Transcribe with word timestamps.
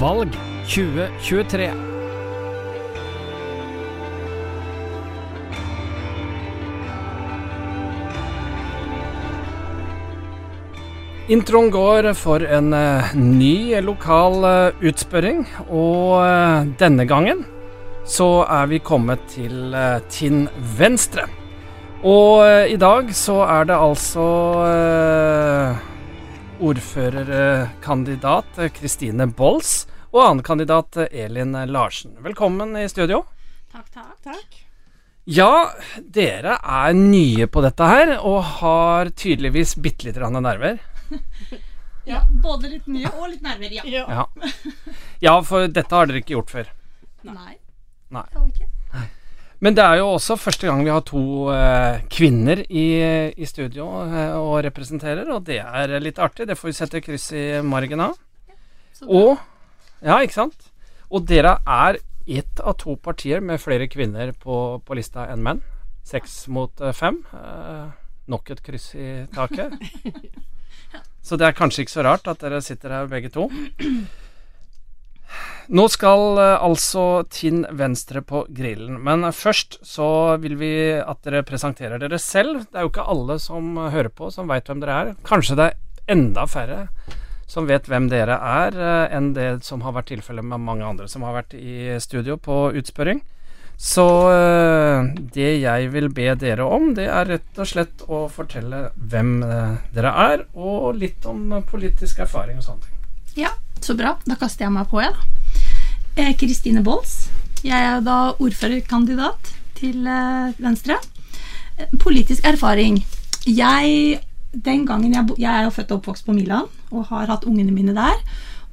Valg 0.00 0.36
2023. 0.68 1.70
Introen 11.32 11.70
går 11.70 12.08
for 12.18 12.42
en 12.44 12.72
eh, 12.74 13.12
ny 13.14 13.80
lokal 13.80 14.42
eh, 14.44 14.82
utspørring, 14.90 15.44
og 15.70 16.18
eh, 16.24 16.66
denne 16.80 17.06
gangen 17.08 17.44
så 18.04 18.42
er 18.50 18.66
vi 18.72 18.82
kommet 18.82 19.22
til 19.30 19.76
Tinn 20.10 20.48
Venstre. 20.76 21.28
Og 22.02 22.42
i 22.66 22.74
dag 22.74 23.12
så 23.14 23.44
er 23.46 23.68
det 23.70 23.78
altså 23.78 24.24
ordførerkandidat 26.62 28.60
Kristine 28.76 29.26
Bolls 29.26 29.86
og 30.12 30.20
annen 30.26 30.42
kandidat 30.46 30.96
Elin 31.10 31.56
Larsen. 31.72 32.14
Velkommen 32.22 32.76
i 32.78 32.88
studio. 32.88 33.24
Takk, 33.72 33.88
takk. 33.90 34.16
takk. 34.22 34.60
Ja, 35.24 35.70
dere 35.96 36.58
er 36.62 36.92
nye 36.98 37.46
på 37.46 37.62
dette 37.62 37.86
her, 37.86 38.16
og 38.18 38.42
har 38.60 39.10
tydeligvis 39.14 39.76
bitte 39.78 40.08
lite 40.08 40.20
grann 40.22 40.42
nerver. 40.42 40.78
Ja, 42.02 42.24
både 42.42 42.66
litt 42.66 42.86
nye 42.90 43.06
og 43.14 43.28
litt 43.30 43.44
nerver, 43.46 43.70
ja. 43.70 43.82
Ja. 43.86 44.24
ja, 45.22 45.34
for 45.46 45.68
dette 45.70 45.94
har 45.94 46.08
dere 46.10 46.18
ikke 46.18 46.34
gjort 46.34 46.50
før. 46.50 46.72
Nei. 47.22 47.52
Nei. 48.10 48.24
Det 48.26 48.40
har 48.40 48.48
vi 48.48 48.50
ikke. 48.50 48.66
Men 49.62 49.76
det 49.78 49.84
er 49.84 50.00
jo 50.00 50.08
også 50.16 50.34
første 50.42 50.66
gang 50.66 50.82
vi 50.82 50.90
har 50.90 51.04
to 51.06 51.22
eh, 51.54 52.02
kvinner 52.10 52.64
i, 52.66 52.86
i 53.38 53.46
studio 53.46 53.86
eh, 54.08 54.34
og 54.34 54.56
representerer, 54.66 55.28
og 55.30 55.44
det 55.46 55.60
er 55.62 55.94
litt 56.02 56.18
artig. 56.18 56.48
Det 56.50 56.56
får 56.58 56.68
vi 56.72 56.78
sette 56.80 57.02
kryss 57.04 57.28
i 57.38 57.46
margen 57.62 58.02
av. 58.08 58.18
Ja. 59.00 59.06
Og 59.06 59.48
Ja, 60.02 60.16
ikke 60.18 60.34
sant? 60.34 60.64
Og 61.14 61.28
dere 61.30 61.60
er 61.62 62.00
ett 62.26 62.62
av 62.62 62.74
to 62.80 62.96
partier 62.98 63.42
med 63.42 63.60
flere 63.62 63.86
kvinner 63.90 64.32
på, 64.34 64.80
på 64.82 64.96
lista 64.98 65.28
enn 65.30 65.42
menn. 65.44 65.60
Seks 66.06 66.48
mot 66.50 66.82
eh, 66.82 66.94
fem. 66.96 67.20
Eh, 67.38 67.86
nok 68.32 68.50
et 68.50 68.62
kryss 68.66 68.92
i 68.98 69.12
taket. 69.34 69.78
Så 71.26 71.38
det 71.38 71.46
er 71.46 71.54
kanskje 71.54 71.84
ikke 71.84 71.94
så 71.94 72.02
rart 72.02 72.26
at 72.26 72.40
dere 72.42 72.58
sitter 72.64 72.90
her 72.90 73.06
begge 73.10 73.30
to. 73.30 73.46
Nå 75.72 75.86
skal 75.88 76.38
eh, 76.42 76.64
altså 76.64 77.22
Tinn 77.30 77.62
Venstre 77.78 78.22
på 78.26 78.42
grillen, 78.52 78.98
men 79.04 79.24
først 79.32 79.78
så 79.86 80.36
vil 80.42 80.58
vi 80.60 80.72
at 80.98 81.22
dere 81.24 81.44
presenterer 81.46 82.02
dere 82.02 82.18
selv. 82.20 82.66
Det 82.66 82.80
er 82.80 82.86
jo 82.86 82.90
ikke 82.92 83.08
alle 83.14 83.38
som 83.40 83.76
hører 83.78 84.10
på 84.12 84.28
som 84.34 84.50
veit 84.50 84.68
hvem 84.68 84.82
dere 84.82 84.98
er. 84.98 85.12
Kanskje 85.24 85.58
det 85.58 85.68
er 85.70 86.16
enda 86.16 86.44
færre 86.50 86.86
som 87.48 87.68
vet 87.68 87.88
hvem 87.88 88.08
dere 88.10 88.36
er, 88.36 88.76
eh, 88.76 89.16
enn 89.16 89.32
det 89.36 89.62
som 89.64 89.84
har 89.86 89.94
vært 89.96 90.10
tilfellet 90.12 90.44
med 90.44 90.64
mange 90.66 90.88
andre 90.88 91.08
som 91.08 91.24
har 91.24 91.38
vært 91.38 91.54
i 91.56 91.94
studio 92.02 92.36
på 92.40 92.72
utspørring. 92.80 93.22
Så 93.78 94.06
eh, 94.34 95.08
det 95.34 95.50
jeg 95.62 95.90
vil 95.94 96.12
be 96.12 96.34
dere 96.38 96.66
om, 96.68 96.92
det 96.98 97.08
er 97.08 97.36
rett 97.36 97.60
og 97.62 97.68
slett 97.70 98.04
å 98.12 98.26
fortelle 98.32 98.88
hvem 98.96 99.38
dere 99.94 100.16
er, 100.28 100.46
og 100.52 100.98
litt 100.98 101.24
om 101.28 101.62
politisk 101.68 102.26
erfaring 102.26 102.58
og 102.60 102.66
sånne 102.66 102.88
ting. 102.88 102.98
Ja, 103.46 103.56
så 103.86 103.96
bra. 103.98 104.16
Da 104.26 104.38
kaster 104.40 104.66
jeg 104.66 104.74
meg 104.74 104.90
på, 104.90 105.00
jeg. 105.02 105.14
Eh, 106.16 106.34
Kristine 106.38 106.82
Bolls. 106.84 107.28
Jeg 107.62 107.78
er 107.78 108.02
da 108.04 108.34
ordførerkandidat 108.42 109.52
til 109.78 110.06
eh, 110.06 110.52
Venstre. 110.62 110.98
Eh, 111.78 111.88
politisk 112.02 112.44
erfaring. 112.48 113.00
Jeg 113.46 114.20
den 114.52 114.84
gangen 114.86 115.14
jeg, 115.14 115.34
jeg 115.40 115.48
er 115.48 115.66
jo 115.66 115.72
født 115.72 115.92
og 115.94 116.02
oppvokst 116.02 116.26
på 116.26 116.34
Milan 116.36 116.68
og 116.92 117.08
har 117.08 117.30
hatt 117.30 117.46
ungene 117.48 117.72
mine 117.72 117.94
der. 117.96 118.18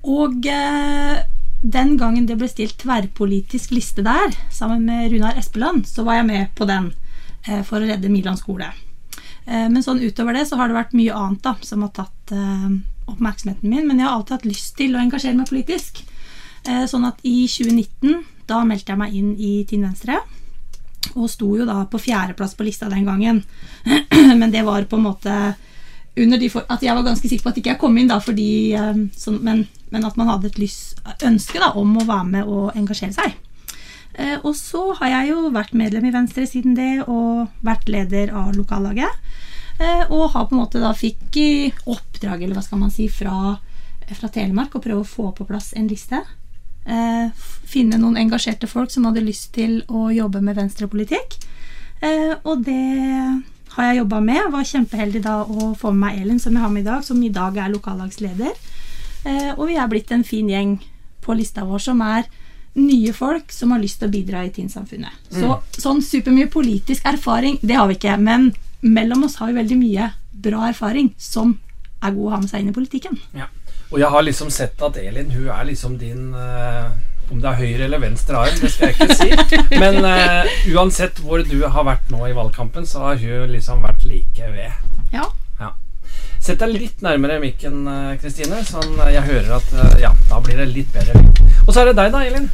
Og 0.03 0.45
eh, 0.47 1.21
den 1.63 1.95
gangen 1.99 2.27
det 2.27 2.37
ble 2.39 2.49
stilt 2.51 2.77
tverrpolitisk 2.83 3.71
liste 3.75 4.03
der, 4.03 4.35
sammen 4.51 4.85
med 4.87 5.11
Runar 5.11 5.39
Espeland, 5.39 5.87
så 5.87 6.05
var 6.07 6.19
jeg 6.19 6.29
med 6.29 6.53
på 6.55 6.67
den 6.67 6.91
eh, 7.47 7.63
for 7.67 7.79
å 7.79 7.87
redde 7.87 8.11
Milan 8.11 8.39
skole. 8.39 8.69
Eh, 9.45 9.67
men 9.71 9.83
sånn 9.83 10.03
utover 10.03 10.35
det 10.35 10.45
så 10.49 10.59
har 10.59 10.69
det 10.69 10.79
vært 10.79 10.95
mye 10.99 11.15
annet 11.15 11.43
da, 11.47 11.55
som 11.63 11.83
har 11.87 11.93
tatt 11.95 12.35
oppmerksomheten 13.11 13.69
min. 13.69 13.87
Men 13.87 13.99
jeg 13.99 14.07
har 14.07 14.17
alltid 14.17 14.37
hatt 14.37 14.49
lyst 14.49 14.75
til 14.79 14.95
å 14.95 15.01
engasjere 15.01 15.37
meg 15.37 15.49
politisk. 15.51 16.03
Eh, 16.65 16.85
sånn 16.89 17.07
at 17.07 17.21
i 17.27 17.45
2019, 17.49 18.21
da 18.49 18.63
meldte 18.67 18.93
jeg 18.93 19.01
meg 19.01 19.15
inn 19.15 19.33
i 19.37 19.53
Tinn 19.69 19.87
Venstre. 19.87 20.19
Og 21.15 21.29
sto 21.31 21.49
jo 21.57 21.65
da 21.67 21.81
på 21.89 22.01
fjerdeplass 22.01 22.55
på 22.57 22.67
lista 22.67 22.89
den 22.91 23.07
gangen. 23.07 23.43
men 24.41 24.51
det 24.53 24.65
var 24.67 24.87
på 24.89 24.99
en 24.99 25.07
måte 25.07 25.39
under 26.19 26.39
de 26.41 26.49
for, 26.51 26.65
At 26.67 26.81
jeg 26.83 26.95
var 26.95 27.05
ganske 27.05 27.29
sikker 27.29 27.45
på 27.45 27.51
at 27.53 27.59
ikke 27.61 27.71
jeg 27.71 27.79
kom 27.79 27.97
inn 27.97 28.09
da 28.09 28.17
fordi 28.23 28.73
eh, 28.75 29.03
sånn, 29.15 29.37
men, 29.45 29.67
men 29.93 30.07
at 30.07 30.17
man 30.19 30.27
hadde 30.33 30.49
et 30.49 30.57
lyst, 30.59 30.99
ønske 31.23 31.61
da 31.61 31.71
om 31.79 31.93
å 32.01 32.07
være 32.07 32.31
med 32.33 32.49
og 32.49 32.73
engasjere 32.75 33.15
seg. 33.15 33.37
Eh, 34.19 34.35
og 34.43 34.51
så 34.57 34.89
har 34.99 35.13
jeg 35.13 35.31
jo 35.31 35.51
vært 35.55 35.77
medlem 35.77 36.09
i 36.09 36.13
Venstre 36.13 36.47
siden 36.49 36.75
det, 36.75 37.05
og 37.07 37.47
vært 37.65 37.87
leder 37.91 38.33
av 38.35 38.51
lokallaget. 38.57 39.37
Eh, 39.79 40.11
og 40.11 40.33
har 40.33 40.49
på 40.49 40.55
en 40.55 40.61
måte 40.61 40.81
da 40.83 40.91
fikk 40.97 41.37
i 41.39 41.51
oppdrag, 41.87 42.43
eller 42.43 42.57
hva 42.57 42.65
skal 42.65 42.81
man 42.81 42.91
si, 42.91 43.07
fra, 43.11 43.55
fra 44.11 44.31
Telemark 44.33 44.75
å 44.75 44.83
prøve 44.83 45.05
å 45.05 45.07
få 45.07 45.31
på 45.37 45.47
plass 45.47 45.71
en 45.79 45.87
liste. 45.87 46.19
Eh, 46.89 47.29
finne 47.69 47.99
noen 48.01 48.17
engasjerte 48.19 48.67
folk 48.67 48.91
som 48.91 49.05
hadde 49.07 49.23
lyst 49.23 49.53
til 49.55 49.81
å 49.87 50.09
jobbe 50.11 50.41
med 50.43 50.57
venstrepolitikk. 50.59 51.37
Eh, 52.01 52.33
og 52.43 52.65
det 52.65 52.81
har 53.75 53.89
jeg 53.89 54.01
jobba 54.01 54.19
med. 54.25 54.51
Var 54.51 54.69
kjempeheldig 54.73 55.23
da 55.23 55.39
å 55.43 55.71
få 55.77 55.93
med 55.93 56.03
meg 56.03 56.21
Elin, 56.23 56.39
som 56.41 56.55
jeg 56.55 56.65
har 56.65 56.73
med 56.73 56.83
i 56.83 56.89
dag, 56.89 57.05
som 57.05 57.21
i 57.23 57.31
dag 57.33 57.57
er 57.57 57.73
lokallagsleder. 57.73 58.53
Eh, 59.27 59.51
og 59.55 59.67
vi 59.69 59.77
er 59.77 59.91
blitt 59.91 60.11
en 60.15 60.25
fin 60.27 60.49
gjeng 60.49 60.77
på 61.21 61.35
lista 61.37 61.65
vår 61.67 61.83
som 61.83 62.01
er 62.01 62.27
nye 62.79 63.11
folk 63.13 63.51
som 63.51 63.73
har 63.73 63.81
lyst 63.81 63.99
til 63.99 64.07
å 64.07 64.13
bidra 64.13 64.43
i 64.45 64.51
Tinn-samfunnet. 64.55 65.29
Så 65.33 65.57
sånn 65.75 66.01
supermye 66.05 66.47
politisk 66.51 67.05
erfaring, 67.09 67.57
det 67.61 67.75
har 67.75 67.89
vi 67.89 67.97
ikke. 67.97 68.15
Men 68.21 68.51
mellom 68.81 69.25
oss 69.27 69.39
har 69.41 69.51
vi 69.51 69.59
veldig 69.59 69.77
mye 69.79 70.11
bra 70.31 70.69
erfaring 70.69 71.13
som 71.19 71.57
er 71.99 72.15
god 72.15 72.25
å 72.25 72.33
ha 72.33 72.41
med 72.41 72.51
seg 72.51 72.63
inn 72.63 72.71
i 72.71 72.75
politikken. 72.75 73.19
Ja. 73.35 73.49
Og 73.89 73.99
jeg 73.99 74.11
har 74.13 74.23
liksom 74.23 74.51
sett 74.53 74.81
at 74.85 74.99
Elin, 75.01 75.31
hun 75.33 75.49
er 75.49 75.65
liksom 75.65 75.95
din 75.97 76.29
uh, 76.37 76.91
Om 77.33 77.39
det 77.41 77.49
er 77.49 77.57
høyre 77.57 77.87
eller 77.87 78.01
venstre 78.03 78.37
arm, 78.37 78.59
det 78.61 78.69
skal 78.73 78.91
jeg 78.91 78.95
ikke 78.97 79.17
si. 79.17 79.57
Men 79.81 79.99
uh, 80.05 80.45
uansett 80.75 81.19
hvor 81.25 81.43
du 81.45 81.59
har 81.65 81.85
vært 81.85 82.13
nå 82.13 82.21
i 82.29 82.37
valgkampen, 82.37 82.87
så 82.89 83.03
har 83.07 83.21
hun 83.21 83.53
liksom 83.53 83.83
vært 83.85 84.05
like 84.09 84.53
ved. 84.53 84.89
Ja. 85.13 85.27
Sett 86.39 86.61
deg 86.63 86.71
litt 86.71 87.01
nærmere 87.03 87.35
mikken, 87.43 87.81
eh, 87.91 88.15
Kristine, 88.21 88.61
sånn 88.63 88.95
jeg 89.11 89.25
hører 89.27 89.57
at 89.57 89.73
uh, 89.75 89.95
Ja, 89.99 90.13
da 90.29 90.39
blir 90.43 90.59
det 90.61 90.69
litt 90.71 90.93
bedre. 90.95 91.19
Og 91.65 91.73
så 91.73 91.81
er 91.81 91.91
det 91.91 91.97
deg, 91.99 92.13
da, 92.15 92.21
Elin. 92.23 92.47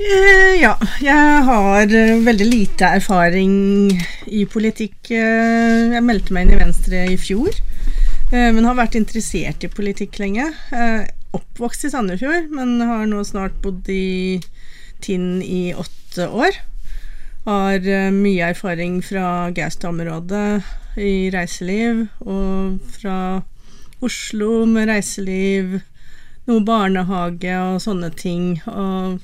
Eh, 0.00 0.54
ja, 0.62 0.78
jeg 1.04 1.40
har 1.44 1.90
eh, 1.92 2.20
veldig 2.24 2.46
lite 2.48 2.88
erfaring 2.96 3.90
i 4.32 4.46
politikk. 4.48 5.10
Eh, 5.12 5.92
jeg 5.92 6.04
meldte 6.06 6.32
meg 6.32 6.46
inn 6.46 6.54
i 6.54 6.60
Venstre 6.62 7.02
i 7.12 7.18
fjor, 7.20 7.52
men 8.30 8.64
har 8.64 8.78
vært 8.78 8.96
interessert 8.96 9.64
i 9.66 9.68
politikk 9.68 10.20
lenge. 10.22 10.46
Oppvokst 11.36 11.84
i 11.84 11.90
Sandefjord, 11.92 12.46
men 12.54 12.78
har 12.86 13.02
nå 13.10 13.24
snart 13.26 13.58
bodd 13.60 13.90
i 13.92 14.38
Tinn 15.02 15.42
i 15.42 15.74
åtte 15.74 16.28
år. 16.30 16.56
Har 17.48 17.88
mye 18.14 18.52
erfaring 18.54 19.00
fra 19.04 19.50
Gaustad-området 19.56 20.62
i 21.02 21.28
reiseliv, 21.34 22.06
og 22.22 22.78
fra 22.94 23.16
Oslo 24.06 24.62
med 24.70 24.88
reiseliv, 24.92 25.80
noe 26.46 26.64
barnehage 26.64 27.58
og 27.58 27.82
sånne 27.82 28.14
ting. 28.14 28.54
Og 28.70 29.18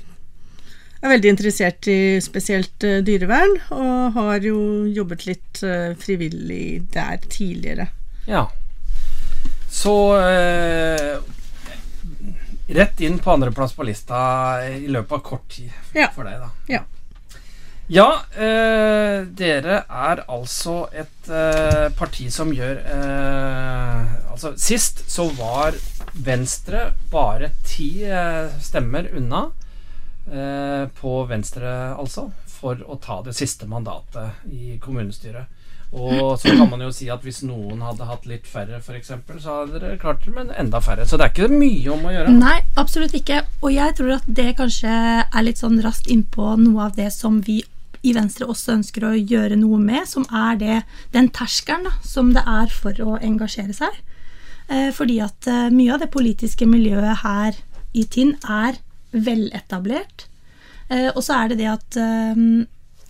er 1.02 1.12
veldig 1.12 1.30
interessert 1.34 1.86
i 1.92 1.98
spesielt 2.24 2.84
eh, 2.88 3.00
dyrevern, 3.04 3.56
og 3.76 4.16
har 4.16 4.40
jo 4.46 4.58
jobbet 4.96 5.26
litt 5.28 5.62
eh, 5.66 5.92
frivillig 6.00 6.82
der 6.94 7.20
tidligere. 7.28 7.88
Ja. 8.26 8.46
Så 9.70 9.92
eh, 10.18 11.16
Rett 12.66 13.00
inn 13.06 13.20
på 13.22 13.30
andreplass 13.30 13.76
på 13.78 13.84
lista 13.86 14.18
i 14.66 14.88
løpet 14.90 15.12
av 15.12 15.20
kort 15.22 15.44
tid 15.54 15.70
Ja. 15.94 16.08
for 16.14 16.26
deg, 16.26 16.40
da. 16.42 16.48
Ja. 16.72 16.80
Ja, 17.86 18.06
eh, 18.34 19.20
dere 19.38 19.76
er 19.86 20.24
altså 20.26 20.88
et 20.90 21.28
eh, 21.30 21.84
parti 21.94 22.26
som 22.34 22.50
gjør 22.50 22.80
eh, 22.82 24.16
Altså, 24.32 24.50
sist 24.58 25.04
så 25.06 25.28
var 25.38 25.78
Venstre 26.26 26.88
bare 27.12 27.52
ti 27.68 27.92
stemmer 28.66 29.06
unna 29.14 29.44
på 30.26 31.10
Venstre, 31.30 31.70
altså, 31.94 32.24
for 32.50 32.80
å 32.82 32.96
ta 32.98 33.20
det 33.22 33.36
siste 33.38 33.68
mandatet 33.70 34.48
i 34.50 34.74
kommunestyret. 34.82 35.52
Og 35.94 36.34
så 36.40 36.50
kan 36.50 36.66
man 36.68 36.82
jo 36.82 36.90
si 36.92 37.06
at 37.12 37.22
hvis 37.24 37.44
noen 37.46 37.80
hadde 37.84 38.08
hatt 38.08 38.26
litt 38.26 38.48
færre, 38.50 38.80
f.eks., 38.82 39.12
så 39.38 39.60
hadde 39.60 39.78
dere 39.78 40.00
klart 40.02 40.24
det 40.26 40.34
men 40.34 40.50
enda 40.50 40.80
færre. 40.82 41.06
Så 41.06 41.16
det 41.16 41.28
er 41.28 41.34
ikke 41.34 41.52
mye 41.52 41.92
om 41.94 42.08
å 42.08 42.14
gjøre. 42.14 42.34
Nei, 42.34 42.58
absolutt 42.80 43.14
ikke. 43.16 43.44
Og 43.62 43.70
jeg 43.72 43.94
tror 44.00 44.16
at 44.18 44.26
det 44.26 44.48
kanskje 44.58 44.92
er 45.22 45.46
litt 45.46 45.62
sånn 45.62 45.78
raskt 45.84 46.10
innpå 46.12 46.56
noe 46.60 46.88
av 46.88 46.98
det 46.98 47.12
som 47.14 47.38
vi 47.46 47.62
i 48.06 48.12
Venstre 48.14 48.48
også 48.50 48.76
ønsker 48.76 49.06
å 49.06 49.14
gjøre 49.16 49.58
noe 49.58 49.78
med, 49.82 50.04
som 50.10 50.26
er 50.30 50.58
det, 50.60 50.80
den 51.14 51.30
terskelen 51.34 51.88
som 52.06 52.34
det 52.34 52.44
er 52.46 52.70
for 52.70 52.98
å 53.02 53.16
engasjere 53.22 53.74
seg. 53.74 53.94
Eh, 54.68 54.90
fordi 54.94 55.20
at 55.22 55.48
eh, 55.50 55.70
mye 55.74 55.94
av 55.94 56.02
det 56.02 56.10
politiske 56.14 56.66
miljøet 56.68 57.22
her 57.22 57.58
i 57.96 58.04
Tinn 58.10 58.34
er 58.42 58.78
veletablert. 59.16 60.26
Eh, 60.88 61.08
og 61.12 61.22
så 61.24 61.40
er 61.40 61.52
det 61.52 61.60
det 61.62 61.70
at 61.72 61.98
eh, 62.00 62.42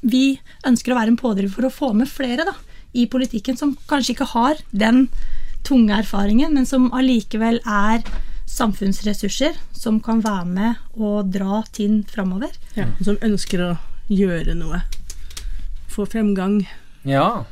vi 0.07 0.25
ønsker 0.67 0.93
å 0.93 1.01
være 1.01 1.15
en 1.15 1.21
pådriver 1.21 1.53
for 1.53 1.69
å 1.69 1.75
få 1.75 1.93
med 1.97 2.11
flere 2.11 2.47
da, 2.49 2.55
i 2.97 3.07
politikken 3.11 3.59
som 3.59 3.75
kanskje 3.91 4.15
ikke 4.15 4.31
har 4.33 4.63
den 4.71 5.07
tunge 5.67 5.97
erfaringen, 5.99 6.55
men 6.55 6.69
som 6.69 6.89
allikevel 6.95 7.59
er 7.67 8.07
samfunnsressurser 8.47 9.59
som 9.75 9.99
kan 10.01 10.23
være 10.25 10.47
med 10.47 11.01
og 11.03 11.33
dra 11.35 11.65
Tinn 11.75 12.05
framover. 12.09 12.55
Ja, 12.79 12.87
som 13.05 13.19
ønsker 13.27 13.65
å 13.65 13.71
gjøre 14.13 14.55
noe. 14.57 14.85
Få 15.91 16.07
fremgang. 16.09 16.61
Ja. 17.07 17.47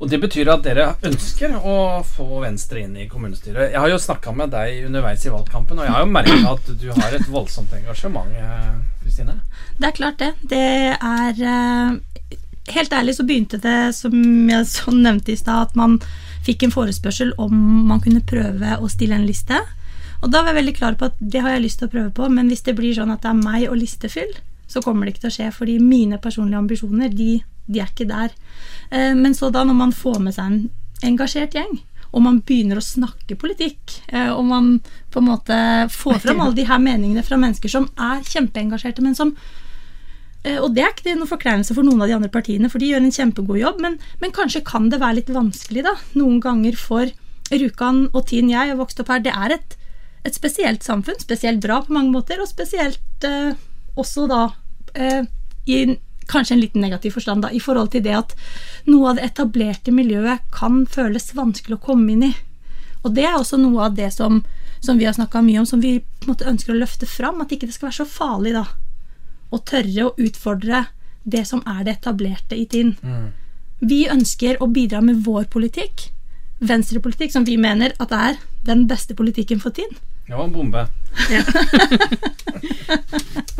Og 0.00 0.08
det 0.08 0.16
betyr 0.22 0.48
at 0.48 0.62
dere 0.64 0.94
ønsker 1.04 1.58
å 1.60 2.00
få 2.08 2.40
Venstre 2.40 2.80
inn 2.86 2.94
i 2.96 3.08
kommunestyret. 3.08 3.74
Jeg 3.74 3.80
har 3.82 3.90
jo 3.92 3.98
snakka 4.00 4.32
med 4.32 4.52
deg 4.54 4.86
underveis 4.88 5.26
i 5.28 5.32
valgkampen, 5.32 5.76
og 5.76 5.84
jeg 5.84 5.92
har 5.92 6.06
jo 6.06 6.12
merka 6.14 6.38
at 6.54 6.70
du 6.80 6.86
har 6.96 7.16
et 7.16 7.28
voldsomt 7.28 7.74
engasjement, 7.76 8.32
eh, 8.32 8.70
Kristine. 9.02 9.36
Det 9.76 9.90
er 9.90 9.98
klart, 9.98 10.22
det. 10.22 10.32
Det 10.48 10.96
er 10.96 11.44
eh, 11.54 11.98
Helt 12.70 12.92
ærlig 12.92 13.16
så 13.16 13.24
begynte 13.26 13.58
det, 13.58 13.96
som 13.96 14.12
jeg 14.46 14.66
så 14.68 14.92
nevnte 14.94 15.32
i 15.32 15.38
stad, 15.38 15.70
at 15.70 15.76
man 15.76 15.96
fikk 16.46 16.62
en 16.62 16.74
forespørsel 16.74 17.32
om 17.40 17.54
man 17.88 18.02
kunne 18.04 18.22
prøve 18.22 18.76
å 18.78 18.88
stille 18.92 19.16
en 19.16 19.26
liste. 19.26 19.58
Og 20.20 20.30
da 20.30 20.42
var 20.44 20.52
jeg 20.52 20.60
veldig 20.60 20.74
klar 20.76 20.98
på 21.00 21.08
at 21.08 21.16
det 21.18 21.42
har 21.42 21.56
jeg 21.56 21.64
lyst 21.64 21.80
til 21.80 21.88
å 21.88 21.94
prøve 21.94 22.12
på, 22.14 22.28
men 22.30 22.52
hvis 22.52 22.62
det 22.68 22.76
blir 22.78 22.94
sånn 22.94 23.10
at 23.10 23.24
det 23.24 23.32
er 23.32 23.40
meg 23.40 23.66
og 23.72 23.80
listefyll, 23.80 24.30
så 24.70 24.82
kommer 24.84 25.06
det 25.06 25.16
ikke 25.16 25.24
til 25.24 25.32
å 25.32 25.36
skje, 25.38 25.48
fordi 25.56 25.78
mine 25.82 26.20
personlige 26.22 26.60
ambisjoner, 26.60 27.10
de, 27.10 27.40
de 27.70 27.82
er 27.82 27.92
ikke 27.92 28.08
der. 28.10 28.34
Eh, 28.90 29.14
men 29.16 29.36
så 29.36 29.50
da, 29.54 29.64
når 29.66 29.78
man 29.78 29.94
får 29.94 30.20
med 30.24 30.36
seg 30.36 30.50
en 30.50 30.60
engasjert 31.06 31.56
gjeng, 31.56 31.78
og 32.10 32.24
man 32.24 32.40
begynner 32.42 32.80
å 32.80 32.84
snakke 32.84 33.38
politikk, 33.38 34.00
eh, 34.10 34.30
og 34.34 34.44
man 34.48 34.70
på 35.14 35.22
en 35.22 35.28
måte 35.30 35.56
får 35.94 36.22
fram 36.24 36.42
alle 36.42 36.58
de 36.58 36.66
her 36.66 36.82
meningene 36.82 37.24
fra 37.26 37.38
mennesker 37.40 37.70
som 37.70 37.88
er 37.94 38.24
kjempeengasjerte, 38.26 39.04
men 39.04 39.16
som 39.18 39.32
eh, 40.42 40.58
og 40.58 40.74
det 40.74 40.84
er 40.84 40.94
ikke 40.94 41.14
noen 41.14 41.30
forkleinelse 41.30 41.76
for 41.76 41.86
noen 41.86 42.02
av 42.02 42.10
de 42.10 42.16
andre 42.18 42.32
partiene, 42.32 42.70
for 42.72 42.82
de 42.82 42.90
gjør 42.90 43.06
en 43.06 43.14
kjempegod 43.14 43.62
jobb, 43.62 43.82
men, 43.84 43.98
men 44.22 44.34
kanskje 44.34 44.64
kan 44.66 44.90
det 44.90 45.00
være 45.02 45.20
litt 45.20 45.34
vanskelig 45.34 45.86
da, 45.86 45.94
noen 46.18 46.42
ganger 46.42 46.78
for 46.78 47.10
Rjukan 47.50 48.04
og 48.14 48.26
Tinn 48.30 48.50
jeg 48.50 48.70
har 48.70 48.78
vokst 48.78 49.00
opp 49.02 49.10
her. 49.10 49.22
Det 49.24 49.32
er 49.34 49.56
et, 49.56 49.72
et 50.26 50.36
spesielt 50.36 50.86
samfunn, 50.86 51.18
spesielt 51.22 51.62
bra 51.62 51.80
på 51.82 51.94
mange 51.94 52.14
måter, 52.14 52.42
og 52.42 52.50
spesielt 52.50 53.26
eh, 53.26 53.54
også 53.98 54.26
da 54.30 54.44
eh, 54.94 55.24
i 55.70 55.82
kanskje 56.30 56.56
en 56.56 56.62
liten 56.62 56.84
negativ 56.84 57.16
forstand, 57.18 57.44
da, 57.44 57.50
i 57.50 57.60
forhold 57.60 57.92
til 57.94 58.04
det 58.04 58.14
at 58.16 58.36
noe 58.90 59.10
av 59.10 59.18
det 59.18 59.26
etablerte 59.30 59.94
miljøet 59.94 60.38
kan 60.54 60.84
føles 60.90 61.32
vanskelig 61.36 61.78
å 61.78 61.86
komme 61.90 62.14
inn 62.14 62.24
i. 62.30 62.32
Og 63.02 63.14
det 63.16 63.24
er 63.26 63.38
også 63.38 63.56
noe 63.60 63.88
av 63.88 63.96
det 63.96 64.10
som, 64.14 64.42
som 64.84 65.00
vi 65.00 65.06
har 65.08 65.16
snakka 65.16 65.42
mye 65.44 65.62
om, 65.62 65.68
som 65.68 65.82
vi 65.82 65.98
på 66.00 66.26
en 66.26 66.30
måte 66.34 66.48
ønsker 66.48 66.74
å 66.74 66.80
løfte 66.80 67.06
fram. 67.08 67.40
At 67.40 67.52
ikke 67.52 67.68
det 67.68 67.76
skal 67.76 67.88
være 67.88 68.00
så 68.02 68.08
farlig 68.08 68.52
da, 68.56 68.64
å 69.50 69.58
tørre 69.66 70.06
å 70.06 70.16
utfordre 70.20 70.86
det 71.30 71.44
som 71.48 71.60
er 71.68 71.84
det 71.86 71.98
etablerte 71.98 72.54
i 72.56 72.66
Tinn. 72.70 72.94
Mm. 73.02 73.28
Vi 73.80 74.00
ønsker 74.12 74.60
å 74.60 74.68
bidra 74.68 75.00
med 75.04 75.24
vår 75.24 75.44
politikk, 75.52 76.10
venstrepolitikk, 76.60 77.32
som 77.32 77.44
vi 77.48 77.56
mener 77.60 77.92
at 78.00 78.12
er 78.12 78.34
den 78.68 78.86
beste 78.88 79.14
politikken 79.16 79.60
for 79.62 79.70
Tinn. 79.76 79.94
Det 80.28 80.36
var 80.36 80.46
en 80.46 80.54
bombe. 80.54 80.82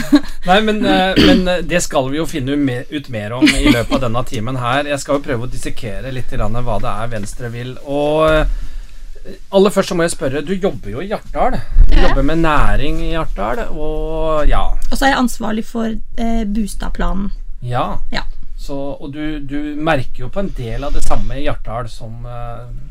Nei, 0.48 0.58
men, 0.66 0.80
eh, 0.86 1.14
men 1.26 1.48
eh, 1.48 1.62
det 1.68 1.80
skal 1.84 2.08
vi 2.10 2.18
jo 2.18 2.26
finne 2.28 2.56
ut 2.90 3.08
mer 3.12 3.34
om 3.36 3.46
i 3.46 3.70
løpet 3.70 3.94
av 3.98 4.04
denne 4.06 4.22
timen 4.28 4.58
her. 4.60 4.88
Jeg 4.90 5.00
skal 5.02 5.18
jo 5.18 5.24
prøve 5.26 5.46
å 5.46 5.50
dissekere 5.52 6.12
litt 6.14 6.32
hva 6.32 6.78
det 6.82 6.92
er 6.92 7.10
Venstre 7.12 7.50
vil. 7.52 7.74
Og 7.84 8.26
eh, 8.30 9.38
aller 9.54 9.70
først 9.74 9.92
så 9.92 9.98
må 9.98 10.06
jeg 10.06 10.14
spørre, 10.16 10.42
du 10.42 10.54
jobber 10.54 10.90
jo 10.96 11.02
i 11.04 11.10
Hjartdal. 11.12 11.58
Du 11.88 11.96
Ja. 11.96 12.08
jobber 12.08 12.22
med 12.26 12.42
næring 12.42 13.00
i 13.04 13.10
Hjartdal, 13.12 13.66
og 13.70 14.48
ja. 14.48 14.62
Og 14.90 14.94
så 14.96 15.04
er 15.06 15.12
jeg 15.14 15.22
ansvarlig 15.22 15.64
for 15.68 15.86
eh, 15.92 16.44
Bustadplanen. 16.48 17.30
Ja. 17.62 17.98
Ja. 18.10 18.24
Så, 18.62 18.76
og 18.76 19.12
du, 19.12 19.38
du 19.42 19.74
merker 19.76 20.24
jo 20.24 20.28
på 20.30 20.40
en 20.42 20.52
del 20.56 20.84
av 20.86 20.94
det 20.94 21.02
samme 21.04 21.34
i 21.38 21.44
Hjartdal 21.48 21.88
som, 21.90 22.22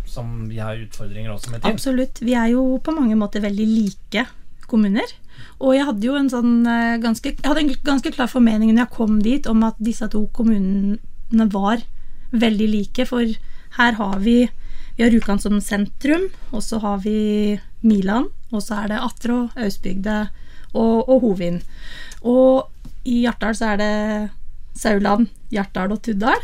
som 0.05 0.49
vi 0.49 0.59
har 0.59 0.75
utfordringer 0.75 1.31
også 1.31 1.53
med 1.53 1.61
Team. 1.63 1.75
Absolutt. 1.77 2.19
Vi 2.21 2.35
er 2.35 2.51
jo 2.51 2.65
på 2.83 2.91
mange 2.95 3.15
måter 3.15 3.43
veldig 3.43 3.67
like 3.71 4.25
kommuner. 4.67 5.07
Og 5.61 5.75
jeg 5.75 5.85
hadde 5.87 6.07
jo 6.07 6.17
en 6.17 6.31
sånn 6.31 6.53
eh, 6.65 6.97
ganske, 7.01 7.35
jeg 7.35 7.47
hadde 7.47 7.65
en 7.65 7.73
ganske 7.85 8.13
klar 8.15 8.29
formening 8.31 8.73
når 8.73 8.85
jeg 8.85 8.95
kom 8.97 9.19
dit 9.21 9.49
om 9.49 9.63
at 9.67 9.77
disse 9.83 10.07
to 10.13 10.25
kommunene 10.35 11.47
var 11.53 11.83
veldig 12.31 12.67
like. 12.71 13.05
For 13.09 13.37
her 13.77 13.99
har 13.99 14.19
vi 14.23 14.39
vi 14.97 15.05
har 15.05 15.11
Rjukan 15.13 15.39
som 15.39 15.61
sentrum, 15.63 16.27
og 16.51 16.63
så 16.63 16.77
har 16.83 16.99
vi 17.01 17.59
Milan, 17.81 18.27
og 18.51 18.61
så 18.61 18.83
er 18.83 18.91
det 18.91 18.99
Atrå, 19.01 19.37
Austbygde 19.55 20.17
og, 20.73 21.09
og 21.09 21.23
Hovin. 21.23 21.61
Og 22.21 22.67
i 23.07 23.23
Hjartdal 23.23 23.55
så 23.57 23.71
er 23.71 23.79
det 23.81 23.93
Sauland, 24.77 25.31
Hjartdal 25.51 25.95
og 25.95 26.03
Tuddal. 26.05 26.43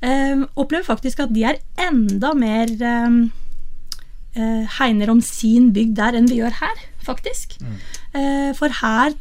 Eh, 0.00 0.44
opplever 0.56 0.86
faktisk 0.86 1.24
at 1.24 1.34
de 1.34 1.44
er 1.50 1.60
enda 1.88 2.30
mer 2.38 2.70
eh, 2.70 3.18
hegner 4.78 5.10
om 5.12 5.20
sin 5.24 5.70
bygd 5.76 5.96
der 5.98 6.18
enn 6.18 6.28
vi 6.30 6.38
gjør 6.40 6.54
her, 6.60 6.84
faktisk. 7.06 7.56
Eh, 8.14 8.52
for 8.58 8.72
her 8.82 9.16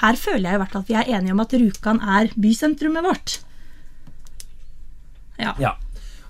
her 0.00 0.18
føler 0.20 0.50
jeg 0.50 0.58
i 0.58 0.60
hvert 0.60 0.72
fall 0.74 0.82
at 0.84 0.90
vi 0.90 0.96
er 0.98 1.08
enige 1.16 1.32
om 1.32 1.40
at 1.40 1.54
Rjukan 1.56 2.00
er 2.02 2.28
bysentrumet 2.36 3.06
vårt. 3.06 3.38
Ja. 5.40 5.54
Ja. 5.58 5.72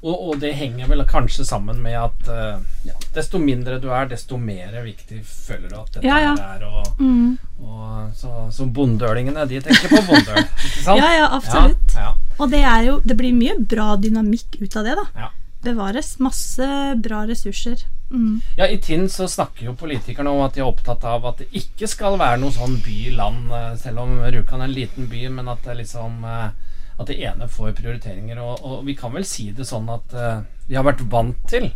Og, 0.04 0.20
og 0.28 0.34
det 0.42 0.50
henger 0.58 0.88
vel 0.90 1.00
kanskje 1.08 1.46
sammen 1.48 1.78
med 1.80 1.96
at 1.96 2.26
uh, 2.28 2.60
ja, 2.84 2.92
desto 3.16 3.38
mindre 3.40 3.78
du 3.80 3.86
er, 3.88 4.04
desto 4.10 4.36
mer 4.36 4.74
viktig 4.84 5.22
føler 5.24 5.70
du 5.72 5.78
at 5.80 5.94
dette 5.96 6.04
Ja, 6.06 6.34
er. 6.36 6.66
Og, 6.68 6.90
Mm. 7.00 7.38
og 7.64 8.12
så, 8.14 8.30
så 8.54 8.66
bondeølingene, 8.70 9.46
de 9.50 9.58
tenker 9.64 9.88
på 9.90 10.02
bondeøl, 10.06 10.44
ikke 10.44 10.82
sant? 10.84 11.00
Ja, 11.02 11.08
ja, 11.16 11.30
absolutt. 11.34 11.96
Ja, 11.96 12.12
Og 12.38 12.52
det 12.52 12.60
er 12.62 12.84
jo 12.86 13.00
Det 13.02 13.16
blir 13.18 13.32
mye 13.34 13.56
bra 13.58 13.94
dynamikk 13.96 14.60
ut 14.60 14.76
av 14.76 14.84
det, 14.86 14.94
da. 15.00 15.30
Bevares. 15.64 16.14
Masse 16.22 16.68
bra 17.02 17.24
ressurser. 17.28 17.86
Mm. 18.10 18.40
Ja, 18.58 18.68
I 18.68 18.78
Tinn 18.78 19.08
så 19.10 19.26
snakker 19.30 19.70
jo 19.70 19.78
politikerne 19.78 20.30
om 20.30 20.44
at 20.44 20.54
de 20.54 20.62
er 20.62 20.68
opptatt 20.68 21.04
av 21.08 21.24
at 21.30 21.40
det 21.42 21.48
ikke 21.64 21.88
skal 21.90 22.18
være 22.20 22.38
noe 22.42 22.54
sånn 22.54 22.76
by-land, 22.84 23.48
eh, 23.50 23.72
selv 23.80 24.04
om 24.04 24.20
Rjukan 24.22 24.60
er 24.62 24.68
en 24.68 24.76
liten 24.76 25.08
by, 25.10 25.24
men 25.34 25.50
at 25.50 25.64
det 25.66 25.80
liksom 25.80 26.22
eh, 26.28 26.52
at 26.96 27.08
det 27.10 27.18
ene 27.26 27.48
får 27.50 27.74
prioriteringer. 27.78 28.40
Og, 28.42 28.60
og 28.62 28.84
vi 28.86 28.94
kan 28.98 29.14
vel 29.14 29.26
si 29.28 29.50
det 29.56 29.66
sånn 29.68 29.88
at 29.92 30.14
uh, 30.14 30.44
vi 30.68 30.78
har 30.78 30.86
vært 30.86 31.02
vant 31.10 31.40
til 31.50 31.70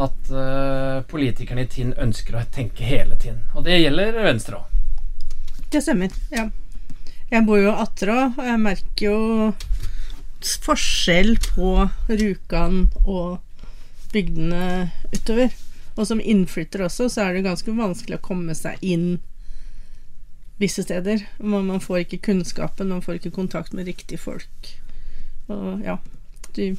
at 0.00 0.30
uh, 0.32 1.02
politikerne 1.10 1.66
i 1.66 1.70
Tinn 1.70 1.92
ønsker 1.98 2.38
å 2.38 2.46
tenke 2.52 2.86
hele 2.86 3.18
Tinn. 3.20 3.42
Og 3.54 3.66
det 3.66 3.80
gjelder 3.82 4.22
Venstre 4.24 4.62
òg. 4.62 4.78
Det 5.70 5.82
stemmer. 5.84 6.14
Ja. 6.34 6.48
Jeg 7.30 7.46
bor 7.46 7.60
jo 7.60 7.70
i 7.70 7.82
Atra, 7.84 8.30
og 8.32 8.42
jeg 8.42 8.62
merker 8.62 9.04
jo 9.04 9.18
forskjell 10.64 11.34
på 11.54 11.88
Rjukan 12.08 12.86
og 13.04 13.40
bygdene 14.12 14.90
utover. 15.14 15.50
Og 15.98 16.06
som 16.08 16.20
innflytter 16.22 16.84
også, 16.86 17.08
så 17.12 17.26
er 17.26 17.34
det 17.36 17.44
ganske 17.44 17.74
vanskelig 17.76 18.18
å 18.20 18.24
komme 18.24 18.54
seg 18.56 18.78
inn 18.80 19.18
visse 20.60 20.82
steder. 20.84 21.22
Man, 21.40 21.66
man 21.68 21.80
får 21.80 22.04
ikke 22.04 22.18
kunnskapen, 22.30 22.88
man 22.92 23.02
får 23.04 23.18
ikke 23.20 23.32
kontakt 23.36 23.72
med 23.76 23.88
riktige 23.88 24.18
folk. 24.20 24.72
Og 25.50 25.80
ja, 25.84 25.98
du 26.56 26.76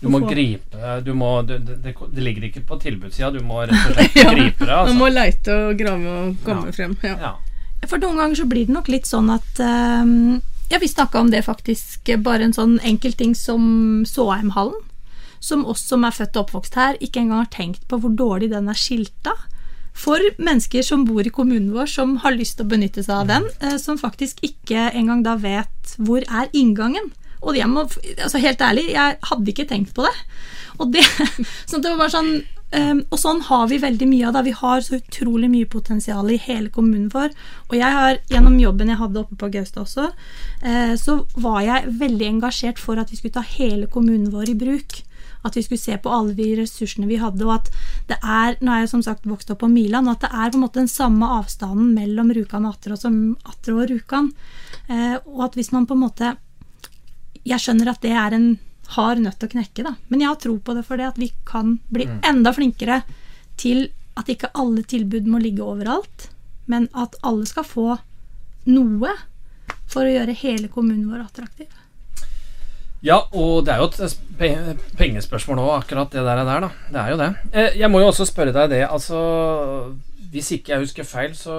Du 0.00 0.08
må 0.12 0.18
gripe 0.28 0.96
du 1.06 1.12
må, 1.16 1.28
det, 1.48 1.60
det, 1.66 1.94
det 2.12 2.22
ligger 2.22 2.44
ikke 2.50 2.60
på 2.68 2.76
tilbudssida, 2.82 3.30
du 3.32 3.40
må 3.46 3.62
rett 3.64 3.72
og 3.78 3.94
slett 3.96 4.16
Ja, 4.20 4.32
gripe 4.34 4.64
det. 4.64 4.68
Man 4.68 4.78
Altså. 4.82 4.96
må 4.98 5.08
leite 5.12 5.54
og 5.70 5.78
grave 5.80 6.16
og 6.20 6.36
komme 6.44 6.66
Ja. 6.68 6.72
frem. 6.76 6.96
Ja. 7.02 7.14
Ja. 7.20 7.32
For 7.86 8.00
noen 8.02 8.16
ganger 8.18 8.36
så 8.42 8.46
blir 8.50 8.66
det 8.66 8.74
nok 8.74 8.88
litt 8.92 9.06
sånn 9.08 9.30
at 9.32 9.60
ehm, 9.62 10.40
Ja, 10.68 10.78
vi 10.78 10.88
snakka 10.88 11.20
om 11.20 11.30
det 11.30 11.44
faktisk, 11.46 12.08
bare 12.26 12.48
en 12.48 12.54
sånn 12.56 12.78
enkel 12.82 13.14
ting 13.14 13.34
som 13.38 14.04
Såheimhallen. 14.08 14.80
Som 15.40 15.66
oss 15.68 15.84
som 15.86 16.02
er 16.06 16.14
født 16.16 16.38
og 16.38 16.46
oppvokst 16.46 16.78
her, 16.80 16.96
ikke 16.98 17.20
engang 17.22 17.44
har 17.44 17.52
tenkt 17.52 17.84
på 17.90 18.00
hvor 18.02 18.14
dårlig 18.18 18.50
den 18.50 18.70
er 18.72 18.78
skilta. 18.78 19.36
For 19.96 20.20
mennesker 20.42 20.84
som 20.84 21.06
bor 21.08 21.24
i 21.24 21.32
kommunen 21.32 21.70
vår, 21.72 21.86
som 21.88 22.16
har 22.24 22.34
lyst 22.34 22.58
til 22.58 22.66
å 22.66 22.72
benytte 22.72 23.04
seg 23.04 23.22
av 23.22 23.30
den, 23.30 23.46
eh, 23.62 23.76
som 23.80 24.00
faktisk 24.00 24.42
ikke 24.44 24.90
engang 24.90 25.22
da 25.24 25.36
vet 25.40 25.94
hvor 25.96 26.26
er 26.26 26.50
inngangen. 26.52 27.12
Og 27.46 27.56
må, 27.70 27.86
altså 28.18 28.40
helt 28.42 28.60
ærlig, 28.60 28.90
jeg 28.96 29.18
hadde 29.22 29.52
ikke 29.52 29.68
tenkt 29.70 29.94
på 29.94 30.02
det. 30.02 30.14
Og 30.80 30.92
det, 30.92 31.04
sånn 31.68 31.78
at 31.78 31.86
det 31.86 31.92
var 31.94 32.02
bare 32.02 32.16
sånn 32.16 32.32
Um, 32.74 33.04
og 33.14 33.20
sånn 33.22 33.44
har 33.46 33.68
vi 33.70 33.78
veldig 33.78 34.06
mye 34.10 34.26
av 34.26 34.34
det. 34.34 34.48
Vi 34.48 34.56
har 34.58 34.80
så 34.82 34.98
utrolig 34.98 35.48
mye 35.52 35.68
potensial 35.70 36.32
i 36.34 36.38
hele 36.42 36.70
kommunen 36.74 37.10
vår. 37.12 37.30
Og 37.70 37.76
jeg 37.78 37.98
har, 37.98 38.18
gjennom 38.32 38.56
jobben 38.58 38.90
jeg 38.90 38.98
hadde 38.98 39.20
oppe 39.22 39.38
på 39.38 39.50
Gaustad 39.54 39.84
også, 39.84 40.08
uh, 40.66 40.94
så 40.98 41.20
var 41.38 41.60
jeg 41.62 41.92
veldig 42.00 42.30
engasjert 42.34 42.82
for 42.82 42.98
at 42.98 43.12
vi 43.12 43.20
skulle 43.20 43.36
ta 43.38 43.44
hele 43.46 43.86
kommunen 43.86 44.32
vår 44.34 44.50
i 44.50 44.58
bruk. 44.58 44.98
At 45.46 45.54
vi 45.54 45.62
skulle 45.62 45.78
se 45.78 45.94
på 46.02 46.10
alle 46.10 46.34
de 46.34 46.48
ressursene 46.58 47.06
vi 47.06 47.20
hadde, 47.22 47.46
og 47.46 47.60
at 47.60 47.70
det 48.10 48.18
er 48.18 48.56
Nå 48.58 48.72
er 48.72 48.82
jeg 48.82 48.92
som 48.96 49.04
sagt 49.06 49.28
vokst 49.30 49.52
opp 49.54 49.62
på 49.62 49.70
Milan, 49.70 50.08
og 50.08 50.16
at 50.16 50.26
det 50.26 50.32
er 50.34 50.50
på 50.50 50.58
en 50.58 50.66
måte 50.66 50.82
den 50.82 50.90
samme 50.90 51.28
avstanden 51.38 51.94
mellom 51.94 52.34
Rjukan 52.34 52.66
og 52.66 52.74
Atre 52.74 52.96
og 52.96 53.02
som 53.04 53.20
Atre 53.46 53.76
og 53.76 53.92
Rjukan. 53.92 54.32
Uh, 54.90 55.16
og 55.22 55.46
at 55.46 55.58
hvis 55.58 55.70
man 55.74 55.86
på 55.86 55.94
en 55.94 56.02
måte 56.02 56.36
Jeg 57.46 57.62
skjønner 57.62 57.92
at 57.92 58.02
det 58.02 58.10
er 58.10 58.34
en 58.34 58.56
hard 58.94 59.18
til 59.38 59.48
å 59.48 59.52
knekke, 59.52 59.82
da. 59.84 59.94
Men 60.08 60.20
jeg 60.22 60.28
har 60.28 60.36
tro 60.42 60.58
på 60.58 60.74
det 60.76 60.84
for 60.86 60.96
det 60.96 61.06
at 61.10 61.18
vi 61.18 61.32
kan 61.48 61.78
bli 61.92 62.06
enda 62.22 62.52
flinkere 62.52 63.02
til 63.58 63.88
at 64.16 64.28
ikke 64.32 64.52
alle 64.54 64.82
tilbud 64.82 65.26
må 65.28 65.40
ligge 65.42 65.64
overalt, 65.64 66.30
men 66.66 66.88
at 66.94 67.16
alle 67.22 67.46
skal 67.46 67.64
få 67.64 67.98
noe 68.66 69.12
for 69.86 70.02
å 70.06 70.12
gjøre 70.12 70.34
hele 70.40 70.68
kommunen 70.68 71.10
vår 71.10 71.26
attraktiv. 71.26 71.68
Ja, 73.04 73.20
og 73.36 73.66
det 73.66 73.74
er 73.74 73.82
jo 73.82 73.90
et 73.92 74.84
pengespørsmål 74.98 75.60
òg, 75.62 75.72
akkurat 75.82 76.10
det 76.10 76.24
der, 76.26 76.40
der, 76.48 76.64
da. 76.64 76.70
Det 76.90 77.00
er 77.02 77.10
jo 77.12 77.18
det. 77.20 77.28
Eh, 77.52 77.76
Jeg 77.78 77.90
må 77.92 78.00
jo 78.00 78.08
også 78.10 78.26
spørre 78.26 78.54
deg 78.56 78.70
det, 78.72 78.82
altså 78.88 79.20
Hvis 80.32 80.48
ikke 80.56 80.72
jeg 80.74 80.82
husker 80.82 81.06
feil, 81.06 81.34
så, 81.38 81.54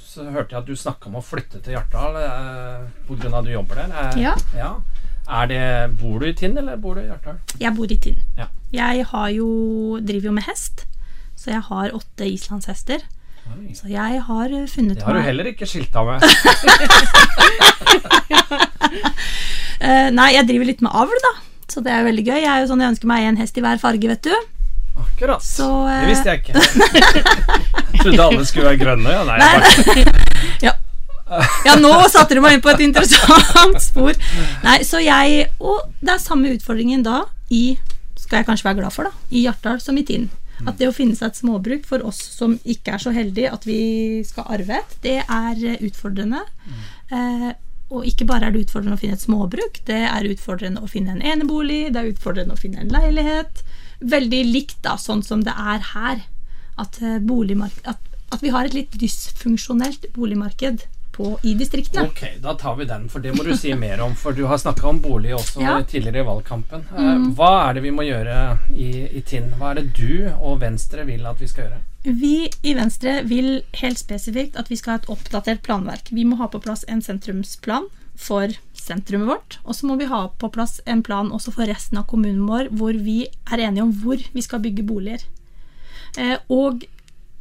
så 0.00 0.24
hørte 0.32 0.56
jeg 0.56 0.62
at 0.62 0.66
du 0.66 0.74
snakka 0.76 1.06
om 1.08 1.20
å 1.20 1.22
flytte 1.24 1.60
til 1.62 1.76
Hjartdal 1.76 2.16
eh, 2.18 2.88
pga. 3.06 3.30
at 3.38 3.46
du 3.46 3.52
jobber 3.52 3.78
der. 3.78 3.92
Eh, 3.94 4.22
Ja. 4.24 4.34
ja. 4.56 4.72
Er 5.28 5.48
det, 5.50 5.62
bor 6.00 6.22
du 6.22 6.26
i 6.28 6.32
Tinn, 6.32 6.56
eller 6.56 6.78
bor 6.80 6.96
du 6.96 7.02
i 7.02 7.08
Hjartdal? 7.08 7.36
Jeg 7.60 7.74
bor 7.76 7.90
i 7.92 7.98
Tinn. 8.00 8.16
Ja. 8.38 8.48
Jeg 8.72 9.04
har 9.10 9.28
jo, 9.32 9.48
driver 10.00 10.30
jo 10.30 10.34
med 10.38 10.46
hest, 10.48 10.86
så 11.36 11.52
jeg 11.52 11.60
har 11.68 11.92
åtte 11.96 12.28
islandshester. 12.28 13.04
Oi. 13.48 13.74
Så 13.76 13.88
jeg 13.88 14.22
har 14.24 14.54
funnet 14.68 14.98
Det 14.98 15.04
har 15.06 15.16
du 15.16 15.20
heller 15.24 15.48
ikke 15.48 15.68
skilta 15.68 16.02
med. 16.04 16.24
uh, 19.80 20.08
Nei, 20.18 20.28
jeg 20.36 20.48
driver 20.48 20.68
litt 20.68 20.84
med 20.84 20.92
avl, 20.92 21.20
da. 21.24 21.34
Så 21.68 21.84
det 21.84 21.92
er 21.92 22.04
veldig 22.08 22.24
gøy. 22.24 22.38
Jeg 22.40 22.52
er 22.52 22.62
jo 22.64 22.70
sånn, 22.72 22.84
jeg 22.84 22.94
ønsker 22.94 23.08
meg 23.12 23.28
en 23.28 23.40
hest 23.40 23.56
i 23.60 23.64
hver 23.64 23.80
farge, 23.80 24.08
vet 24.08 24.24
du. 24.24 24.32
Akkurat. 24.98 25.44
Så, 25.44 25.68
uh... 25.84 25.92
Det 26.02 26.08
visste 26.12 26.32
jeg 26.32 26.44
ikke. 26.44 26.52
Jeg 27.98 28.04
trodde 28.04 28.24
alle 28.28 28.44
skulle 28.46 28.68
være 28.68 28.78
grønne. 28.78 29.10
Ja, 29.10 29.22
nei, 29.26 29.38
Nei, 29.42 30.27
ja. 31.66 31.76
nå 31.80 31.92
satte 32.12 32.36
du 32.36 32.42
meg 32.44 32.56
inn 32.56 32.64
på 32.64 32.72
et 32.72 32.82
interessant 32.86 33.80
spor. 33.82 34.16
Nei, 34.64 34.80
så 34.86 35.00
jeg 35.02 35.48
Og 35.58 35.84
det 36.00 36.14
er 36.14 36.22
samme 36.22 36.52
utfordringen 36.54 37.04
da 37.06 37.24
i 37.54 37.78
Skal 38.18 38.40
jeg 38.42 38.48
kanskje 38.48 38.68
være 38.68 38.80
glad 38.82 38.94
for, 38.94 39.08
da. 39.08 39.28
I 39.32 39.46
Hjartdal 39.46 39.80
som 39.80 39.96
i 40.00 40.04
Tinn. 40.08 40.28
At 40.66 40.80
det 40.80 40.88
å 40.90 40.94
finne 40.94 41.14
seg 41.14 41.30
et 41.30 41.38
småbruk 41.38 41.86
for 41.86 42.02
oss 42.06 42.18
som 42.34 42.56
ikke 42.66 42.96
er 42.96 43.02
så 43.02 43.12
heldige 43.14 43.52
at 43.54 43.66
vi 43.68 43.80
skal 44.26 44.48
arve 44.56 44.80
et, 44.80 44.96
det 45.04 45.20
er 45.22 45.60
utfordrende. 45.86 46.42
Eh, 47.14 47.50
og 47.94 48.08
ikke 48.08 48.26
bare 48.28 48.48
er 48.48 48.56
det 48.56 48.66
utfordrende 48.66 48.98
å 48.98 49.00
finne 49.00 49.16
et 49.16 49.24
småbruk, 49.24 49.78
det 49.88 50.02
er 50.10 50.26
utfordrende 50.28 50.82
å 50.84 50.90
finne 50.90 51.14
en 51.14 51.22
enebolig, 51.24 51.86
det 51.94 52.02
er 52.02 52.10
utfordrende 52.10 52.58
å 52.58 52.60
finne 52.60 52.82
en 52.82 52.92
leilighet. 52.92 53.62
Veldig 54.02 54.42
likt 54.50 54.82
da, 54.84 54.98
sånn 55.00 55.22
som 55.24 55.46
det 55.46 55.54
er 55.54 55.86
her. 55.94 56.26
At, 56.78 57.00
eh, 57.02 57.22
at, 57.94 58.12
at 58.34 58.44
vi 58.44 58.52
har 58.54 58.66
et 58.66 58.76
litt 58.76 58.98
dysfunksjonelt 58.98 60.10
boligmarked 60.18 60.84
på, 61.18 61.32
i 61.42 61.52
distriktene. 61.58 62.06
Ok, 62.08 62.22
da 62.44 62.54
tar 62.58 62.76
vi 62.78 62.86
den, 62.88 63.08
for 63.12 63.20
det 63.24 63.34
må 63.36 63.44
du 63.44 63.52
si 63.58 63.74
mer 63.74 64.00
om. 64.04 64.14
For 64.16 64.32
du 64.36 64.44
har 64.46 64.58
snakka 64.62 64.86
om 64.92 65.00
bolig 65.04 65.34
også 65.36 65.60
Ja. 65.64 65.76
tidligere 65.82 66.22
i 66.22 66.28
valgkampen. 66.30 66.86
Eh, 66.94 67.04
Mm. 67.18 67.34
Hva 67.34 67.50
er 67.68 67.74
det 67.74 67.82
vi 67.82 67.90
må 67.90 68.06
gjøre 68.06 68.38
i, 68.70 68.88
i 69.18 69.20
Tinn? 69.26 69.50
Hva 69.58 69.70
er 69.72 69.82
det 69.82 69.92
du 69.98 70.30
og 70.40 70.60
Venstre 70.62 71.04
vil 71.08 71.26
at 71.26 71.40
vi 71.42 71.46
skal 71.50 71.64
gjøre? 71.68 71.80
Vi 72.04 72.48
i 72.62 72.74
Venstre 72.78 73.22
vil 73.28 73.62
helt 73.82 73.98
spesifikt 73.98 74.56
at 74.56 74.68
vi 74.70 74.76
skal 74.78 74.92
ha 74.94 74.98
et 75.02 75.08
oppdatert 75.10 75.62
planverk. 75.66 76.08
Vi 76.14 76.24
må 76.24 76.36
ha 76.38 76.46
på 76.48 76.60
plass 76.62 76.84
en 76.88 77.02
sentrumsplan 77.02 77.88
for 78.16 78.48
sentrumet 78.74 79.26
vårt. 79.28 79.58
Og 79.64 79.74
så 79.74 79.86
må 79.86 79.98
vi 79.98 80.06
ha 80.10 80.28
på 80.38 80.48
plass 80.54 80.80
en 80.86 81.02
plan 81.02 81.28
også 81.34 81.52
for 81.52 81.66
resten 81.66 81.98
av 81.98 82.06
kommunen 82.06 82.46
vår, 82.48 82.70
hvor 82.70 82.92
vi 82.94 83.26
er 83.50 83.58
enige 83.66 83.82
om 83.82 83.92
hvor 83.92 84.16
vi 84.32 84.40
skal 84.42 84.62
bygge 84.64 84.86
boliger. 84.86 85.22
Eh, 86.16 86.38
og 86.48 86.84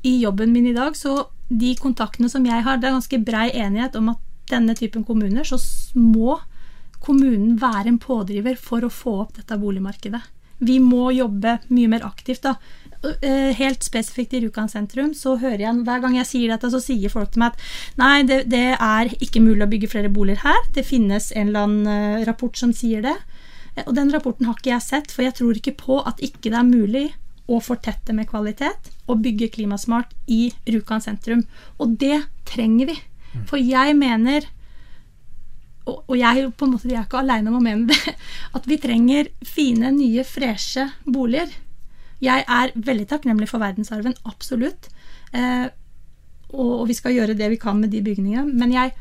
i 0.04 0.20
jobben 0.22 0.52
min 0.54 0.68
i 0.68 0.74
dag, 0.76 0.94
så 0.98 1.28
de 1.50 1.76
kontaktene 1.80 2.30
som 2.30 2.46
jeg 2.46 2.64
har, 2.66 2.78
det 2.78 2.90
er 2.90 2.98
ganske 2.98 3.20
brei 3.24 3.50
enighet 3.56 3.96
om 3.96 4.10
at 4.14 4.24
denne 4.52 4.76
typen 4.76 5.04
kommuner, 5.08 5.44
så 5.48 5.60
må 5.96 6.40
kommunen 7.04 7.58
være 7.62 7.92
en 7.92 8.00
pådriver 8.02 8.58
for 8.60 8.84
å 8.84 8.92
få 8.92 9.20
opp 9.26 9.36
dette 9.38 9.58
boligmarkedet. 9.60 10.22
Vi 10.60 10.80
må 10.82 11.12
jobbe 11.14 11.60
mye 11.70 11.88
mer 11.92 12.02
aktivt. 12.08 12.42
da. 12.48 12.56
Eh, 13.22 13.54
Helt 13.54 13.84
spesifikt 13.86 14.34
i 14.34 14.40
Rjukan 14.42 14.70
sentrum 14.72 15.12
så 15.14 15.36
hører 15.38 15.62
jeg 15.68 15.84
hver 15.86 16.02
gang 16.02 16.16
jeg 16.18 16.26
sier 16.26 16.50
dette, 16.50 16.72
så 16.74 16.82
sier 16.82 17.14
folk 17.14 17.32
til 17.32 17.44
meg 17.44 17.54
at 17.54 17.60
nei, 18.02 18.24
det, 18.26 18.40
det 18.50 18.64
er 18.74 19.12
ikke 19.22 19.44
mulig 19.46 19.68
å 19.68 19.70
bygge 19.70 19.92
flere 19.92 20.10
boliger 20.10 20.42
her. 20.48 20.58
Det 20.74 20.86
finnes 20.88 21.30
en 21.36 21.52
eller 21.52 21.68
annen 21.68 21.88
eh, 21.94 22.26
rapport 22.26 22.58
som 22.58 22.74
sier 22.74 23.06
det. 23.06 23.14
Eh, 23.76 23.84
Og 23.86 23.94
den 23.96 24.10
rapporten 24.12 24.50
har 24.50 24.58
ikke 24.58 24.74
jeg 24.74 24.82
sett, 24.88 25.14
for 25.14 25.28
jeg 25.28 25.38
tror 25.38 25.54
ikke 25.62 25.78
på 25.78 26.02
at 26.02 26.20
ikke 26.26 26.50
det 26.50 26.58
er 26.58 26.68
mulig 26.72 27.06
å 27.48 27.60
fortette 27.64 28.14
med 28.16 28.28
kvalitet 28.30 28.92
og 29.08 29.22
bygge 29.24 29.50
klimasmart 29.56 30.12
i 30.28 30.50
Rjukan 30.68 31.04
sentrum. 31.04 31.46
Og 31.80 31.96
det 32.00 32.26
trenger 32.50 32.92
vi. 32.92 32.98
For 33.48 33.62
jeg 33.62 33.96
mener 33.98 34.48
og, 35.88 36.04
og 36.12 36.18
jeg 36.20 36.50
på 36.60 36.68
en 36.68 36.74
måte, 36.74 36.90
jeg 36.92 37.00
er 37.00 37.08
ikke 37.08 37.22
aleine 37.22 37.52
om 37.52 37.60
å 37.60 37.64
mene 37.64 37.88
det, 37.88 38.16
at 38.58 38.68
vi 38.68 38.80
trenger 38.82 39.32
fine, 39.48 39.94
nye, 39.96 40.26
freshe 40.28 40.90
boliger. 41.06 41.52
Jeg 42.24 42.44
er 42.44 42.74
veldig 42.76 43.08
takknemlig 43.08 43.48
for 43.52 43.62
verdensarven, 43.62 44.18
absolutt. 44.28 44.90
Eh, 45.32 45.68
og, 46.52 46.72
og 46.82 46.86
vi 46.90 46.98
skal 46.98 47.16
gjøre 47.16 47.38
det 47.38 47.52
vi 47.54 47.60
kan 47.62 47.80
med 47.80 47.94
de 47.94 48.02
bygningene. 48.04 48.52
Men 48.58 48.74
jeg, 48.74 48.96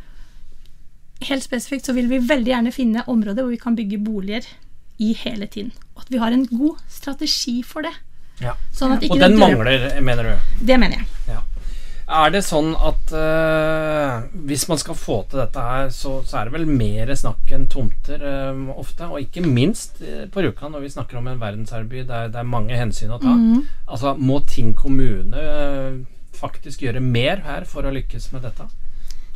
helt 1.27 1.47
spesifikt 1.47 1.89
så 1.89 1.97
vil 1.97 2.11
vi 2.13 2.23
veldig 2.23 2.53
gjerne 2.53 2.75
finne 2.75 3.07
områder 3.11 3.43
hvor 3.43 3.55
vi 3.55 3.63
kan 3.63 3.79
bygge 3.79 4.03
boliger 4.05 4.47
i 5.03 5.13
hele 5.25 5.49
tiden. 5.51 5.73
Og 5.97 6.05
at 6.05 6.13
vi 6.13 6.21
har 6.23 6.35
en 6.35 6.47
god 6.51 6.83
strategi 6.93 7.63
for 7.67 7.87
det. 7.87 7.95
Ja. 8.43 8.55
Sånn 8.77 8.93
at 8.97 9.05
ikke 9.05 9.17
Og 9.17 9.21
den 9.23 9.37
dør- 9.37 9.45
mangler, 9.57 10.01
mener 10.05 10.23
du? 10.31 10.65
Det 10.67 10.79
mener 10.81 10.99
jeg. 11.01 11.07
Ja. 11.31 11.43
Er 12.07 12.31
det 12.31 12.45
sånn 12.47 12.69
at 12.79 13.11
uh, 13.19 14.27
hvis 14.47 14.69
man 14.71 14.79
skal 14.79 14.95
få 14.95 15.17
til 15.27 15.41
dette 15.41 15.59
her, 15.59 15.89
så, 15.91 16.21
så 16.23 16.39
er 16.39 16.47
det 16.47 16.55
vel 16.55 16.67
mer 16.71 17.11
snakk 17.19 17.51
enn 17.57 17.65
tomter 17.73 18.23
uh, 18.23 18.61
ofte? 18.79 19.09
Og 19.11 19.25
ikke 19.25 19.43
minst 19.43 19.99
eh, 20.05 20.29
på 20.31 20.45
Rjukan, 20.45 20.71
når 20.77 20.85
vi 20.85 20.93
snakker 20.95 21.19
om 21.19 21.27
en 21.33 21.41
verdensarvby 21.41 22.05
der 22.07 22.29
det 22.31 22.39
er 22.39 22.47
mange 22.47 22.79
hensyn 22.79 23.11
å 23.11 23.19
ta. 23.19 23.35
Mm. 23.35 23.65
Altså, 23.89 24.15
må 24.21 24.39
Ting 24.47 24.71
kommune 24.79 25.35
uh, 25.35 25.99
faktisk 26.37 26.85
gjøre 26.87 27.03
mer 27.03 27.43
her 27.49 27.67
for 27.67 27.83
å 27.89 27.95
lykkes 27.97 28.31
med 28.37 28.47
dette? 28.47 28.69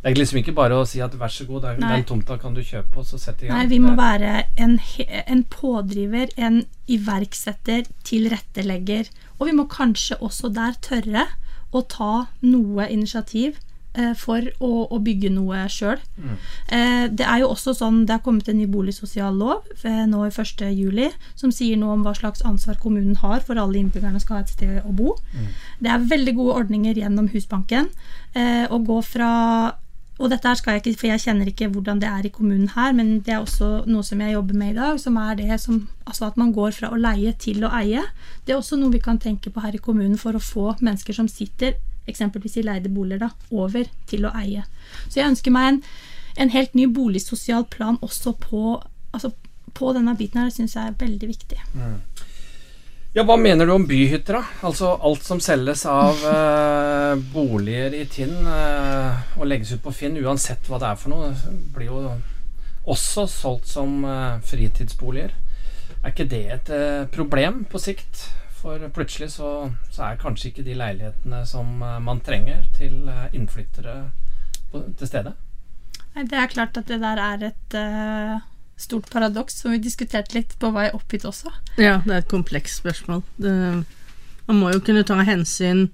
Det 0.01 0.09
er 0.09 0.17
liksom 0.17 0.39
ikke 0.39 0.55
bare 0.57 0.79
å 0.81 0.85
si 0.89 1.01
at 1.03 1.13
vær 1.13 1.29
så 1.29 1.45
god, 1.45 1.67
den, 1.67 1.83
Nei. 1.85 2.01
tomta 2.09 2.39
kan 2.41 2.55
du 2.57 2.63
kjøpe, 2.65 3.03
og 3.03 3.05
så 3.05 3.19
sette 3.21 3.45
i 3.45 3.49
gang. 3.49 3.59
Nei, 3.59 3.67
vi 3.69 3.77
må 3.83 3.93
være 3.97 4.47
en, 4.57 4.79
en 5.21 5.43
pådriver, 5.53 6.31
en 6.41 6.63
iverksetter, 6.89 7.85
tilrettelegger. 8.07 9.11
Og 9.37 9.51
vi 9.51 9.57
må 9.57 9.67
kanskje 9.69 10.17
også 10.17 10.49
der 10.55 10.79
tørre 10.81 11.27
å 11.69 11.83
ta 11.85 12.13
noe 12.41 12.87
initiativ 12.89 13.59
eh, 13.93 14.15
for 14.17 14.47
å, 14.57 14.71
å 14.89 14.99
bygge 15.05 15.29
noe 15.35 15.67
sjøl. 15.69 16.01
Mm. 16.17 16.33
Eh, 16.73 17.05
det 17.21 17.27
er 17.29 17.43
jo 17.43 17.51
også 17.53 17.75
sånn, 17.77 18.01
det 18.09 18.17
har 18.17 18.23
kommet 18.25 18.49
en 18.49 18.57
ny 18.57 18.65
boligsosial 18.73 19.37
lov 19.37 19.69
eh, 19.85 20.01
nå 20.09 20.23
i 20.25 20.33
1. 20.33 20.65
juli, 20.73 21.11
som 21.37 21.53
sier 21.53 21.77
noe 21.77 21.99
om 21.99 22.07
hva 22.07 22.15
slags 22.17 22.41
ansvar 22.41 22.81
kommunen 22.81 23.21
har 23.21 23.45
for 23.45 23.61
alle 23.61 23.77
innbyggerne 23.83 24.23
skal 24.23 24.39
ha 24.39 24.47
et 24.47 24.55
sted 24.57 24.81
å 24.81 24.97
bo. 24.97 25.13
Det 25.77 25.93
er 25.93 26.09
veldig 26.09 26.35
gode 26.41 26.57
ordninger 26.63 27.05
gjennom 27.05 27.29
Husbanken. 27.35 27.93
Eh, 28.33 28.65
å 28.65 28.81
gå 28.81 28.97
fra 29.05 29.31
og 30.21 30.29
dette 30.29 30.47
her 30.47 30.57
skal 30.57 30.75
jeg 30.75 30.83
ikke, 30.83 30.99
for 30.99 31.09
jeg 31.09 31.21
kjenner 31.23 31.49
ikke 31.49 31.67
hvordan 31.73 32.01
det 32.01 32.09
er 32.09 32.25
i 32.27 32.31
kommunen 32.33 32.69
her, 32.75 32.93
men 32.93 33.13
det 33.25 33.33
er 33.33 33.41
også 33.41 33.69
noe 33.89 34.05
som 34.05 34.21
jeg 34.21 34.35
jobber 34.35 34.57
med 34.59 34.73
i 34.73 34.77
dag, 34.77 34.99
som 35.01 35.17
er 35.17 35.39
det 35.41 35.59
som 35.61 35.87
Altså 36.11 36.25
at 36.27 36.35
man 36.35 36.49
går 36.51 36.73
fra 36.75 36.89
å 36.91 36.97
leie 36.99 37.31
til 37.39 37.63
å 37.63 37.69
eie. 37.71 38.01
Det 38.43 38.51
er 38.51 38.57
også 38.57 38.75
noe 38.75 38.91
vi 38.91 38.99
kan 38.99 39.19
tenke 39.21 39.47
på 39.53 39.61
her 39.63 39.77
i 39.77 39.79
kommunen 39.79 40.17
for 40.19 40.35
å 40.35 40.41
få 40.43 40.73
mennesker 40.81 41.15
som 41.15 41.29
sitter 41.31 41.77
eksempelvis 42.09 42.57
i 42.59 42.65
leide 42.65 42.91
boliger, 42.91 43.21
da, 43.21 43.29
over 43.55 43.87
til 44.09 44.25
å 44.27 44.33
eie. 44.35 44.65
Så 45.07 45.21
jeg 45.21 45.29
ønsker 45.29 45.53
meg 45.55 45.69
en, 45.69 45.79
en 46.35 46.51
helt 46.51 46.75
ny 46.75 46.89
boligsosial 46.91 47.63
plan 47.71 47.99
også 48.01 48.33
på, 48.43 48.81
altså 49.13 49.31
på 49.77 49.93
denne 49.95 50.17
biten 50.19 50.41
her. 50.41 50.49
Det 50.49 50.57
syns 50.57 50.75
jeg 50.75 50.91
er 50.91 50.99
veldig 50.99 51.31
viktig. 51.31 51.61
Ja, 53.11 53.25
Hva 53.27 53.35
mener 53.35 53.67
du 53.67 53.73
om 53.73 53.83
byhytter, 53.87 54.37
da? 54.37 54.41
Altså 54.63 54.93
alt 55.03 55.25
som 55.27 55.41
selges 55.43 55.81
av 55.89 56.21
eh, 56.31 57.17
boliger 57.33 57.91
i 57.97 58.05
Tinn 58.07 58.45
eh, 58.47 59.17
og 59.35 59.49
legges 59.51 59.73
ut 59.75 59.81
på 59.83 59.91
Finn, 59.91 60.15
uansett 60.23 60.69
hva 60.71 60.79
det 60.79 60.87
er 60.93 61.01
for 61.01 61.11
noe, 61.11 61.33
blir 61.75 61.89
jo 61.89 62.03
også 62.87 63.25
solgt 63.27 63.67
som 63.67 63.97
eh, 64.07 64.37
fritidsboliger. 64.47 65.33
Er 65.99 66.13
ikke 66.13 66.29
det 66.31 66.41
et 66.55 66.71
eh, 66.71 67.03
problem 67.11 67.65
på 67.67 67.81
sikt? 67.83 68.29
For 68.61 68.79
plutselig 68.95 69.33
så, 69.35 69.51
så 69.91 70.07
er 70.07 70.21
kanskje 70.21 70.53
ikke 70.53 70.65
de 70.69 70.77
leilighetene 70.79 71.43
som 71.49 71.83
eh, 71.83 71.99
man 72.07 72.23
trenger 72.23 72.63
til 72.79 73.11
eh, 73.11 73.27
innflyttere 73.35 73.97
på, 74.71 74.85
til 74.87 75.11
stede. 75.11 75.35
Nei, 76.15 76.23
Det 76.31 76.39
er 76.39 76.55
klart 76.55 76.79
at 76.79 76.87
det 76.87 77.03
der 77.03 77.19
er 77.27 77.45
et 77.51 77.77
stort 78.81 79.09
paradoks 79.13 79.61
som 79.61 79.73
vi 79.73 79.81
diskuterte 79.83 80.35
litt 80.37 80.55
på 80.59 80.71
vei 80.75 80.89
opp 80.95 81.13
hit 81.13 81.25
også. 81.27 81.53
Ja, 81.77 81.99
det 82.05 82.13
er 82.13 82.23
et 82.23 82.31
komplekst 82.31 82.81
spørsmål. 82.81 83.23
Det, 83.41 83.53
man 84.47 84.59
må 84.59 84.71
jo 84.73 84.83
kunne 84.83 85.05
ta 85.07 85.19
hensyn 85.27 85.87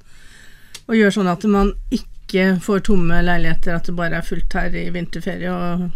og 0.88 0.96
gjøre 0.96 1.16
sånn 1.20 1.32
at 1.32 1.44
man 1.52 1.74
ikke 1.94 2.58
får 2.64 2.86
tomme 2.88 3.22
leiligheter, 3.24 3.78
at 3.78 3.88
det 3.88 3.96
bare 3.98 4.20
er 4.20 4.28
fullt 4.28 4.56
her 4.58 4.76
i 4.76 4.88
vinterferie 4.96 5.52
og 5.52 5.88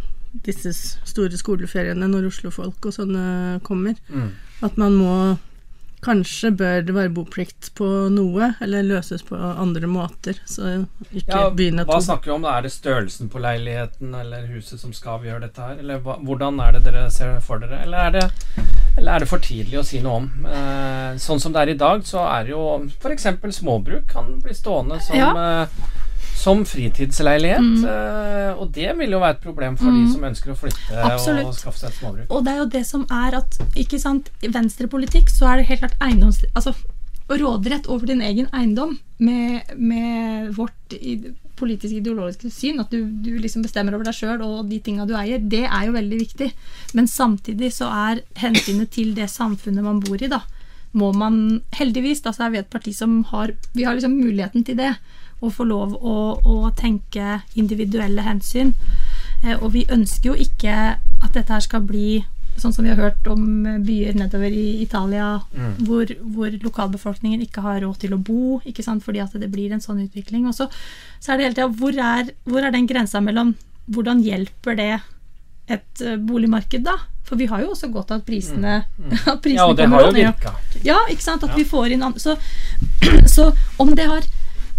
disse 0.45 0.71
store 1.07 1.39
skoleferiene 1.39 2.07
når 2.07 2.29
Oslo-folk 2.29 2.87
og 2.87 2.95
sånne 2.95 3.59
kommer. 3.67 3.97
Mm. 4.11 4.29
At 4.63 4.77
man 4.79 4.95
må 4.95 5.15
kanskje 6.01 6.49
bør 6.57 6.81
det 6.85 6.93
være 6.95 7.11
boplikt 7.13 7.69
på 7.77 7.87
noe, 8.13 8.51
eller 8.63 8.85
løses 8.87 9.21
på 9.27 9.37
andre 9.37 9.87
måter. 9.89 10.39
Så 10.49 10.71
ikke 11.11 11.29
Ja, 11.29 11.49
begynne 11.53 11.85
hva 11.85 11.99
snakker 12.01 12.31
vi 12.31 12.35
om? 12.39 12.47
Er 12.49 12.65
det 12.65 12.71
størrelsen 12.73 13.29
på 13.29 13.41
leiligheten 13.43 14.15
eller 14.17 14.47
huset 14.49 14.81
som 14.81 14.93
skal 14.97 15.19
avgjøre 15.19 15.43
dette 15.45 15.61
her? 15.61 15.77
Eller 15.83 16.01
hva, 16.01 16.17
hvordan 16.25 16.59
er 16.65 16.77
det 16.77 16.83
dere 16.89 17.05
ser 17.13 17.37
for 17.45 17.61
dere? 17.61 17.83
Eller 17.85 18.09
er 18.09 18.17
det, 18.17 18.25
eller 18.97 19.13
er 19.13 19.19
det 19.25 19.29
for 19.29 19.45
tidlig 19.45 19.79
å 19.81 19.85
si 19.85 20.01
noe 20.01 20.23
om? 20.23 20.29
Eh, 20.49 21.17
sånn 21.21 21.39
som 21.43 21.53
det 21.53 21.61
er 21.65 21.73
i 21.75 21.79
dag, 21.85 22.05
så 22.07 22.25
er 22.27 22.49
det 22.49 22.55
jo 22.55 22.65
f.eks. 22.99 23.27
småbruk 23.61 24.07
kan 24.11 24.39
bli 24.41 24.57
stående 24.57 24.97
som, 25.05 25.37
eh, 25.37 25.67
som 26.41 26.63
fritidsleilighet. 26.65 27.61
Mm. 27.61 27.83
Eh, 27.85 28.61
og 28.61 28.71
det 28.75 28.95
vil 28.99 29.13
jo 29.15 29.21
være 29.21 29.37
et 29.37 29.43
problem 29.43 29.77
for 29.79 29.93
de 29.93 30.07
som 30.11 30.25
ønsker 30.31 30.53
å 30.53 30.57
flytte 30.57 31.03
Absolutt. 31.05 31.51
og 31.51 31.59
skaffe 31.59 31.83
seg 31.83 31.91
et 31.91 31.99
småbruk. 31.99 32.25
Og 32.29 32.45
det 32.45 32.55
er 32.55 32.63
jo 32.63 32.71
det 32.77 32.85
som 32.89 33.05
er 33.13 33.37
at 33.41 33.59
ikke 33.79 34.01
sant, 34.01 34.31
i 34.41 34.49
venstrepolitikk 34.51 35.29
så 35.33 35.51
er 35.51 35.61
det 35.61 35.69
helt 35.71 35.85
klart 35.85 36.01
eiendoms... 36.01 36.43
Altså 36.55 36.75
råderett 37.31 37.85
over 37.87 38.09
din 38.09 38.19
egen 38.21 38.49
eiendom 38.51 38.97
med, 39.23 39.69
med 39.77 40.49
vårt 40.57 40.95
politiske 41.55 42.01
ideologiske 42.01 42.49
syn, 42.51 42.81
at 42.81 42.91
du, 42.91 43.05
du 43.05 43.37
liksom 43.39 43.63
bestemmer 43.63 43.95
over 43.95 44.07
deg 44.07 44.17
sjøl 44.17 44.41
og 44.43 44.65
de 44.67 44.81
tinga 44.83 45.05
du 45.07 45.13
eier, 45.17 45.39
det 45.39 45.63
er 45.67 45.85
jo 45.87 45.95
veldig 45.95 46.19
viktig. 46.23 46.49
Men 46.97 47.07
samtidig 47.07 47.71
så 47.75 47.87
er 48.09 48.23
hensynet 48.41 48.91
til 48.95 49.13
det 49.17 49.29
samfunnet 49.31 49.85
man 49.85 50.01
bor 50.03 50.21
i, 50.21 50.31
da, 50.31 50.41
må 50.97 51.11
man 51.15 51.61
heldigvis, 51.77 52.23
da 52.25 52.33
så 52.35 52.47
er 52.47 52.55
vi 52.55 52.61
et 52.61 52.71
parti 52.71 52.91
som 52.95 53.21
har 53.31 53.53
Vi 53.75 53.85
har 53.87 53.95
liksom 53.95 54.17
muligheten 54.17 54.65
til 54.67 54.79
det. 54.79 54.95
Å 55.41 55.49
få 55.49 55.65
lov 55.65 55.95
å, 55.97 56.15
å 56.45 56.71
tenke 56.77 57.41
individuelle 57.57 58.21
hensyn. 58.21 58.73
Eh, 59.43 59.55
Og 59.57 59.71
vi 59.73 59.85
ønsker 59.89 60.31
jo 60.31 60.35
ikke 60.37 60.75
at 61.21 61.33
dette 61.33 61.53
her 61.53 61.59
skal 61.65 61.81
bli 61.81 62.23
sånn 62.61 62.73
som 62.75 62.83
vi 62.83 62.91
har 62.91 62.99
hørt 62.99 63.25
om 63.31 63.63
byer 63.85 64.13
nedover 64.19 64.51
i 64.53 64.81
Italia, 64.83 65.39
hvor, 65.87 66.05
hvor 66.35 66.51
lokalbefolkningen 66.61 67.41
ikke 67.45 67.61
har 67.63 67.79
råd 67.81 67.97
til 68.03 68.13
å 68.13 68.19
bo, 68.19 68.59
ikke 68.67 68.83
sant, 68.83 69.01
fordi 69.05 69.21
at 69.23 69.31
det 69.39 69.47
blir 69.53 69.71
en 69.71 69.81
sånn 69.81 70.01
utvikling. 70.03 70.45
Og 70.49 70.53
så, 70.57 70.67
så 71.23 71.31
er 71.31 71.37
det 71.39 71.45
hele 71.47 71.55
tida 71.57 71.69
hvor, 71.79 71.95
hvor 72.51 72.67
er 72.67 72.75
den 72.75 72.89
grensa 72.91 73.21
mellom 73.23 73.55
hvordan 73.87 74.19
hjelper 74.21 74.75
det 74.77 74.89
et 75.71 76.03
eh, 76.03 76.17
boligmarked, 76.19 76.83
da? 76.85 76.97
For 77.23 77.39
vi 77.39 77.47
har 77.47 77.63
jo 77.63 77.71
også 77.71 77.87
godt 77.93 78.11
av 78.11 78.19
at 78.21 78.27
prisene, 78.27 78.75
at 79.31 79.39
prisene 79.41 79.55
Ja, 79.55 79.69
og 79.71 79.77
det 79.79 79.87
har 79.89 80.05
jo 80.05 80.11
virka. 80.19 80.53
Ja, 80.83 80.99
ikke 81.09 81.23
sant? 81.23 81.47
At 81.47 81.55
Ja. 81.55 81.61
vi 81.63 81.65
får 81.71 81.95
inn 81.95 82.03
andre 82.03 82.19
så, 82.19 82.35
så 83.35 83.47
om 83.79 83.95
det 83.95 84.09
har 84.11 84.27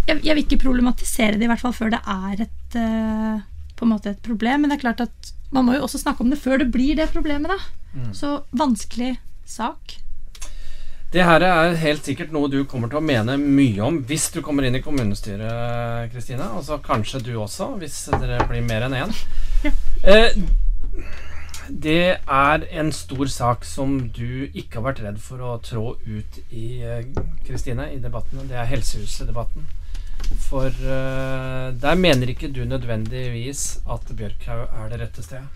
jeg, 0.07 0.19
jeg 0.23 0.35
vil 0.35 0.43
ikke 0.43 0.63
problematisere 0.65 1.37
det, 1.37 1.47
i 1.47 1.51
hvert 1.51 1.63
fall 1.63 1.75
før 1.75 1.93
det 1.95 2.01
er 2.03 2.45
et 2.47 2.77
eh, 2.79 3.41
på 3.77 3.87
en 3.87 3.93
måte 3.95 4.13
et 4.13 4.23
problem. 4.23 4.63
Men 4.63 4.71
det 4.71 4.79
er 4.79 4.85
klart 4.85 5.03
at 5.05 5.33
man 5.53 5.67
må 5.67 5.77
jo 5.77 5.85
også 5.85 6.01
snakke 6.01 6.23
om 6.25 6.31
det 6.33 6.41
før 6.41 6.61
det 6.63 6.71
blir 6.73 6.97
det 6.97 7.11
problemet, 7.13 7.51
da. 7.51 7.59
Mm. 7.93 8.13
Så 8.15 8.39
vanskelig 8.57 9.15
sak. 9.45 9.99
Det 11.13 11.21
her 11.21 11.43
er 11.45 11.75
helt 11.77 12.07
sikkert 12.07 12.31
noe 12.33 12.49
du 12.49 12.63
kommer 12.65 12.89
til 12.89 12.97
å 12.97 13.05
mene 13.05 13.35
mye 13.37 13.83
om 13.85 13.99
hvis 14.09 14.31
du 14.33 14.39
kommer 14.41 14.65
inn 14.65 14.79
i 14.79 14.81
kommunestyret, 14.81 16.09
Kristine. 16.13 16.47
Og 16.57 16.65
så 16.65 16.79
kanskje 16.81 17.21
du 17.21 17.35
også, 17.37 17.75
hvis 17.81 17.99
dere 18.15 18.41
blir 18.49 18.65
mer 18.65 18.87
enn 18.89 18.97
én. 19.03 19.19
Eh, 20.03 20.33
det 21.69 22.17
er 22.19 22.65
en 22.75 22.89
stor 22.91 23.29
sak 23.31 23.61
som 23.63 23.93
du 24.11 24.49
ikke 24.49 24.81
har 24.81 24.87
vært 24.89 24.99
redd 25.05 25.21
for 25.23 25.39
å 25.39 25.53
trå 25.63 25.93
ut 25.95 26.39
i, 26.49 26.81
eh, 26.83 27.05
Kristine, 27.47 27.85
i 27.93 28.01
debattene. 28.03 28.43
Det 28.49 28.57
er 28.59 28.67
Helsehuset-debatten. 28.67 29.63
For 30.39 30.69
uh, 30.69 31.73
der 31.81 31.99
mener 31.99 32.29
ikke 32.31 32.51
du 32.53 32.63
nødvendigvis 32.67 33.83
at 33.89 34.15
Bjørkhaug 34.17 34.65
er 34.67 34.89
det 34.91 35.01
rette 35.01 35.25
stedet. 35.25 35.47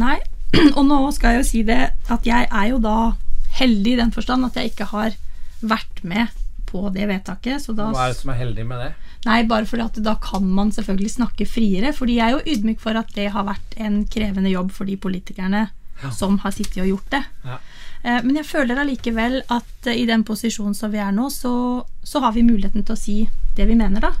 Nei, 0.00 0.18
og 0.78 0.84
nå 0.86 1.00
skal 1.16 1.36
jeg 1.36 1.42
jo 1.42 1.48
si 1.50 1.64
det 1.66 1.80
at 2.10 2.26
jeg 2.28 2.48
er 2.50 2.70
jo 2.72 2.80
da 2.82 3.12
heldig 3.60 3.96
i 3.96 4.00
den 4.00 4.12
forstand 4.14 4.46
at 4.46 4.56
jeg 4.58 4.72
ikke 4.72 4.90
har 4.92 5.16
vært 5.60 6.02
med 6.06 6.30
på 6.70 6.86
det 6.94 7.08
vedtaket. 7.10 7.62
Så 7.64 7.74
da 7.76 7.90
Hva 7.90 8.08
er 8.08 8.14
det 8.14 8.20
som 8.20 8.32
er 8.32 8.40
heldig 8.40 8.66
med 8.66 8.84
det? 8.84 8.90
Nei, 9.26 9.42
bare 9.48 9.68
fordi 9.68 9.84
at 9.84 9.98
da 10.04 10.14
kan 10.22 10.46
man 10.46 10.70
selvfølgelig 10.72 11.12
snakke 11.18 11.48
friere. 11.48 11.92
Fordi 11.96 12.16
jeg 12.16 12.30
er 12.30 12.38
jo 12.38 12.54
ydmyk 12.54 12.80
for 12.80 12.96
at 12.96 13.10
det 13.16 13.28
har 13.34 13.46
vært 13.48 13.76
en 13.82 14.02
krevende 14.08 14.52
jobb 14.52 14.72
for 14.72 14.88
de 14.88 14.96
politikerne 15.00 15.66
Ja. 16.02 16.10
som 16.10 16.38
har 16.38 16.50
sittet 16.56 16.82
og 16.82 16.88
gjort 16.88 17.10
det. 17.10 17.22
Ja. 17.44 17.58
Eh, 18.02 18.22
Men 18.24 18.36
jeg 18.36 18.46
føler 18.46 18.78
allikevel 18.80 19.42
at 19.48 19.86
eh, 19.86 19.98
i 20.02 20.06
den 20.06 20.24
posisjonen 20.24 20.74
som 20.74 20.90
vi 20.92 20.98
er 20.98 21.12
nå, 21.12 21.28
så, 21.30 21.84
så 22.02 22.20
har 22.20 22.32
vi 22.32 22.42
muligheten 22.42 22.84
til 22.84 22.94
å 22.94 22.98
si 22.98 23.28
det 23.56 23.66
vi 23.68 23.74
mener, 23.74 24.00
da. 24.00 24.12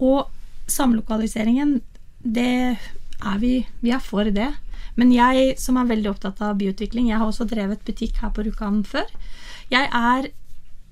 Og 0.00 0.28
samlokaliseringen, 0.70 1.80
det 2.22 2.78
er 3.20 3.38
vi 3.38 3.66
Vi 3.80 3.90
er 3.92 3.98
for 4.00 4.24
det. 4.24 4.52
Men 4.96 5.12
jeg 5.12 5.54
som 5.58 5.76
er 5.76 5.84
veldig 5.88 6.10
opptatt 6.10 6.40
av 6.42 6.56
byutvikling, 6.58 7.08
jeg 7.10 7.18
har 7.18 7.26
også 7.26 7.46
drevet 7.48 7.82
butikk 7.86 8.16
her 8.22 8.30
på 8.30 8.42
Rjukan 8.44 8.82
før. 8.84 9.06
Jeg 9.70 9.88
er 9.92 10.28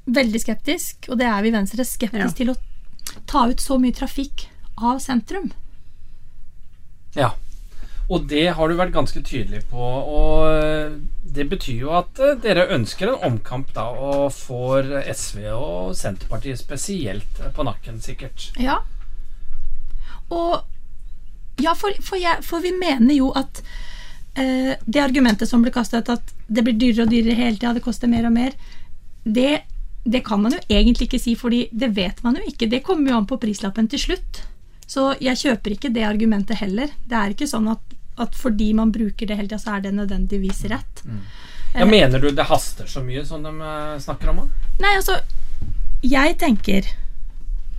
veldig 0.06 0.40
skeptisk, 0.40 1.08
og 1.10 1.18
det 1.18 1.26
er 1.26 1.42
vi 1.42 1.48
i 1.48 1.52
Venstre, 1.52 1.84
skeptisk 1.84 2.38
Ja. 2.38 2.38
til 2.38 2.50
å 2.50 2.56
ta 3.26 3.46
ut 3.50 3.60
så 3.60 3.78
mye 3.78 3.92
trafikk 3.92 4.46
av 4.78 4.98
sentrum. 5.00 5.50
Ja. 7.16 7.32
Og 8.08 8.24
det 8.30 8.46
har 8.56 8.68
du 8.68 8.76
vært 8.78 8.94
ganske 8.94 9.20
tydelig 9.20 9.66
på. 9.68 9.84
Og 9.84 10.46
eh, 10.48 10.94
det 11.28 11.44
betyr 11.50 11.82
jo 11.82 11.92
at 11.98 12.20
eh, 12.24 12.38
dere 12.40 12.68
ønsker 12.72 13.12
en 13.12 13.26
omkamp 13.32 13.74
da, 13.76 13.90
og 13.92 14.32
får 14.32 14.88
SV 15.12 15.42
og 15.52 15.92
Senterpartiet 15.98 16.60
spesielt 16.60 17.42
eh, 17.42 17.52
på 17.52 17.66
nakken, 17.68 18.00
sikkert. 18.04 18.50
Ja. 18.56 18.80
Og 20.32 20.64
Ja, 21.58 21.72
for, 21.74 21.90
for, 22.06 22.14
jeg, 22.22 22.38
for 22.46 22.62
vi 22.62 22.70
mener 22.70 23.16
jo 23.16 23.32
at 23.34 23.58
eh, 24.38 24.76
det 24.86 25.00
argumentet 25.02 25.50
som 25.50 25.64
ble 25.64 25.72
kasta 25.74 25.98
ut, 25.98 26.12
at 26.14 26.34
det 26.46 26.62
blir 26.62 26.76
dyrere 26.78 27.08
og 27.08 27.10
dyrere 27.10 27.34
hele 27.34 27.58
tida, 27.58 27.72
det 27.74 27.82
koster 27.82 28.10
mer 28.10 28.28
og 28.28 28.36
mer, 28.36 28.54
det, 29.24 29.64
det 30.06 30.20
kan 30.26 30.38
man 30.40 30.54
jo 30.54 30.60
egentlig 30.70 31.08
ikke 31.08 31.18
si, 31.18 31.34
fordi 31.34 31.64
det 31.74 31.90
vet 31.96 32.22
man 32.22 32.38
jo 32.38 32.46
ikke. 32.46 32.70
Det 32.70 32.84
kommer 32.86 33.10
jo 33.10 33.18
an 33.18 33.26
på 33.26 33.40
prislappen 33.42 33.90
til 33.90 34.04
slutt. 34.04 34.44
Så 34.88 35.10
jeg 35.20 35.40
kjøper 35.42 35.74
ikke 35.74 35.90
det 35.92 36.06
argumentet 36.06 36.62
heller. 36.62 36.94
Det 37.04 37.18
er 37.18 37.34
ikke 37.34 37.50
sånn 37.50 37.66
at, 37.74 37.97
at 38.18 38.34
fordi 38.36 38.72
man 38.74 38.92
bruker 38.92 39.26
det 39.26 39.36
hele 39.38 39.48
tida, 39.48 39.58
så 39.62 39.76
er 39.76 39.80
det 39.86 39.94
nødvendigvis 39.94 40.64
rett. 40.72 41.02
Ja, 41.74 41.84
mener 41.86 42.18
du 42.22 42.30
det 42.32 42.46
haster 42.48 42.86
så 42.88 43.02
mye 43.04 43.24
som 43.28 43.42
de 43.44 43.50
eh, 43.60 43.98
snakker 44.00 44.30
om? 44.32 44.46
Nei, 44.80 44.94
altså 44.96 45.18
Jeg 46.02 46.38
tenker 46.40 46.86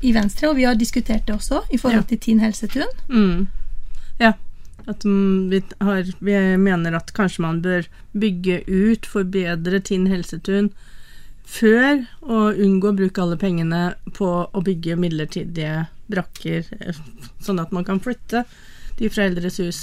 i 0.02 0.12
Venstre, 0.16 0.50
og 0.52 0.56
vi 0.60 0.64
har 0.68 0.76
diskutert 0.80 1.26
det 1.28 1.36
også, 1.36 1.64
i 1.72 1.78
forhold 1.78 2.06
Ja. 2.06 2.10
til 2.12 2.20
Tinn 2.24 2.40
helsetun. 2.40 2.88
Mm. 3.10 3.48
Ja. 4.20 4.34
At 4.88 5.04
mm, 5.04 5.50
vi, 5.52 5.60
har, 5.82 6.04
vi 6.24 6.36
mener 6.58 6.96
at 6.96 7.12
kanskje 7.14 7.42
man 7.44 7.60
bør 7.62 7.84
bygge 8.18 8.62
ut, 8.68 9.06
forbedre 9.06 9.82
Tinn 9.84 10.08
helsetun 10.08 10.72
før, 11.50 12.06
og 12.22 12.60
unngå 12.62 12.92
å 12.92 12.96
bruke 12.98 13.22
alle 13.24 13.38
pengene 13.42 13.82
på 14.16 14.30
å 14.54 14.62
bygge 14.64 14.96
midlertidige 15.02 15.88
brakker, 16.10 16.66
eh, 16.80 17.00
sånn 17.42 17.60
at 17.62 17.72
man 17.76 17.84
kan 17.88 18.00
flytte 18.00 18.46
de 19.00 19.10
fra 19.10 19.26
eldres 19.30 19.58
hus 19.62 19.80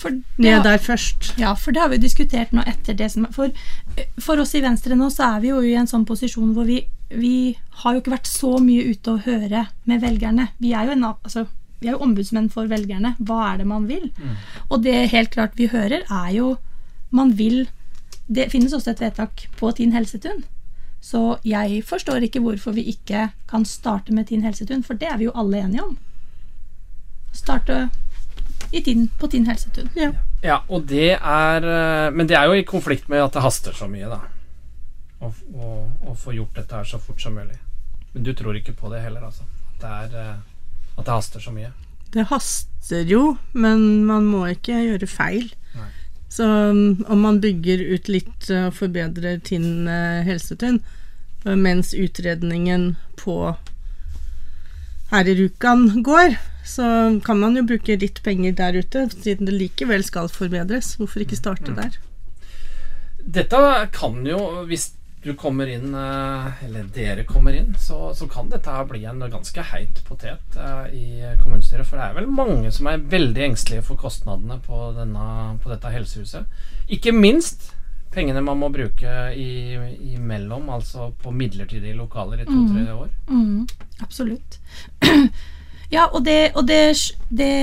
For 0.00 0.10
det, 0.10 0.22
ned 0.42 0.64
der 0.66 0.78
først. 0.82 1.32
Ja, 1.40 1.54
for 1.56 1.72
det 1.72 1.80
har 1.80 1.90
vi 1.92 2.00
diskutert 2.02 2.52
nå 2.52 2.64
etter 2.68 2.96
det 2.98 3.06
som 3.12 3.26
For, 3.32 3.52
for 4.20 4.42
oss 4.42 4.54
i 4.58 4.62
Venstre 4.64 4.96
nå 4.98 5.08
så 5.12 5.36
er 5.36 5.44
vi 5.44 5.52
jo 5.52 5.60
i 5.64 5.76
en 5.78 5.88
sånn 5.88 6.06
posisjon 6.08 6.52
hvor 6.56 6.66
vi, 6.68 6.82
vi 7.14 7.54
har 7.82 7.94
jo 7.94 8.02
ikke 8.02 8.16
vært 8.16 8.30
så 8.30 8.56
mye 8.62 8.88
ute 8.90 9.14
og 9.14 9.28
høre 9.28 9.66
med 9.88 10.02
velgerne. 10.02 10.48
Vi 10.58 10.74
er 10.74 10.88
jo, 10.90 10.96
en, 10.96 11.06
altså, 11.14 11.46
vi 11.80 11.88
er 11.88 11.96
jo 11.96 12.02
ombudsmenn 12.04 12.50
for 12.52 12.68
velgerne. 12.70 13.14
Hva 13.18 13.40
er 13.52 13.62
det 13.62 13.68
man 13.70 13.88
vil? 13.88 14.10
Og 14.68 14.82
det 14.84 14.96
helt 15.14 15.32
klart 15.34 15.56
vi 15.60 15.70
hører, 15.72 16.04
er 16.10 16.30
jo 16.34 16.56
Man 17.14 17.36
vil 17.38 17.68
Det 18.26 18.48
finnes 18.50 18.72
også 18.72 18.90
et 18.90 19.00
vedtak 19.00 19.46
på 19.58 19.70
Tinn 19.76 19.92
helsetun. 19.92 20.42
Så 21.04 21.36
jeg 21.44 21.82
forstår 21.84 22.24
ikke 22.24 22.40
hvorfor 22.40 22.72
vi 22.72 22.86
ikke 22.88 23.28
kan 23.46 23.64
starte 23.68 24.12
med 24.16 24.26
Tinn 24.26 24.42
helsetun, 24.42 24.82
for 24.82 24.96
det 24.96 25.10
er 25.12 25.18
vi 25.20 25.28
jo 25.28 25.34
alle 25.36 25.60
enige 25.60 25.84
om. 25.84 25.98
Starte 27.36 27.90
i 28.74 28.82
Tinn, 28.82 29.04
på 29.20 29.28
Tinn 29.30 29.46
helsetun. 29.46 29.88
Ja. 29.98 30.10
Ja, 30.44 30.58
og 30.68 30.86
det 30.90 31.12
er 31.16 31.64
eh, 31.64 32.10
Men 32.12 32.26
det 32.28 32.36
er 32.36 32.48
jo 32.50 32.56
i 32.58 32.64
konflikt 32.68 33.06
med 33.08 33.22
at 33.24 33.32
det 33.36 33.42
haster 33.44 33.72
så 33.76 33.86
mye, 33.88 34.08
da. 34.10 34.18
Å 35.24 35.30
å- 35.54 36.10
å 36.10 36.14
få 36.20 36.34
gjort 36.36 36.54
dette 36.58 36.74
her 36.76 36.84
så 36.84 36.98
fort 37.00 37.20
som 37.22 37.34
mulig. 37.38 37.56
Men 38.12 38.22
du 38.26 38.32
tror 38.36 38.54
ikke 38.58 38.74
på 38.76 38.90
det 38.92 39.00
heller, 39.02 39.22
altså? 39.24 39.46
At 39.74 39.80
det, 39.80 39.92
er, 40.14 40.18
eh, 40.20 40.36
at 40.98 41.04
det 41.06 41.14
haster 41.14 41.40
så 41.40 41.52
mye? 41.54 41.70
Det 42.14 42.26
haster 42.30 43.04
jo, 43.10 43.38
men 43.54 44.04
man 44.06 44.26
må 44.30 44.44
ikke 44.52 44.76
gjøre 44.84 45.08
feil. 45.10 45.48
Nei. 45.74 45.88
Så 46.30 46.44
um, 46.70 47.04
om 47.08 47.20
man 47.22 47.40
bygger 47.42 47.80
ut 47.94 48.08
litt 48.10 48.50
og 48.50 48.72
forbedrer 48.74 49.40
Tinn 49.46 49.86
helsetun, 50.26 50.80
mens 51.44 51.92
utredningen 51.94 52.96
på 53.20 53.56
her 55.10 55.28
i 55.30 55.34
Rjukan 55.38 56.02
går, 56.06 56.36
så 56.64 57.20
kan 57.24 57.38
man 57.40 57.56
jo 57.58 57.62
bruke 57.68 57.96
litt 58.00 58.22
penger 58.24 58.54
der 58.56 58.78
ute, 58.80 59.06
siden 59.12 59.46
det 59.50 59.54
likevel 59.58 60.04
skal 60.06 60.28
forbedres. 60.32 60.94
Hvorfor 61.00 61.20
ikke 61.24 61.36
starte 61.36 61.70
Mm. 61.70 61.76
der? 61.76 61.98
Dette 63.24 63.56
kan 63.92 64.24
jo, 64.26 64.38
hvis 64.68 64.90
du 65.24 65.30
kommer 65.40 65.66
inn, 65.72 65.94
eh, 65.96 66.64
eller 66.66 66.84
dere 66.92 67.24
kommer 67.24 67.54
inn, 67.56 67.70
så, 67.80 68.10
så 68.14 68.26
kan 68.28 68.50
dette 68.52 68.72
bli 68.90 69.04
en 69.08 69.22
ganske 69.32 69.62
heit 69.70 70.02
potet 70.04 70.58
eh, 70.60 70.90
i 70.92 71.06
kommunestyret. 71.42 71.86
For 71.88 71.96
det 71.96 72.10
er 72.10 72.18
vel 72.18 72.28
mange 72.28 72.70
som 72.72 72.86
er 72.90 72.98
veldig 73.00 73.46
engstelige 73.46 73.86
for 73.86 73.96
kostnadene 73.96 74.58
på, 74.66 74.82
denne, 74.98 75.56
på 75.64 75.72
dette 75.72 75.92
helsehuset. 75.94 76.44
Ikke 76.92 77.14
minst 77.16 77.70
pengene 78.14 78.42
man 78.44 78.60
må 78.60 78.68
bruke 78.70 79.14
i, 79.34 79.48
imellom, 80.14 80.68
altså 80.70 81.08
på 81.22 81.32
midlertidige 81.34 81.96
lokaler 81.98 82.44
i 82.44 82.46
to-tre 82.46 82.84
år. 82.94 83.08
Mm, 83.32 83.64
absolutt. 84.04 84.60
ja, 85.94 86.04
og, 86.10 86.24
det, 86.26 86.52
og 86.58 86.66
det, 86.68 86.80
det, 87.30 87.54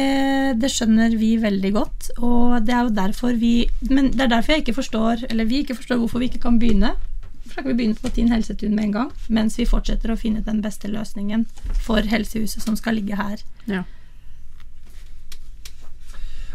det 0.62 0.72
skjønner 0.72 1.16
vi 1.20 1.36
veldig 1.42 1.72
godt. 1.76 2.10
Og 2.24 2.58
det 2.66 2.76
er 2.76 2.88
jo 2.88 2.96
derfor 2.96 3.38
vi 3.40 3.54
Men 3.90 4.12
det 4.14 4.26
er 4.26 4.36
derfor 4.36 4.56
jeg 4.56 4.66
ikke 4.66 4.80
forstår, 4.80 5.26
eller 5.30 5.50
vi 5.50 5.64
ikke 5.66 5.76
forstår 5.76 6.00
hvorfor 6.02 6.24
vi 6.24 6.32
ikke 6.32 6.44
kan 6.48 6.60
begynne. 6.62 6.96
Hvorfor 7.44 7.62
kan 7.62 7.72
vi 7.72 7.78
begynne 7.82 8.00
på 8.00 8.12
Tinn 8.16 8.32
helsetun 8.32 8.76
med 8.76 8.90
en 8.90 8.94
gang, 8.96 9.10
mens 9.28 9.58
vi 9.60 9.68
fortsetter 9.68 10.14
å 10.14 10.20
finne 10.20 10.44
den 10.46 10.62
beste 10.64 10.88
løsningen 10.88 11.48
for 11.84 12.06
helsehuset 12.08 12.64
som 12.64 12.78
skal 12.80 12.96
ligge 12.96 13.18
her. 13.20 13.42
Ja. 13.68 13.84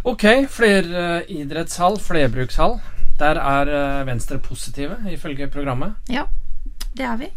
Ok, 0.07 0.25
fleridrettshall, 0.49 1.99
flerbrukshall. 2.01 2.79
Der 3.19 3.41
er 3.43 3.73
eh, 3.73 4.07
Venstre 4.07 4.39
positive, 4.39 4.97
ifølge 5.11 5.49
programmet. 5.51 5.97
Ja, 6.09 6.25
det 6.97 7.05
er 7.05 7.17
vi. 7.21 7.31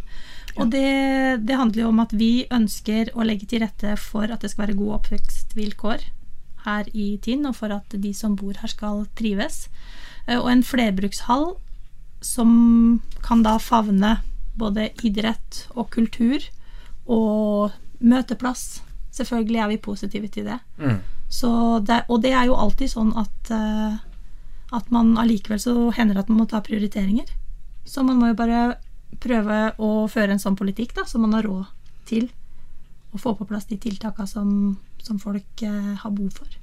Og 0.59 0.71
det, 0.73 1.45
det, 1.47 1.57
handler 1.57 1.83
jo 1.83 1.89
om 1.91 2.01
at 2.03 2.13
vi 2.15 2.47
ønsker 2.51 3.11
å 3.15 3.25
legge 3.27 3.47
til 3.49 3.63
rette 3.63 3.95
for 4.01 4.29
at 4.31 4.43
det 4.43 4.51
skal 4.51 4.67
være 4.67 4.77
gode 4.79 4.99
oppvekstvilkår 4.99 6.05
her 6.65 6.89
i 6.91 7.13
Tinn, 7.23 7.47
og 7.47 7.55
for 7.55 7.71
at 7.71 7.95
de 7.95 8.11
som 8.15 8.35
bor 8.39 8.57
her, 8.59 8.71
skal 8.71 9.05
trives. 9.19 9.67
Eh, 10.27 10.37
og 10.37 10.49
en 10.51 10.65
flerbrukshall 10.65 11.53
som 12.25 12.51
kan 13.23 13.45
da 13.45 13.55
favne 13.63 14.17
både 14.59 14.89
idrett 15.07 15.63
og 15.71 15.87
kultur 15.95 16.43
og 17.07 17.71
møteplass. 18.03 18.81
Selvfølgelig 19.15 19.63
er 19.63 19.71
vi 19.71 19.81
positive 19.81 20.27
til 20.27 20.51
det. 20.51 20.59
Mm. 20.77 20.99
det 21.87 22.03
og 22.09 22.21
det 22.21 22.33
er 22.35 22.45
jo 22.49 22.59
alltid 22.59 22.91
sånn 22.91 23.13
at 23.17 23.51
uh, 23.55 23.95
at 24.75 24.91
man 24.93 25.15
allikevel 25.17 25.59
så 25.61 25.73
hender 25.95 26.19
at 26.19 26.29
man 26.29 26.43
må 26.43 26.47
ta 26.49 26.61
prioriteringer. 26.65 27.29
Så 27.89 28.03
man 28.05 28.19
må 28.21 28.31
jo 28.31 28.37
bare 28.37 28.77
prøve 29.17 29.59
å 29.81 30.07
føre 30.11 30.35
en 30.35 30.41
sånn 30.41 30.57
politikk 30.59 30.93
da, 30.97 31.05
som 31.09 31.25
man 31.25 31.35
har 31.37 31.47
råd 31.47 31.65
til. 32.09 32.29
Og 33.11 33.21
få 33.23 33.33
på 33.35 33.47
plass 33.49 33.65
de 33.69 33.79
tiltakene 33.81 34.29
som, 34.29 34.49
som 35.01 35.19
folk 35.21 35.63
eh, 35.65 35.93
har 36.01 36.13
behov 36.13 36.43
for. 36.43 36.57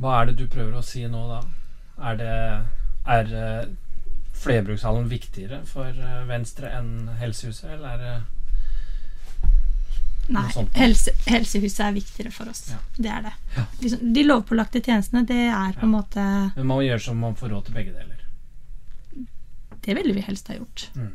Hva 0.00 0.20
er 0.20 0.30
det 0.30 0.38
du 0.38 0.46
prøver 0.48 0.78
å 0.78 0.84
si 0.86 1.02
nå, 1.10 1.24
da? 1.28 1.40
Er 2.10 2.20
det 2.20 2.34
er 3.10 3.32
eh, 3.34 3.64
flerbrukshallen 4.40 5.08
viktigere 5.10 5.62
for 5.68 5.88
eh, 5.88 6.20
Venstre 6.28 6.70
enn 6.78 7.10
Helsehuset, 7.20 7.72
eller 7.74 7.96
er 7.96 8.04
det 8.04 8.18
Nei, 10.30 10.44
helse, 10.78 11.10
helsehuset 11.26 11.80
er 11.82 11.94
viktigere 11.96 12.30
for 12.30 12.50
oss. 12.52 12.68
Ja. 12.70 12.76
Det 12.94 13.10
er 13.10 13.24
det. 13.24 13.32
Ja. 13.56 13.64
Liksom, 13.80 14.12
de 14.14 14.22
lovpålagte 14.28 14.78
tjenestene, 14.78 15.24
det 15.26 15.48
er 15.48 15.72
på 15.74 15.88
en 15.88 15.90
ja. 15.90 15.96
måte 15.96 16.26
Men 16.54 16.68
man 16.68 16.76
må 16.76 16.84
gjøre 16.86 17.02
som 17.02 17.18
man 17.18 17.34
får 17.38 17.50
råd 17.50 17.66
til 17.66 17.78
begge 17.80 17.96
deler. 17.96 18.20
Det 19.80 19.96
ville 19.96 20.14
vi 20.14 20.22
helst 20.22 20.52
ha 20.52 20.54
gjort. 20.54 20.86
Mm. 20.94 21.10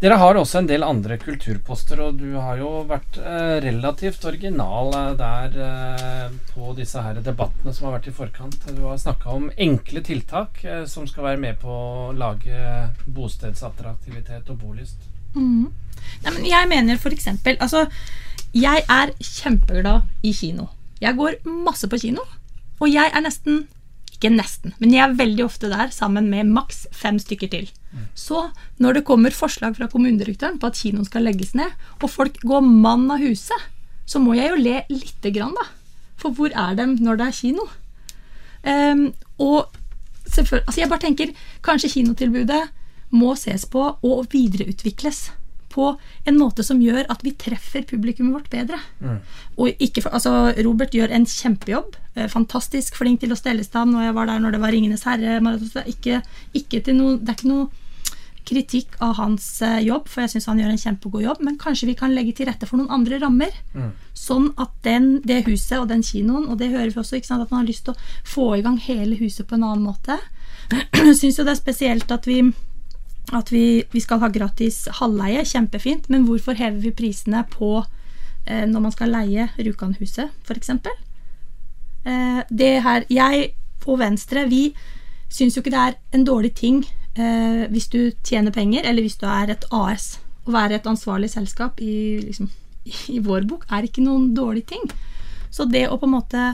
Dere 0.00 0.16
har 0.16 0.38
også 0.40 0.62
en 0.62 0.68
del 0.68 0.80
andre 0.80 1.18
kulturposter, 1.20 2.00
og 2.00 2.16
du 2.16 2.30
har 2.40 2.56
jo 2.56 2.68
vært 2.88 3.18
eh, 3.20 3.58
relativt 3.60 4.22
original 4.24 4.94
eh, 4.96 5.10
der 5.18 5.58
eh, 5.66 6.38
på 6.54 6.70
disse 6.78 7.02
her 7.04 7.20
debattene 7.20 7.74
som 7.76 7.90
har 7.90 7.98
vært 7.98 8.08
i 8.08 8.14
forkant. 8.16 8.56
Du 8.72 8.86
har 8.86 8.96
snakka 9.02 9.34
om 9.36 9.50
enkle 9.60 10.00
tiltak 10.06 10.62
eh, 10.64 10.86
som 10.88 11.04
skal 11.04 11.26
være 11.26 11.42
med 11.42 11.60
på 11.60 11.68
å 11.68 12.14
lage 12.16 12.62
bostedsattraktivitet 13.12 14.48
og 14.48 14.62
bolyst. 14.62 15.04
Mm. 15.34 15.68
Nei, 16.24 16.32
men 16.32 16.48
jeg 16.48 16.68
mener 16.70 17.12
eksempel 17.12 17.60
Altså, 17.60 17.84
jeg 18.56 18.82
er 18.88 19.12
kjempeglad 19.20 20.08
i 20.24 20.32
kino. 20.32 20.70
Jeg 21.04 21.20
går 21.20 21.42
masse 21.44 21.92
på 21.92 22.00
kino, 22.00 22.24
og 22.80 22.88
jeg 22.88 23.12
er 23.12 23.20
nesten 23.28 23.66
Ikke 24.20 24.34
nesten, 24.34 24.74
men 24.76 24.92
jeg 24.92 25.00
er 25.06 25.16
veldig 25.16 25.46
ofte 25.46 25.70
der 25.72 25.88
sammen 25.96 26.26
med 26.28 26.50
maks 26.52 26.82
fem 26.92 27.16
stykker 27.16 27.48
til. 27.48 27.70
Så 28.12 28.50
når 28.76 28.98
det 28.98 29.06
kommer 29.08 29.32
forslag 29.32 29.78
fra 29.78 29.88
kommunedirektøren 29.88 30.58
på 30.60 30.68
at 30.68 30.76
kinoen 30.76 31.08
skal 31.08 31.24
legges 31.24 31.54
ned, 31.56 31.72
og 32.04 32.12
folk 32.12 32.36
går 32.44 32.60
mann 32.60 33.08
av 33.10 33.24
huset, 33.24 33.56
så 34.04 34.20
må 34.20 34.36
jeg 34.36 34.52
jo 34.52 34.60
le 34.60 34.82
lite 34.92 35.32
grann, 35.32 35.56
da. 35.56 35.64
For 36.20 36.36
hvor 36.36 36.52
er 36.52 36.76
de 36.76 36.84
når 37.00 37.16
det 37.16 37.26
er 37.30 37.38
kino? 37.38 37.64
Um, 38.60 39.06
og 39.40 39.72
altså 40.28 40.82
jeg 40.82 40.90
bare 40.90 41.00
tenker 41.00 41.32
kanskje 41.64 41.94
kinotilbudet 41.94 42.60
må 43.16 43.32
ses 43.40 43.64
på 43.64 43.86
og 44.04 44.26
videreutvikles 44.30 45.30
på 45.70 45.92
en 46.28 46.38
måte 46.38 46.64
som 46.66 46.80
gjør 46.82 47.06
at 47.12 47.24
vi 47.24 47.34
treffer 47.38 47.86
publikummet 47.88 48.36
vårt 48.38 48.50
bedre. 48.52 48.80
Mm. 49.00 49.18
Og 49.62 49.82
ikke, 49.82 50.04
altså, 50.10 50.52
Robert 50.66 50.94
gjør 50.96 51.14
en 51.14 51.26
kjempejobb. 51.28 51.98
Eh, 52.16 52.30
fantastisk 52.30 52.98
flink 52.98 53.22
til 53.22 53.34
å 53.34 53.38
stelle 53.38 53.64
i 53.64 53.68
stand. 53.68 53.94
Og 53.96 54.04
jeg 54.04 54.16
var 54.16 54.30
der 54.30 54.42
når 54.42 54.56
det 54.56 54.62
var 54.64 54.74
'Ringenes 54.74 55.06
herre'. 55.06 55.86
Ikke, 55.86 56.22
ikke 56.54 56.92
noe, 56.92 57.18
det 57.18 57.28
er 57.28 57.38
ikke 57.38 57.54
noe 57.54 57.70
kritikk 58.50 58.96
av 59.04 59.14
hans 59.20 59.46
eh, 59.62 59.80
jobb, 59.86 60.08
for 60.10 60.24
jeg 60.24 60.34
syns 60.34 60.48
han 60.50 60.60
gjør 60.60 60.72
en 60.72 60.82
kjempegod 60.82 61.24
jobb, 61.24 61.42
men 61.46 61.58
kanskje 61.60 61.90
vi 61.90 61.96
kan 61.98 62.14
legge 62.14 62.34
til 62.36 62.48
rette 62.50 62.66
for 62.68 62.80
noen 62.80 62.92
andre 62.94 63.20
rammer. 63.22 63.54
Mm. 63.76 63.92
Sånn 64.16 64.50
at 64.60 64.72
den, 64.86 65.20
det 65.26 65.44
huset 65.48 65.78
og 65.78 65.88
den 65.92 66.02
kinoen, 66.06 66.48
og 66.50 66.58
det 66.60 66.72
hører 66.72 66.90
vi 66.90 67.02
også, 67.02 67.20
sant, 67.22 67.44
at 67.44 67.52
man 67.52 67.62
har 67.62 67.70
lyst 67.70 67.86
til 67.86 67.94
å 67.94 68.00
få 68.26 68.48
i 68.56 68.64
gang 68.66 68.80
hele 68.82 69.18
huset 69.20 69.46
på 69.46 69.58
en 69.58 69.66
annen 69.68 69.86
måte. 69.86 70.18
Jeg 70.96 71.16
syns 71.18 71.40
jo 71.40 71.46
det 71.46 71.54
er 71.54 71.62
spesielt 71.62 72.12
at 72.14 72.26
vi 72.28 72.42
at 73.32 73.52
vi, 73.52 73.82
vi, 73.92 74.00
skal 74.02 74.20
ha 74.22 74.30
gratis 74.32 74.84
halvleie, 74.98 75.44
kjempefint, 75.46 76.08
men 76.10 76.26
hvorfor 76.26 76.56
hever 76.58 76.80
vi 76.82 76.94
prisene 76.96 77.44
på 77.52 77.76
eh, 78.46 78.66
når 78.66 78.86
man 78.86 78.94
skal 78.94 79.12
leie 79.14 79.48
Rjukanhuset, 79.58 80.32
f.eks.? 80.44 80.72
Eh, 82.04 82.40
det 82.50 82.72
her 82.82 83.04
Jeg 83.12 83.52
og 83.86 84.00
Venstre, 84.00 84.46
vi 84.48 84.70
syns 85.30 85.56
jo 85.56 85.62
ikke 85.62 85.72
det 85.72 85.82
er 85.82 85.98
en 86.16 86.24
dårlig 86.26 86.52
ting 86.58 86.82
eh, 87.14 87.66
hvis 87.70 87.88
du 87.92 88.10
tjener 88.26 88.54
penger, 88.54 88.84
eller 88.84 89.06
hvis 89.06 89.18
du 89.20 89.26
er 89.30 89.54
et 89.54 89.64
AS. 89.70 90.18
Å 90.46 90.54
være 90.54 90.80
et 90.80 90.90
ansvarlig 90.90 91.30
selskap 91.30 91.80
i, 91.84 92.18
liksom, 92.24 92.50
i 93.14 93.20
vår 93.22 93.46
bok 93.48 93.66
er 93.70 93.86
ikke 93.86 94.04
noen 94.04 94.32
dårlig 94.34 94.66
ting. 94.72 94.84
Så 95.50 95.66
det 95.70 95.86
å 95.88 95.98
på 95.98 96.08
en 96.08 96.16
måte 96.16 96.44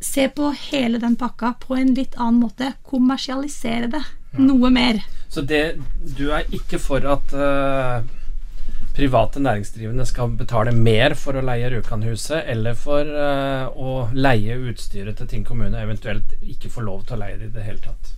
se 0.00 0.28
på 0.30 0.52
hele 0.70 1.00
den 1.02 1.16
pakka 1.18 1.54
på 1.62 1.76
en 1.76 1.94
litt 1.96 2.14
annen 2.16 2.42
måte, 2.42 2.72
kommersialisere 2.86 3.90
det 3.90 4.04
noe 4.36 4.70
mer. 4.70 5.00
Så 5.28 5.42
det, 5.44 5.78
du 6.16 6.30
er 6.32 6.46
ikke 6.54 6.80
for 6.80 7.04
at 7.08 7.34
uh, 7.36 8.04
private 8.96 9.40
næringsdrivende 9.40 10.06
skal 10.08 10.32
betale 10.38 10.72
mer 10.72 11.14
for 11.18 11.36
å 11.38 11.44
leie 11.44 11.68
Rjukanhuset, 11.72 12.42
eller 12.48 12.78
for 12.78 13.04
uh, 13.04 13.68
å 13.76 14.08
leie 14.16 14.56
utstyret 14.70 15.20
til 15.20 15.28
Tinn 15.30 15.44
kommune, 15.48 15.78
eventuelt 15.80 16.34
ikke 16.40 16.72
få 16.72 16.86
lov 16.86 17.04
til 17.06 17.18
å 17.18 17.20
leie 17.24 17.36
det 17.38 17.50
i 17.50 17.54
det 17.58 17.66
hele 17.66 17.84
tatt? 17.84 18.14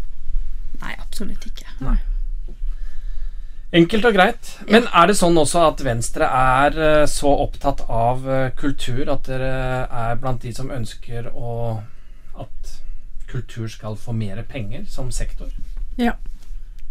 Nei, 0.80 0.94
absolutt 0.96 1.44
ikke. 1.50 1.66
Nei. 1.84 1.98
Enkelt 3.80 4.06
og 4.08 4.16
greit. 4.16 4.52
Men 4.66 4.88
er 4.88 5.10
det 5.10 5.18
sånn 5.18 5.36
også 5.38 5.62
at 5.68 5.82
Venstre 5.86 6.26
er 6.26 6.78
uh, 6.78 7.06
så 7.10 7.34
opptatt 7.46 7.84
av 7.86 8.26
kultur 8.58 9.10
at 9.10 9.26
dere 9.30 9.52
er 9.86 10.22
blant 10.22 10.42
de 10.46 10.54
som 10.54 10.70
ønsker 10.74 11.30
å, 11.34 11.80
at 12.38 12.78
kultur 13.30 13.68
skal 13.70 13.98
få 13.98 14.14
mer 14.14 14.42
penger 14.46 14.86
som 14.90 15.10
sektor? 15.14 15.50
Ja, 16.00 16.16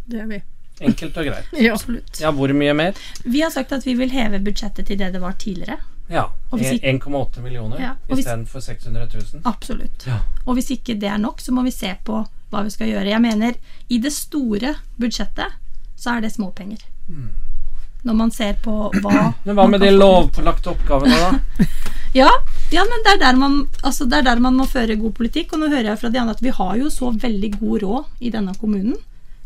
det 0.10 0.24
er 0.24 0.32
vi. 0.32 0.42
Enkelt 0.80 1.18
og 1.18 1.26
greit. 1.28 1.54
ja. 1.60 1.74
Absolutt. 1.74 2.20
Ja, 2.22 2.32
Hvor 2.32 2.54
mye 2.56 2.74
mer? 2.74 3.00
Vi 3.24 3.42
har 3.44 3.52
sagt 3.52 3.74
at 3.76 3.88
vi 3.88 3.98
vil 4.00 4.14
heve 4.14 4.40
budsjettet 4.44 4.88
til 4.88 5.00
det 5.00 5.12
det 5.14 5.22
var 5.22 5.36
tidligere. 5.40 5.80
Ja. 6.10 6.32
1,8 6.52 7.42
millioner 7.42 7.82
ja. 7.82 8.18
istedenfor 8.18 8.60
600 8.60 9.08
000. 9.14 9.42
Absolutt. 9.44 10.08
Ja. 10.08 10.20
Og 10.46 10.58
hvis 10.58 10.72
ikke 10.72 10.96
det 10.98 11.10
er 11.10 11.18
nok, 11.22 11.42
så 11.42 11.54
må 11.54 11.62
vi 11.68 11.72
se 11.72 11.92
på 12.06 12.24
hva 12.50 12.64
vi 12.66 12.74
skal 12.74 12.90
gjøre. 12.90 13.12
Jeg 13.12 13.22
mener, 13.22 13.60
i 13.90 14.00
det 14.02 14.14
store 14.16 14.74
budsjettet 14.98 15.60
så 16.00 16.16
er 16.16 16.26
det 16.26 16.32
småpenger. 16.34 16.82
Mm. 17.08 17.30
Når 18.04 18.16
man 18.16 18.32
ser 18.32 18.56
på 18.64 18.74
hva 19.04 19.34
Men 19.44 19.56
hva 19.58 19.68
med 19.68 19.84
de 19.84 19.92
lovpålagte 19.92 20.72
oppgavene, 20.72 21.20
da? 21.20 21.68
ja, 22.22 22.30
ja, 22.74 22.84
men 22.86 23.06
det 23.06 23.16
er, 23.26 23.38
man, 23.40 23.62
altså 23.82 24.06
det 24.06 24.20
er, 24.20 24.28
der 24.30 24.42
man, 24.44 24.58
må 24.58 24.68
føre 24.70 25.00
god 25.00 25.16
politikk. 25.18 25.54
Og 25.54 25.64
nå 25.64 25.72
hører 25.72 25.92
jeg 25.92 26.02
fra 26.02 26.12
de 26.14 26.22
andre 26.22 26.36
at 26.38 26.44
vi 26.46 26.54
har 26.54 26.76
jo 26.78 26.92
så 26.94 27.12
veldig 27.16 27.52
god 27.58 27.84
råd 27.84 28.26
i 28.26 28.32
denne 28.34 28.54
kommunen. 28.60 28.98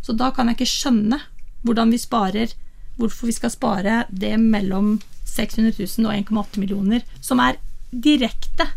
Så 0.04 0.16
da 0.20 0.32
kan 0.36 0.50
jeg 0.50 0.60
ikke 0.60 0.74
skjønne 0.74 1.22
hvordan 1.64 1.94
vi 1.94 2.02
sparer 2.02 2.60
Hvorfor 2.94 3.26
vi 3.26 3.34
skal 3.34 3.50
spare 3.50 3.94
det 4.14 4.36
mellom 4.38 5.00
600 5.26 5.74
000 5.98 6.06
og 6.06 6.14
1,8 6.14 6.60
millioner, 6.62 7.02
som 7.26 7.40
er 7.42 7.58
direkte 7.90 8.68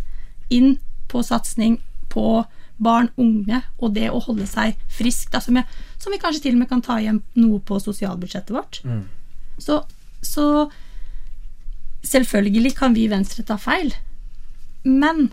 inn 0.49 0.79
på 1.11 1.21
satsing 1.21 1.77
på 2.09 2.45
barn, 2.81 3.11
unge 3.21 3.63
og 3.77 3.95
det 3.97 4.09
å 4.13 4.23
holde 4.25 4.47
seg 4.49 4.77
frisk. 4.93 5.31
Da, 5.33 5.41
som, 5.45 5.59
jeg, 5.61 5.69
som, 6.01 6.13
vi 6.13 6.21
kanskje 6.23 6.47
til 6.47 6.57
og 6.57 6.63
med 6.63 6.71
kan 6.71 6.85
ta 6.85 6.99
igjen 7.01 7.23
noe 7.37 7.61
på 7.61 7.77
sosialbudsjettet 7.83 8.57
vårt. 8.57 8.81
Mm. 8.85 9.05
Så, 9.61 9.83
så 10.25 10.47
selvfølgelig 12.09 12.75
kan 12.79 12.97
vi 12.97 13.07
i 13.07 13.13
Venstre 13.13 13.45
ta 13.47 13.59
feil. 13.61 13.93
Men 14.87 15.31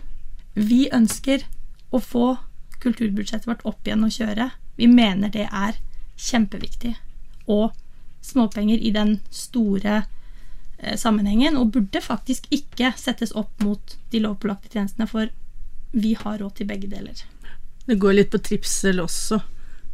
vi 0.54 0.88
ønsker 0.92 1.46
å 1.94 2.00
få 2.02 2.26
kulturbudsjettet 2.82 3.48
vårt 3.48 3.64
opp 3.68 3.86
igjen 3.86 4.04
og 4.06 4.12
kjøre. 4.14 4.50
Vi 4.76 4.88
mener 4.90 5.30
det 5.32 5.46
er 5.46 5.78
kjempeviktig. 6.18 6.94
Og 7.46 7.72
småpenger 8.24 8.80
i 8.80 8.90
den 8.94 9.18
store 9.30 10.02
eh, 10.78 10.96
sammenhengen, 10.98 11.56
og 11.60 11.72
burde 11.76 12.02
faktisk 12.02 12.48
ikke 12.54 12.92
settes 12.98 13.34
opp 13.36 13.62
mot 13.62 13.96
de 14.10 14.22
lovpålagte 14.24 14.72
tjenestene, 14.72 15.08
for 15.10 15.30
vi 15.94 16.14
har 16.18 16.40
råd 16.42 16.58
til 16.58 16.68
begge 16.70 16.90
deler. 16.90 17.24
Det 17.86 17.98
går 18.00 18.18
litt 18.18 18.32
på 18.32 18.40
tripsel 18.42 19.02
også. 19.02 19.40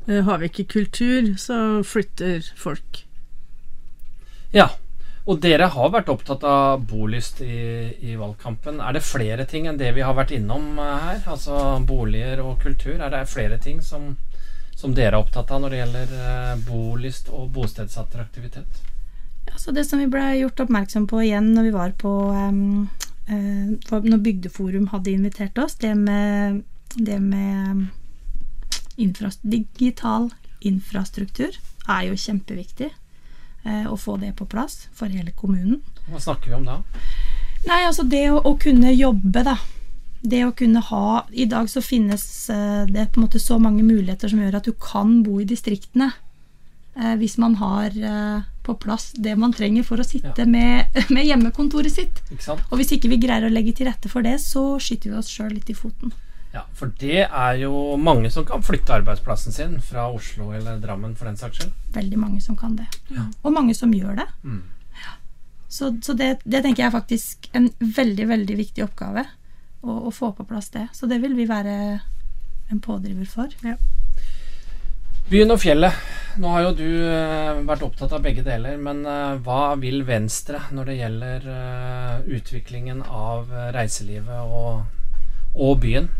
Eh, 0.07 0.23
Har 0.25 0.41
vi 0.41 0.51
ikke 0.51 0.69
kultur, 0.79 1.35
så 1.37 1.83
flytter 1.85 2.47
folk. 2.57 3.05
Ja. 4.55 4.71
Og 5.29 5.41
dere 5.43 5.69
har 5.69 5.91
vært 5.93 6.09
opptatt 6.09 6.45
av 6.49 6.85
bolyst 6.89 7.43
i, 7.45 7.91
i 8.09 8.17
valgkampen. 8.17 8.81
Er 8.81 8.97
det 8.97 9.05
flere 9.05 9.45
ting 9.49 9.69
enn 9.69 9.79
det 9.81 9.93
vi 9.97 10.05
har 10.05 10.17
vært 10.17 10.33
innom 10.37 10.79
eh, 10.81 10.95
her? 11.05 11.21
Altså 11.29 11.77
boliger 11.87 12.41
og 12.45 12.61
kultur. 12.63 12.97
Er 12.97 13.13
det 13.13 13.27
flere 13.29 13.61
ting 13.61 13.83
som, 13.85 14.15
som 14.77 14.97
dere 14.97 15.15
er 15.15 15.21
opptatt 15.21 15.53
av 15.53 15.61
når 15.63 15.75
det 15.75 15.83
gjelder 15.83 16.15
eh, 16.25 16.55
bolyst 16.71 17.29
og 17.37 17.51
bostedsattraktivitet? 17.57 18.81
Altså 19.51 19.75
det 19.77 19.85
som 19.89 20.01
vi 20.01 20.09
ble 20.09 20.25
gjort 20.41 20.65
oppmerksom 20.65 21.07
på 21.11 21.23
igjen 21.27 21.53
når 21.57 21.69
vi 21.69 21.75
var 21.75 21.95
på 21.99 22.11
um, 22.31 22.89
uh, 23.29 23.97
Når 24.05 24.21
Bygdeforum 24.23 24.91
hadde 24.93 25.15
invitert 25.15 25.59
oss, 25.59 25.75
det 25.81 25.95
med, 25.99 26.63
det 26.95 27.19
med 27.21 27.89
infras 29.01 29.41
digital 29.43 30.29
infrastruktur 30.61 31.57
er 31.89 32.03
jo 32.11 32.19
kjempeviktig. 32.21 32.91
Eh, 33.65 33.87
å 33.91 33.97
få 33.97 34.17
det 34.21 34.33
på 34.39 34.47
plass 34.47 34.89
for 34.97 35.09
hele 35.13 35.33
kommunen. 35.37 35.81
Hva 36.09 36.21
snakker 36.21 36.51
vi 36.53 36.55
om 36.61 36.65
da? 36.69 36.79
Nei, 37.67 37.83
altså 37.87 38.03
det 38.09 38.25
å, 38.33 38.41
å 38.41 38.55
kunne 38.61 38.93
jobbe, 38.95 39.43
da. 39.45 39.59
Det 40.23 40.43
å 40.45 40.53
kunne 40.53 40.81
ha 40.85 41.25
I 41.33 41.47
dag 41.49 41.69
så 41.73 41.81
finnes 41.81 42.25
eh, 42.53 42.85
det 42.89 43.07
på 43.13 43.21
en 43.21 43.25
måte 43.27 43.41
så 43.41 43.59
mange 43.61 43.83
muligheter 43.85 44.29
som 44.29 44.41
gjør 44.43 44.59
at 44.61 44.69
du 44.69 44.73
kan 44.81 45.23
bo 45.25 45.39
i 45.41 45.49
distriktene. 45.49 46.11
Eh, 46.97 47.15
hvis 47.21 47.39
man 47.41 47.55
har 47.61 47.95
på 48.67 48.75
plass 48.77 49.11
det 49.17 49.33
man 49.41 49.53
trenger 49.57 49.83
for 49.87 50.01
å 50.01 50.05
sitte 50.05 50.45
Ja. 50.45 50.47
med, 50.47 50.87
med 51.15 51.25
hjemmekontoret 51.27 51.93
sitt. 51.93 52.21
Og 52.71 52.77
hvis 52.81 52.93
ikke 52.97 53.09
vi 53.13 53.21
greier 53.23 53.47
å 53.49 53.53
legge 53.53 53.73
til 53.77 53.89
rette 53.89 54.09
for 54.13 54.23
det, 54.27 54.37
så 54.41 54.77
skyter 54.81 55.11
vi 55.15 55.17
oss 55.21 55.31
sjøl 55.33 55.55
litt 55.57 55.71
i 55.73 55.77
foten. 55.77 56.13
Ja, 56.51 56.65
For 56.75 56.91
det 56.99 57.29
er 57.29 57.59
jo 57.61 57.95
mange 58.01 58.31
som 58.35 58.45
kan 58.47 58.63
flytte 58.67 58.97
arbeidsplassen 58.97 59.55
sin 59.55 59.77
fra 59.87 60.09
Oslo 60.11 60.51
eller 60.57 60.81
Drammen 60.83 61.15
for 61.17 61.31
den 61.31 61.39
saks 61.39 61.61
skyld. 61.61 61.75
Veldig 61.95 62.19
mange 62.19 62.41
som 62.43 62.57
kan 62.59 62.75
det. 62.79 62.89
Ja. 63.15 63.29
Og 63.45 63.55
mange 63.55 63.75
som 63.79 63.93
gjør 63.95 64.19
det. 64.19 64.27
Mm. 64.43 64.63
Så, 65.71 65.93
så 66.03 66.17
det, 66.19 66.41
det 66.43 66.65
tenker 66.65 66.83
jeg 66.83 66.89
er 66.89 66.97
faktisk 66.97 67.47
en 67.55 67.69
veldig, 67.79 68.27
veldig 68.33 68.57
viktig 68.59 68.83
oppgave. 68.83 69.23
Å, 69.81 69.93
å 70.11 70.11
få 70.13 70.33
på 70.35 70.45
plass 70.45 70.73
det. 70.75 70.89
Så 70.93 71.07
det 71.09 71.21
vil 71.23 71.37
vi 71.39 71.47
være 71.49 71.75
en 72.71 72.81
pådriver 72.83 73.29
for. 73.31 73.55
Byen 75.31 75.55
og 75.55 75.61
fjellet. 75.63 75.95
Nå 76.43 76.51
har 76.51 76.65
jo 76.65 76.73
du 76.79 76.89
eh, 77.07 77.63
vært 77.67 77.85
opptatt 77.87 78.13
av 78.15 78.23
begge 78.23 78.43
deler, 78.47 78.77
men 78.83 79.05
eh, 79.07 79.39
hva 79.47 79.77
vil 79.79 80.03
Venstre 80.07 80.61
når 80.75 80.91
det 80.91 80.99
gjelder 80.99 81.47
eh, 81.55 82.35
utviklingen 82.39 83.03
av 83.07 83.51
reiselivet 83.75 84.51
og, 84.51 84.83
og 85.55 85.79
byen? 85.83 86.11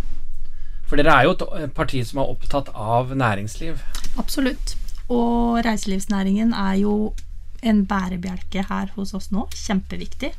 For 0.91 0.99
dere 0.99 1.15
er 1.15 1.29
jo 1.29 1.37
et 1.37 1.43
et 1.63 1.75
parti 1.75 2.03
som 2.03 2.19
er 2.19 2.31
opptatt 2.33 2.69
av 2.75 3.13
næringsliv. 3.15 3.79
Absolutt. 4.19 4.75
Og 5.07 5.61
reiselivsnæringen 5.63 6.51
er 6.53 6.81
jo 6.83 7.13
en 7.63 7.85
bærebjelke 7.87 8.65
her 8.67 8.91
hos 8.97 9.15
oss 9.15 9.31
nå. 9.31 9.47
Kjempeviktig. 9.55 10.33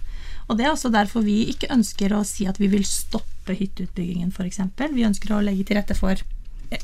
Og 0.49 0.57
det 0.59 0.65
er 0.65 0.73
også 0.73 0.91
derfor 0.91 1.23
vi 1.23 1.45
ikke 1.53 1.71
ønsker 1.71 2.11
å 2.11 2.25
si 2.27 2.47
at 2.49 2.59
vi 2.59 2.67
vil 2.67 2.83
stoppe 2.83 3.55
hytteutbyggingen, 3.55 4.33
f.eks. 4.35 4.59
Vi 4.91 5.07
ønsker 5.07 5.31
å 5.31 5.43
legge 5.45 5.63
til 5.69 5.79
rette 5.79 5.95
for 5.95 6.19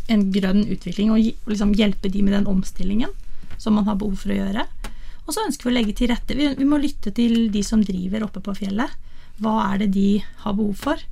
en 0.08 0.24
grønn 0.32 0.64
utvikling 0.72 1.12
og 1.12 1.52
liksom 1.52 1.76
hjelpe 1.76 2.12
de 2.12 2.24
med 2.24 2.38
den 2.38 2.48
omstillingen 2.48 3.12
som 3.60 3.76
man 3.76 3.88
har 3.90 4.00
behov 4.00 4.16
for 4.22 4.32
å 4.32 4.40
gjøre. 4.40 4.64
Og 5.28 5.36
så 5.36 5.44
ønsker 5.44 5.68
vi 5.68 5.74
å 5.74 5.76
legge 5.76 5.98
til 6.00 6.12
rette. 6.14 6.40
Vi, 6.40 6.48
vi 6.56 6.68
må 6.68 6.80
lytte 6.80 7.12
til 7.12 7.50
de 7.52 7.64
som 7.68 7.84
driver 7.84 8.24
oppe 8.24 8.40
på 8.44 8.56
fjellet. 8.62 8.96
Hva 9.44 9.60
er 9.74 9.84
det 9.84 9.92
de 9.98 10.10
har 10.46 10.56
behov 10.56 10.80
for? 10.80 11.04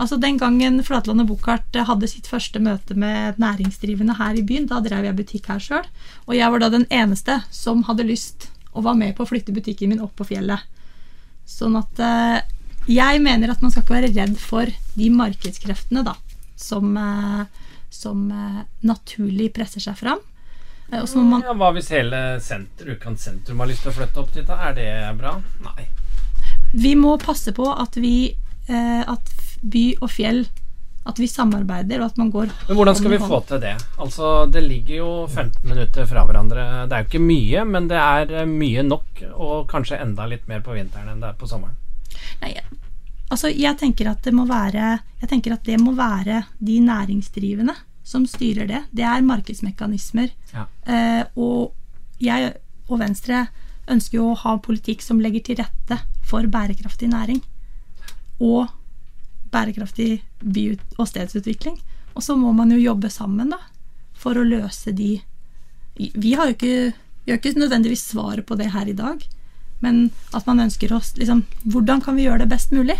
Altså 0.00 0.16
Den 0.16 0.38
gangen 0.40 0.80
Flatland 0.84 1.20
og 1.20 1.28
Buchardt 1.28 1.76
hadde 1.76 2.08
sitt 2.08 2.26
første 2.30 2.60
møte 2.62 2.94
med 2.98 3.38
næringsdrivende 3.42 4.16
her 4.16 4.38
i 4.38 4.44
byen, 4.46 4.66
da 4.70 4.80
drev 4.80 5.04
jeg 5.04 5.18
butikk 5.18 5.50
her 5.52 5.60
sjøl. 5.60 5.86
Og 6.26 6.36
jeg 6.36 6.52
var 6.52 6.62
da 6.62 6.70
den 6.72 6.86
eneste 6.90 7.42
som 7.52 7.84
hadde 7.88 8.08
lyst 8.08 8.48
og 8.72 8.86
var 8.86 8.96
med 8.96 9.14
på 9.16 9.26
å 9.26 9.28
flytte 9.28 9.52
butikken 9.52 9.92
min 9.92 10.00
opp 10.00 10.14
på 10.16 10.26
fjellet. 10.30 10.64
Sånn 11.48 11.76
at 11.76 12.00
eh, 12.00 12.40
jeg 12.88 13.20
mener 13.22 13.52
at 13.52 13.62
man 13.62 13.70
skal 13.70 13.84
ikke 13.84 13.98
være 13.98 14.12
redd 14.16 14.38
for 14.40 14.70
de 14.96 15.08
markedskreftene 15.12 16.04
da, 16.06 16.16
som, 16.56 16.96
eh, 16.96 17.72
som 17.92 18.24
eh, 18.32 18.62
naturlig 18.88 19.52
presser 19.54 19.84
seg 19.84 19.98
fram. 20.00 20.22
Eh, 20.92 21.04
man 21.20 21.44
Ja, 21.44 21.54
hva 21.56 21.72
hvis 21.76 21.92
hele 21.92 22.40
senter, 22.40 22.96
sentrum 23.20 23.60
har 23.60 23.70
lyst 23.70 23.84
til 23.84 23.92
å 23.92 23.98
flytte 24.00 24.24
opp 24.24 24.32
dit? 24.34 24.46
da? 24.48 24.58
Er 24.70 24.74
det 24.76 24.88
bra? 25.20 25.36
Nei. 25.64 25.86
Vi 26.72 26.94
må 26.96 27.18
passe 27.20 27.52
på 27.52 27.68
at 27.68 27.96
vi 28.00 28.32
eh, 28.68 29.02
At 29.04 29.28
by 29.62 29.84
og 30.00 30.10
fjell 30.10 30.44
At 31.06 31.18
vi 31.18 31.26
samarbeider, 31.26 31.98
og 31.98 32.12
at 32.12 32.18
man 32.20 32.30
går 32.30 32.50
Men 32.68 32.76
hvordan 32.78 32.94
skal 32.98 33.10
vi 33.10 33.18
få 33.18 33.40
til 33.48 33.60
det? 33.62 33.74
Altså, 33.98 34.46
Det 34.46 34.62
ligger 34.62 34.96
jo 34.96 35.26
15 35.26 35.68
minutter 35.68 36.06
fra 36.06 36.22
hverandre. 36.24 36.86
Det 36.86 36.94
er 36.94 37.02
jo 37.02 37.08
ikke 37.10 37.24
mye, 37.26 37.64
men 37.64 37.88
det 37.90 37.98
er 37.98 38.30
eh, 38.42 38.46
mye 38.46 38.84
nok. 38.86 39.24
Og 39.34 39.66
kanskje 39.70 39.98
enda 39.98 40.28
litt 40.30 40.46
mer 40.46 40.62
på 40.62 40.76
vinteren 40.76 41.10
enn 41.10 41.20
det 41.22 41.32
er 41.32 41.40
på 41.40 41.48
sommeren. 41.50 41.74
Nei, 42.42 42.52
altså 43.30 43.50
jeg 43.50 43.78
tenker 43.80 44.12
at 44.12 44.22
det 44.22 44.34
må 44.36 44.44
være 44.46 44.98
Jeg 45.22 45.28
tenker 45.30 45.54
at 45.56 45.64
det 45.64 45.80
må 45.80 45.94
være 45.98 46.44
de 46.58 46.78
næringsdrivende 46.86 47.74
som 48.04 48.26
styrer 48.26 48.66
det. 48.66 48.82
Det 48.90 49.04
er 49.06 49.26
markedsmekanismer. 49.26 50.30
Ja. 50.52 50.66
Eh, 50.86 51.24
og 51.38 51.74
jeg 52.22 52.52
og 52.88 53.00
Venstre 53.02 53.46
ønsker 53.90 54.18
jo 54.18 54.30
å 54.32 54.38
ha 54.44 54.56
politikk 54.62 55.02
som 55.02 55.20
legger 55.22 55.44
til 55.46 55.58
rette 55.62 55.98
for 56.26 56.46
bærekraftig 56.50 57.10
næring. 57.10 57.42
Og 58.42 58.70
bærekraftig 59.52 60.22
by- 60.40 60.78
og 60.98 61.08
stedsutvikling. 61.08 61.78
Og 62.14 62.24
så 62.24 62.36
må 62.36 62.52
man 62.56 62.72
jo 62.72 62.80
jobbe 62.80 63.10
sammen, 63.12 63.52
da, 63.52 63.60
for 64.12 64.36
å 64.36 64.46
løse 64.46 64.92
de 64.92 65.20
Vi 65.92 66.32
har 66.32 66.48
jo 66.48 66.54
ikke, 66.54 66.92
vi 67.24 67.32
har 67.32 67.38
ikke 67.38 67.58
nødvendigvis 67.60 68.06
svaret 68.14 68.46
på 68.48 68.56
det 68.56 68.70
her 68.72 68.88
i 68.88 68.96
dag, 68.96 69.20
men 69.84 70.10
at 70.32 70.46
man 70.46 70.62
ønsker 70.64 70.92
oss 70.96 71.12
liksom 71.18 71.42
Hvordan 71.68 72.00
kan 72.00 72.16
vi 72.16 72.24
gjøre 72.24 72.46
det 72.46 72.48
best 72.48 72.72
mulig? 72.72 72.96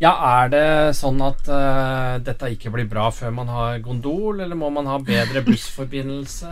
Ja, 0.00 0.14
er 0.40 0.48
det 0.50 0.96
sånn 0.98 1.20
at 1.22 1.46
uh, 1.48 2.16
dette 2.24 2.50
ikke 2.50 2.72
blir 2.74 2.88
bra 2.88 3.10
før 3.14 3.30
man 3.36 3.52
har 3.52 3.78
gondol, 3.84 4.40
eller 4.40 4.58
må 4.58 4.70
man 4.74 4.88
ha 4.90 4.98
bedre 4.98 5.44
bussforbindelse? 5.46 6.50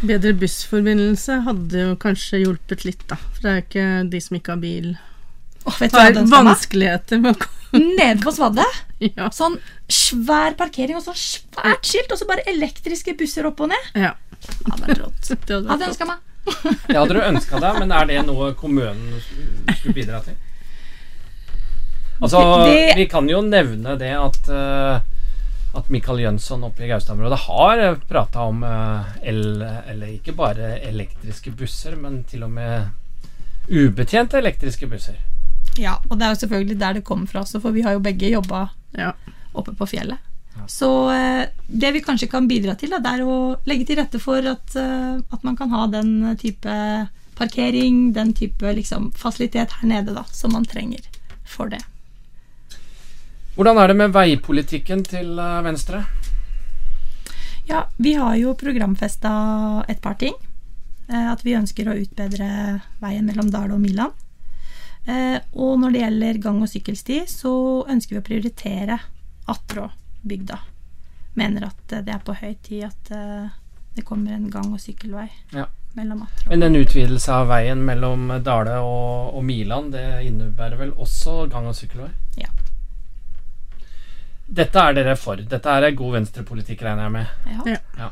Bedre 0.00 0.32
bussforbindelse 0.40 1.42
hadde 1.44 1.84
jo 1.84 1.96
kanskje 2.00 2.40
hjulpet 2.40 2.86
litt, 2.88 3.04
da. 3.10 3.18
For 3.20 3.44
det 3.44 3.50
er 3.50 3.58
jo 3.58 3.66
ikke 3.66 3.88
de 4.14 4.22
som 4.24 4.38
ikke 4.38 4.54
har 4.56 4.62
bil. 4.62 4.90
Åh, 5.64 5.76
vet 5.80 5.92
Har 5.92 6.12
vanskeligheter 6.30 7.20
med 7.20 7.36
å 7.36 7.40
komme 7.44 7.82
Nede 7.96 8.22
på 8.24 8.32
Svadet 8.34 8.66
ja. 9.18 9.28
Sånn 9.34 9.58
svær 9.90 10.56
parkering 10.58 10.96
og 10.98 11.04
sånn 11.04 11.16
svært 11.18 11.86
skilt, 11.86 12.10
og 12.10 12.18
så 12.18 12.26
bare 12.28 12.42
elektriske 12.50 13.14
busser 13.18 13.46
opp 13.46 13.60
og 13.64 13.70
ned. 13.72 13.90
ja. 13.94 14.14
Hadde 14.70 14.94
rått. 15.02 15.30
Hadde 15.68 15.86
ønska 15.90 16.06
meg. 16.08 16.26
Det 16.88 16.96
hadde 16.96 17.14
du 17.14 17.20
ønska 17.20 17.60
deg, 17.60 17.78
men 17.82 17.92
er 17.92 18.06
det 18.08 18.22
noe 18.26 18.54
kommunen 18.58 19.20
skulle 19.76 19.94
bidra 19.94 20.22
til? 20.24 20.38
Altså, 22.20 22.40
Det- 22.66 22.96
vi 22.96 23.06
kan 23.06 23.28
jo 23.28 23.40
nevne 23.44 23.96
det 24.00 24.12
at 24.16 24.48
uh, 24.48 25.00
at 25.74 25.88
Mikael 25.88 26.18
Jønsson 26.20 26.64
oppe 26.66 26.82
i 26.84 26.88
Gaustad-området 26.90 27.38
har 27.46 27.94
prata 28.08 28.40
om 28.42 28.64
eh, 28.66 29.28
el, 29.30 29.62
eller 29.62 30.08
ikke 30.16 30.32
bare 30.34 30.72
elektriske 30.82 31.52
busser, 31.54 31.94
men 31.96 32.24
til 32.26 32.42
og 32.42 32.50
med 32.50 32.88
ubetjente 33.70 34.38
elektriske 34.40 34.88
busser. 34.90 35.14
Ja, 35.78 35.98
og 36.10 36.18
det 36.18 36.26
er 36.26 36.34
jo 36.34 36.40
selvfølgelig 36.42 36.78
der 36.80 36.92
det 36.98 37.04
kommer 37.04 37.26
fra 37.30 37.40
også, 37.44 37.60
for 37.62 37.70
vi 37.72 37.82
har 37.82 37.92
jo 37.92 38.00
begge 38.04 38.28
jobba 38.32 38.68
Ja. 38.98 39.12
oppe 39.54 39.72
på 39.78 39.86
fjellet. 39.86 40.18
Ja. 40.56 40.66
Så 40.66 40.88
eh, 41.14 41.46
det 41.68 41.92
vi 41.94 42.00
kanskje 42.02 42.28
kan 42.30 42.48
bidra 42.48 42.74
til, 42.76 42.90
da, 42.90 42.98
det 42.98 43.12
er 43.20 43.22
å 43.24 43.56
legge 43.66 43.86
til 43.86 43.96
rette 44.00 44.18
for 44.20 44.38
at, 44.50 44.74
eh, 44.76 45.20
at 45.32 45.44
man 45.46 45.56
kan 45.56 45.70
ha 45.70 45.86
den 45.86 46.36
type 46.36 46.74
parkering, 47.38 48.12
den 48.12 48.34
type 48.34 48.72
liksom, 48.76 49.12
fasilitet 49.16 49.70
her 49.80 49.88
nede 49.88 50.12
da, 50.14 50.24
som 50.32 50.52
man 50.52 50.64
trenger 50.68 51.00
for 51.46 51.70
det. 51.70 51.80
Hvordan 53.54 53.78
er 53.78 53.88
det 53.88 53.96
med 53.96 54.12
veipolitikken 54.14 55.04
til 55.06 55.38
eh, 55.38 55.62
Venstre? 55.64 56.04
Ja, 57.70 57.84
vi 57.96 58.14
har 58.18 58.34
jo 58.36 58.54
programfesta 58.58 59.84
et 59.88 60.00
par 60.02 60.14
ting. 60.18 60.34
Eh, 61.08 61.30
At 61.32 61.44
vi 61.46 61.54
ønsker 61.58 61.88
å 61.90 61.96
utbedre 61.98 62.80
veien 63.02 63.26
mellom 63.26 63.50
Dale 63.54 63.74
og 63.76 63.80
Miland. 63.82 64.12
Eh, 65.06 65.40
Og 65.52 65.78
når 65.80 65.92
det 65.92 66.00
gjelder 66.02 66.38
gang- 66.42 66.62
og 66.62 66.68
sykkelsti, 66.68 67.22
så 67.26 67.52
ønsker 67.88 68.16
vi 68.16 68.20
å 68.20 68.26
prioritere 68.26 68.98
Attrå-bygda. 69.48 70.58
Mener 71.34 71.66
at 71.70 71.92
eh, 71.92 72.02
det 72.02 72.14
er 72.14 72.24
på 72.24 72.34
høy 72.36 72.54
tid 72.62 72.84
at 72.84 73.10
eh, 73.16 73.48
det 73.96 74.04
kommer 74.04 74.32
en 74.36 74.50
gang- 74.50 74.72
og 74.72 74.80
sykkelvei 74.80 75.28
Ja. 75.54 75.66
Men 75.96 76.62
en 76.62 76.76
utvidelse 76.76 77.32
av 77.34 77.48
veien 77.50 77.80
mellom 77.84 78.28
Dale 78.46 78.76
og, 78.78 79.34
og 79.34 79.42
Miland, 79.44 79.90
det 79.92 80.22
innebærer 80.28 80.78
vel 80.78 80.92
også 80.92 81.48
gang- 81.50 81.66
og 81.66 81.74
sykkelvei? 81.74 82.10
Ja. 82.38 82.46
Dette 84.46 84.78
er 84.78 84.94
dere 84.94 85.16
for. 85.18 85.36
Dette 85.36 85.66
er 85.70 85.90
god 85.98 86.12
venstrepolitikk, 86.18 86.82
regner 86.86 87.08
jeg 87.08 87.12
med. 87.16 87.26
Ja. 87.66 87.76
Ja. 87.98 88.10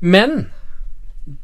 Men 0.00 0.50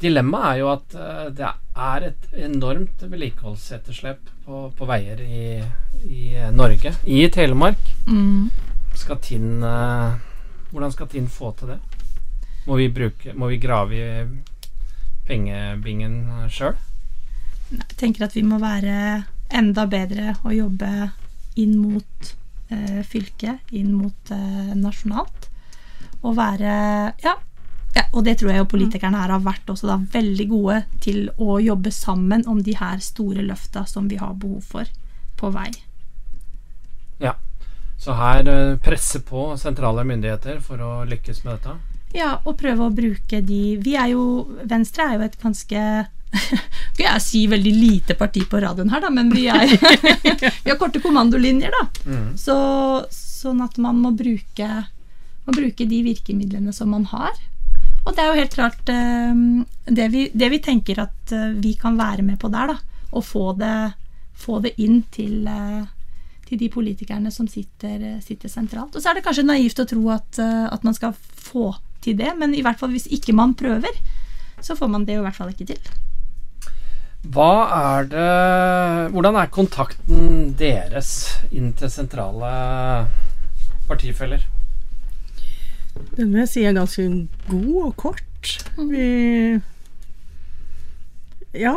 dilemmaet 0.01 0.47
er 0.51 0.61
jo 0.63 0.69
at 0.73 0.95
eh, 0.97 1.25
det 1.37 1.51
er 1.75 2.07
et 2.09 2.29
enormt 2.47 3.03
vedlikeholdsetterslep 3.03 4.31
på, 4.47 4.61
på 4.77 4.89
veier 4.89 5.21
i, 5.25 5.59
i 6.09 6.23
Norge. 6.55 6.95
I 7.05 7.27
Telemark 7.35 7.91
Mm. 8.07 8.51
skal 8.95 9.17
Tinn 9.25 9.63
eh, 9.65 10.17
Hvordan 10.71 10.93
skal 10.93 11.09
Tinn 11.09 11.29
få 11.31 11.53
til 11.59 11.75
det? 11.75 11.79
Må 12.67 12.77
vi, 12.81 12.89
bruke, 12.93 13.33
må 13.37 13.49
vi 13.51 13.61
grave 13.61 13.95
i 13.97 14.25
pengebingen 15.29 16.49
sjøl? 16.53 16.77
Jeg 17.75 17.97
tenker 18.01 18.27
at 18.27 18.35
vi 18.37 18.43
må 18.47 18.59
være 18.63 19.25
enda 19.55 19.85
bedre 19.91 20.35
og 20.43 20.55
jobbe 20.57 20.91
inn 21.61 21.77
mot 21.79 22.31
eh, 22.73 23.01
fylket, 23.07 23.73
inn 23.77 23.93
mot 23.95 24.33
eh, 24.35 24.73
nasjonalt. 24.77 25.49
Og 26.25 26.37
være 26.39 26.75
ja, 27.25 27.35
ja, 27.95 28.05
og 28.11 28.25
det 28.27 28.39
tror 28.41 28.51
jeg 28.51 28.63
jo 28.63 28.71
politikerne 28.73 29.21
her 29.23 29.33
har 29.37 29.43
vært 29.45 29.71
også 29.71 29.87
da 29.87 29.97
veldig 30.15 30.47
gode 30.51 30.81
til 31.05 31.29
å 31.39 31.61
jobbe 31.63 31.93
sammen 31.95 32.43
om 32.51 32.63
de 32.67 32.75
her 32.79 32.99
store 33.03 33.45
løfta 33.47 33.85
som 33.87 34.09
vi 34.11 34.19
har 34.19 34.35
behov 34.35 34.67
for 34.67 34.91
på 35.39 35.51
vei. 35.55 35.71
Ja. 37.23 37.37
Så 37.99 38.17
her 38.19 38.49
eh, 38.51 38.77
presse 38.83 39.23
på 39.23 39.53
sentrale 39.61 40.05
myndigheter 40.07 40.59
for 40.65 40.83
å 40.83 40.93
lykkes 41.09 41.45
med 41.45 41.55
dette? 41.57 41.77
Ja, 42.15 42.35
og 42.45 42.59
prøve 42.59 42.87
å 42.87 42.95
bruke 42.95 43.41
de 43.43 43.63
Vi 43.83 43.97
er 43.99 44.13
jo 44.13 44.25
Venstre 44.71 45.09
er 45.09 45.17
jo 45.17 45.25
et 45.27 45.39
ganske 45.43 45.81
Skal 46.95 47.07
jeg 47.07 47.23
si 47.25 47.41
veldig 47.51 47.73
lite 47.75 48.15
parti 48.19 48.45
på 48.51 48.61
radioen 48.63 48.91
her, 48.91 49.03
da, 49.03 49.11
men 49.15 49.31
vi, 49.35 49.47
er, 49.51 49.71
vi 50.65 50.71
har 50.71 50.79
korte 50.79 51.03
kommandolinjer, 51.03 51.75
da. 51.75 52.11
Mm. 52.11 52.29
Så, 52.39 52.57
sånn 53.15 53.63
at 53.63 53.79
man 53.83 54.01
må 54.03 54.11
bruke, 54.19 54.69
må 55.47 55.55
bruke 55.55 55.87
de 55.91 56.01
virkemidlene 56.07 56.75
som 56.75 56.91
man 56.95 57.07
har. 57.15 57.35
Og 58.05 58.13
det 58.13 58.21
er 58.21 58.31
jo 58.31 58.41
helt 58.41 58.55
klart 58.55 58.91
eh, 58.93 59.45
det, 59.89 60.09
vi, 60.13 60.27
det 60.33 60.51
vi 60.53 60.61
tenker 60.65 61.01
at 61.07 61.33
eh, 61.33 61.55
vi 61.57 61.75
kan 61.81 61.97
være 61.99 62.25
med 62.27 62.39
på 62.41 62.51
der, 62.53 62.75
da. 62.75 63.05
Og 63.15 63.25
få 63.25 63.53
det, 63.57 63.95
få 64.37 64.61
det 64.65 64.75
inn 64.83 65.03
til, 65.15 65.47
eh, 65.49 65.85
til 66.49 66.61
de 66.61 66.69
politikerne 66.73 67.33
som 67.33 67.49
sitter, 67.49 67.97
eh, 67.97 68.21
sitter 68.25 68.53
sentralt. 68.53 68.95
Og 68.95 69.01
så 69.03 69.11
er 69.11 69.19
det 69.19 69.25
kanskje 69.27 69.47
naivt 69.49 69.81
å 69.81 69.89
tro 69.89 70.05
at, 70.13 70.41
at 70.41 70.85
man 70.85 70.97
skal 70.97 71.17
få 71.17 71.73
til 72.05 72.19
det, 72.21 72.35
men 72.37 72.53
i 72.53 72.65
hvert 72.65 72.81
fall 72.81 72.93
hvis 72.93 73.09
ikke 73.09 73.37
man 73.37 73.57
prøver, 73.57 74.03
så 74.61 74.77
får 74.77 74.91
man 74.93 75.07
det 75.09 75.17
jo 75.17 75.23
i 75.23 75.29
hvert 75.29 75.39
fall 75.39 75.53
ikke 75.53 75.73
til. 75.73 75.95
Hva 77.33 77.53
er 77.73 78.09
det 78.13 78.31
Hvordan 79.15 79.39
er 79.41 79.53
kontakten 79.53 80.51
deres 80.61 81.39
inn 81.57 81.73
til 81.79 81.89
sentrale 81.93 82.51
partifeller? 83.89 84.45
Den 86.17 86.33
vil 86.33 86.43
jeg 86.43 86.51
si 86.51 86.65
er 86.67 86.77
ganske 86.77 87.07
god 87.49 87.83
og 87.89 87.97
kort. 87.97 88.55
Vi 88.79 89.61
Ja. 91.55 91.77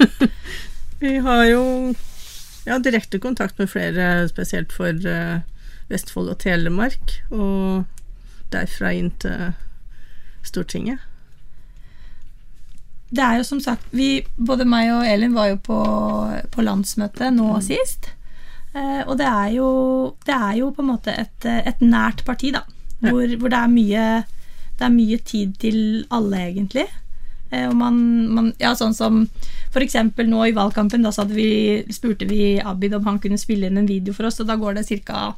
vi 1.02 1.16
har 1.24 1.44
jo 1.48 1.94
ja, 2.66 2.78
direkte 2.78 3.18
kontakt 3.18 3.58
med 3.58 3.70
flere, 3.72 4.28
spesielt 4.28 4.72
for 4.72 4.92
eh, 5.08 5.40
Vestfold 5.88 6.28
og 6.28 6.38
Telemark. 6.38 7.16
Og 7.30 7.84
derfra 8.52 8.92
inn 8.92 9.10
til 9.22 9.52
Stortinget. 10.44 11.00
Det 13.12 13.20
er 13.20 13.40
jo 13.40 13.44
som 13.44 13.60
sagt 13.60 13.84
vi, 13.92 14.22
Både 14.36 14.64
meg 14.64 14.88
og 14.92 15.04
Elin 15.04 15.34
var 15.36 15.50
jo 15.50 15.58
på, 15.60 15.80
på 16.52 16.64
landsmøtet 16.64 17.34
nå 17.36 17.48
sist. 17.64 18.12
Eh, 18.72 19.02
og 19.04 19.18
det 19.20 19.28
er, 19.28 19.48
jo, 19.56 19.68
det 20.24 20.36
er 20.36 20.54
jo 20.62 20.70
på 20.72 20.84
en 20.84 20.92
måte 20.94 21.12
et, 21.12 21.44
et 21.44 21.82
nært 21.84 22.24
parti, 22.28 22.52
da. 22.54 22.64
Hvor, 23.02 23.36
hvor 23.38 23.52
det, 23.52 23.58
er 23.58 23.72
mye, 23.72 24.08
det 24.78 24.86
er 24.86 24.94
mye 24.94 25.18
tid 25.26 25.56
til 25.62 25.78
alle, 26.14 26.44
egentlig. 26.52 26.86
Eh, 27.52 27.68
og 27.68 27.76
man, 27.76 27.98
man 28.32 28.52
Ja, 28.62 28.72
sånn 28.78 28.94
som 28.96 29.26
for 29.72 29.84
eksempel 29.84 30.28
nå 30.28 30.42
i 30.48 30.54
valgkampen, 30.56 31.04
da 31.04 31.24
vi, 31.30 31.84
spurte 31.92 32.26
vi 32.28 32.60
Abid 32.60 32.92
om 32.96 33.06
han 33.08 33.20
kunne 33.22 33.40
spille 33.40 33.68
inn 33.68 33.80
en 33.80 33.88
video 33.88 34.12
for 34.16 34.28
oss, 34.28 34.40
og 34.40 34.50
da 34.50 34.58
går 34.60 34.76
det 34.76 35.00
ca. 35.06 35.34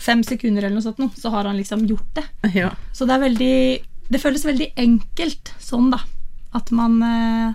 fem 0.00 0.22
sekunder 0.24 0.64
eller 0.64 0.78
noe 0.78 0.86
sånt, 0.86 1.00
nå, 1.02 1.10
så 1.16 1.32
har 1.34 1.44
han 1.44 1.58
liksom 1.60 1.84
gjort 1.88 2.20
det. 2.20 2.24
Ja. 2.56 2.72
Så 2.92 3.04
det 3.08 3.16
er 3.16 3.26
veldig 3.28 3.56
Det 4.08 4.20
føles 4.20 4.44
veldig 4.44 4.72
enkelt 4.76 5.54
sånn, 5.60 5.90
da. 5.92 6.00
At 6.54 6.70
man 6.70 7.00
eh, 7.02 7.54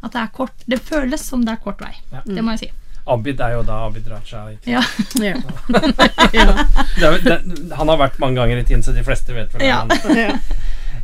At 0.00 0.14
det 0.14 0.20
er 0.22 0.30
kort 0.32 0.62
Det 0.64 0.78
føles 0.78 1.20
som 1.20 1.42
det 1.44 1.56
er 1.56 1.62
kort 1.62 1.82
vei. 1.82 1.94
Ja. 2.12 2.22
Det 2.24 2.42
må 2.42 2.54
jeg 2.54 2.68
si. 2.68 2.70
Abid 3.08 3.40
er 3.40 3.56
jo 3.56 3.62
da 3.66 3.82
Abid 3.86 4.08
Raja. 4.10 4.44
ikke 4.52 4.74
Ja. 4.74 4.82
Ja. 6.32 6.48
Det 6.98 7.12
det, 7.24 7.38
han 7.74 7.88
har 7.88 8.00
vært 8.00 8.18
mange 8.20 8.40
ganger 8.40 8.60
i 8.60 8.64
tiden, 8.64 8.82
så 8.82 8.92
de 8.92 9.04
fleste 9.06 9.34
vet 9.36 9.54
vel 9.54 9.64
hvem 9.64 9.94
han 9.94 10.16
er. 10.16 10.20
ja. 10.28 10.34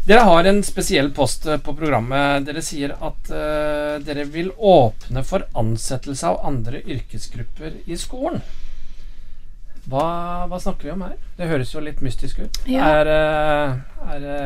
Dere 0.04 0.20
har 0.28 0.44
en 0.44 0.58
spesiell 0.62 1.08
post 1.16 1.46
eh, 1.46 1.56
på 1.64 1.72
programmet. 1.76 2.44
Dere 2.44 2.60
sier 2.60 2.92
at 2.92 3.30
uh, 3.32 3.94
dere 4.04 4.26
vil 4.28 4.50
åpne 4.52 5.22
for 5.24 5.46
ansettelse 5.56 6.28
av 6.28 6.42
andre 6.44 6.82
yrkesgrupper 6.84 7.78
i 7.88 7.96
skolen. 7.96 8.42
Hva, 9.88 10.04
hva 10.48 10.58
snakker 10.60 10.88
vi 10.88 10.92
om 10.94 11.02
her? 11.04 11.16
Det 11.36 11.48
høres 11.48 11.72
jo 11.74 11.80
litt 11.84 12.00
mystisk 12.04 12.38
ut. 12.40 12.60
Ja. 12.68 12.86
Er, 13.00 13.10
eh, 13.14 14.12
er 14.14 14.22
det 14.22 14.38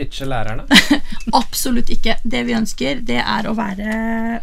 ditche 0.00 0.28
lærerne? 0.28 0.64
Absolutt 1.42 1.92
ikke. 1.92 2.16
Det 2.24 2.42
vi 2.48 2.56
ønsker, 2.56 3.00
det 3.04 3.20
er 3.20 3.48
å 3.48 3.56
være 3.56 4.40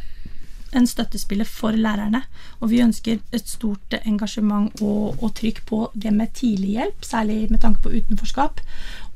en 0.76 0.88
støttespiller 0.88 1.48
for 1.48 1.76
lærerne. 1.76 2.24
Og 2.60 2.72
vi 2.72 2.82
ønsker 2.84 3.22
et 3.32 3.50
stort 3.50 3.96
engasjement 4.04 4.72
og, 4.82 5.22
og 5.24 5.34
trykk 5.38 5.64
på 5.70 5.86
det 5.94 6.14
med 6.14 6.34
tidlig 6.34 6.78
hjelp, 6.78 7.06
særlig 7.06 7.40
med 7.52 7.62
tanke 7.64 7.84
på 7.84 7.94
utenforskap. 7.94 8.62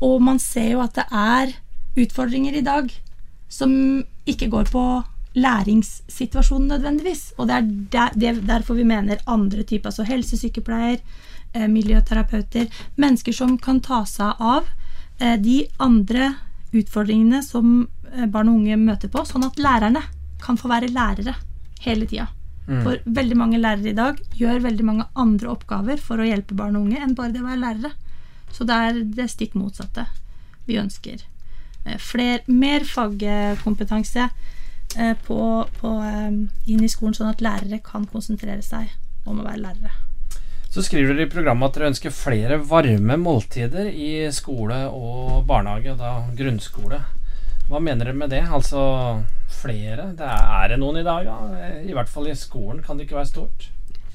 Og 0.02 0.22
man 0.24 0.40
ser 0.40 0.72
jo 0.76 0.84
at 0.86 0.96
det 0.98 1.08
er 1.12 1.54
utfordringer 1.98 2.58
i 2.58 2.66
dag 2.66 2.92
som 3.50 3.72
ikke 4.28 4.50
går 4.52 4.72
på 4.72 4.84
læringssituasjonen 5.38 6.68
nødvendigvis. 6.74 7.34
Og 7.38 7.48
det 7.48 7.56
er 7.56 7.70
der, 7.92 8.28
er 8.30 8.42
derfor 8.42 8.74
vi 8.74 8.84
mener 8.84 9.24
andre 9.28 9.64
typer, 9.64 9.90
altså 9.90 10.04
helsesykepleier, 10.04 10.98
eh, 11.54 11.68
miljøterapeuter, 11.70 12.68
mennesker 12.96 13.34
som 13.34 13.58
kan 13.58 13.82
ta 13.82 14.04
seg 14.06 14.42
av 14.42 14.68
eh, 15.20 15.38
de 15.42 15.66
andre 15.80 16.34
utfordringene 16.74 17.44
som 17.46 17.88
eh, 18.14 18.26
barn 18.26 18.50
og 18.50 18.62
unge 18.62 18.78
møter 18.82 19.12
på, 19.14 19.24
sånn 19.26 19.48
at 19.48 19.60
lærerne 19.62 20.04
kan 20.42 20.58
få 20.60 20.70
være 20.72 20.92
lærere 20.94 21.36
hele 21.86 22.08
tida. 22.10 22.28
For 22.68 23.00
veldig 23.16 23.36
mange 23.40 23.60
lærere 23.64 23.94
i 23.94 23.96
dag 23.96 24.18
gjør 24.36 24.66
veldig 24.66 24.86
mange 24.86 25.06
andre 25.16 25.54
oppgaver 25.54 26.02
for 26.04 26.20
å 26.20 26.28
hjelpe 26.28 26.56
barn 26.58 26.76
og 26.76 26.90
unge 26.90 27.00
enn 27.00 27.16
bare 27.16 27.32
det 27.32 27.40
å 27.40 27.48
være 27.48 27.62
lærere. 27.62 27.94
Så 28.52 28.68
det 28.68 28.76
er 28.76 29.00
det 29.20 29.28
stikk 29.32 29.56
motsatte 29.56 30.04
vi 30.68 30.76
ønsker. 30.82 31.24
Eh, 31.86 31.96
Fler, 32.04 32.44
mer 32.52 32.84
fagkompetanse 32.88 34.28
eh, 34.98 35.14
på, 35.24 35.40
på, 35.80 35.94
eh, 36.04 36.28
inn 36.68 36.84
i 36.84 36.92
skolen, 36.92 37.16
sånn 37.16 37.32
at 37.32 37.44
lærere 37.44 37.80
kan 37.84 38.04
konsentrere 38.12 38.64
seg 38.66 38.92
om 39.24 39.40
å 39.40 39.48
være 39.48 39.64
lærere. 39.64 39.94
Så 40.68 40.84
skriver 40.84 41.16
dere 41.16 41.30
i 41.30 41.32
programmet 41.32 41.72
at 41.72 41.80
dere 41.80 41.94
ønsker 41.94 42.12
flere 42.12 42.60
varme 42.68 43.16
måltider 43.22 43.88
i 43.88 44.28
skole 44.36 44.84
og 44.92 45.48
barnehage, 45.48 45.96
og 45.96 46.04
da 46.04 46.12
grunnskole. 46.36 47.00
Hva 47.72 47.80
mener 47.80 48.10
dere 48.10 48.20
med 48.20 48.36
det? 48.36 48.44
Altså 48.44 48.84
flere? 49.52 50.12
Det 50.18 50.28
er, 50.28 50.70
det 50.72 50.80
noen 50.82 51.02
i 51.02 51.08
dag, 51.08 51.28
da? 51.28 51.66
I 51.84 51.96
hvert 51.96 52.12
fall 52.12 52.30
i 52.30 52.38
skolen 52.38 52.84
kan 52.86 52.98
det 52.98 53.08
ikke 53.08 53.20
være 53.20 53.32
stort. 53.32 53.68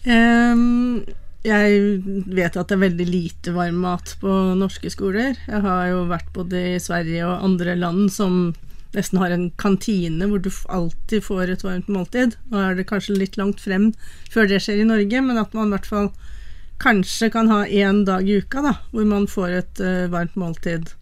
Um, 0.07 1.05
jeg 1.47 2.03
vet 2.31 2.57
at 2.57 2.68
det 2.71 2.77
er 2.77 2.85
veldig 2.85 3.07
lite 3.09 3.55
varm 3.55 3.81
mat 3.83 4.14
på 4.21 4.35
norske 4.59 4.90
skoler. 4.95 5.38
Jeg 5.49 5.62
har 5.64 5.88
jo 5.90 6.05
vært 6.11 6.31
både 6.35 6.66
i 6.75 6.83
Sverige 6.83 7.27
og 7.27 7.49
andre 7.49 7.75
land 7.79 8.12
som 8.14 8.53
nesten 8.92 9.18
har 9.23 9.33
en 9.33 9.49
kantine 9.61 10.29
hvor 10.29 10.42
du 10.42 10.51
alltid 10.68 11.25
får 11.25 11.55
et 11.55 11.64
varmt 11.66 11.90
måltid. 11.90 12.37
Nå 12.53 12.61
er 12.61 12.79
det 12.79 12.87
kanskje 12.90 13.18
litt 13.18 13.38
langt 13.40 13.62
frem 13.64 13.90
før 14.31 14.51
det 14.51 14.61
skjer 14.62 14.83
i 14.83 14.88
Norge, 14.88 15.25
men 15.25 15.40
at 15.40 15.55
man 15.57 15.71
i 15.73 15.77
hvert 15.77 15.88
fall 15.88 16.11
kanskje 16.83 17.31
kan 17.33 17.51
ha 17.51 17.62
én 17.66 18.03
dag 18.07 18.27
i 18.27 18.40
uka 18.42 18.62
da, 18.64 18.75
hvor 18.90 19.07
man 19.09 19.29
får 19.31 19.59
et 19.59 19.83
uh, 19.83 20.11
varmt 20.12 20.38
måltid. 20.38 20.92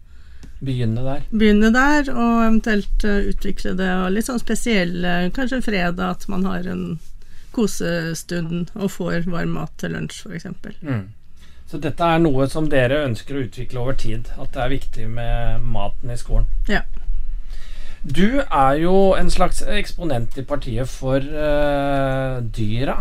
Begynne 0.61 1.01
der. 1.05 1.23
Begynne 1.31 1.71
der, 1.73 2.11
og 2.13 2.43
eventuelt 2.45 3.05
eh, 3.07 3.31
utvikle 3.31 3.73
det, 3.79 3.89
og 4.03 4.11
litt 4.13 4.27
sånn 4.27 4.41
spesiell, 4.41 4.99
kanskje 5.33 5.63
fredag, 5.65 6.03
at 6.17 6.27
man 6.29 6.45
har 6.49 6.67
en 6.69 6.85
kosestund 7.51 8.69
og 8.77 8.93
får 8.93 9.25
varm 9.31 9.57
mat 9.57 9.73
til 9.81 9.95
lunsj, 9.95 10.23
f.eks. 10.27 10.47
Mm. 10.81 11.09
Så 11.71 11.79
dette 11.79 12.03
er 12.03 12.19
noe 12.19 12.47
som 12.51 12.67
dere 12.71 13.03
ønsker 13.05 13.37
å 13.37 13.45
utvikle 13.45 13.79
over 13.79 13.95
tid. 13.95 14.27
At 14.35 14.51
det 14.55 14.63
er 14.63 14.73
viktig 14.73 15.07
med 15.07 15.63
maten 15.63 16.11
i 16.11 16.17
skolen. 16.19 16.49
Ja. 16.67 16.83
Du 18.01 18.41
er 18.41 18.75
jo 18.81 19.13
en 19.15 19.29
slags 19.31 19.61
eksponent 19.61 20.35
i 20.41 20.43
partiet 20.47 20.89
for 20.91 21.21
uh, 21.21 22.41
dyra. 22.43 22.97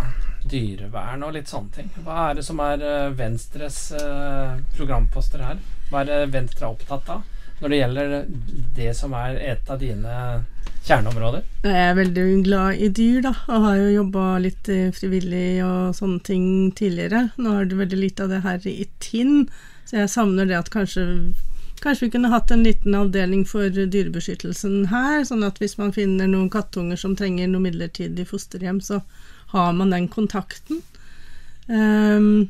Dyrevern 0.50 1.26
og 1.26 1.34
litt 1.36 1.50
sånne 1.50 1.74
ting. 1.74 1.90
Hva 2.04 2.30
er 2.30 2.40
det 2.40 2.46
som 2.46 2.60
er 2.64 2.82
eh, 2.84 3.10
Venstres 3.16 3.82
eh, 3.96 4.56
programposter 4.76 5.44
her? 5.44 5.60
Hva 5.90 6.04
er 6.04 6.30
Venstre 6.32 6.70
opptatt 6.70 7.12
av 7.16 7.28
når 7.60 7.72
det 7.72 7.78
gjelder 7.78 8.12
det 8.76 8.92
som 8.96 9.12
er 9.18 9.36
et 9.52 9.68
av 9.68 9.80
dine 9.82 10.14
kjerneområder? 10.86 11.44
Jeg 11.66 11.82
er 11.90 11.98
veldig 11.98 12.24
glad 12.46 12.80
i 12.80 12.88
dyr, 12.96 13.20
da, 13.26 13.34
og 13.52 13.66
har 13.66 13.76
jo 13.80 13.90
jobba 13.98 14.24
litt 14.46 14.70
eh, 14.72 14.88
frivillig 14.96 15.60
og 15.66 15.94
sånne 15.98 16.24
ting 16.26 16.46
tidligere. 16.76 17.28
Nå 17.36 17.58
har 17.58 17.68
du 17.68 17.76
veldig 17.80 18.00
lite 18.00 18.24
av 18.24 18.32
det 18.32 18.42
her 18.46 18.66
i 18.70 18.88
Tinn, 19.04 19.44
så 19.84 20.02
jeg 20.02 20.12
savner 20.16 20.48
det 20.48 20.58
at 20.58 20.72
kanskje 20.72 21.06
Kanskje 21.80 22.04
vi 22.04 22.10
kunne 22.12 22.28
hatt 22.28 22.50
en 22.52 22.60
liten 22.60 22.92
avdeling 22.92 23.46
for 23.48 23.72
dyrebeskyttelsen 23.72 24.90
her, 24.90 25.22
sånn 25.24 25.46
at 25.46 25.56
hvis 25.62 25.78
man 25.78 25.94
finner 25.96 26.28
noen 26.28 26.50
kattunger 26.52 26.98
som 27.00 27.14
trenger 27.16 27.48
noe 27.48 27.64
midlertidig 27.64 28.26
fosterhjem, 28.28 28.82
så 28.84 28.98
har 29.52 29.72
man 29.76 29.90
den 29.94 30.08
kontakten. 30.08 30.82
Um, 31.66 32.48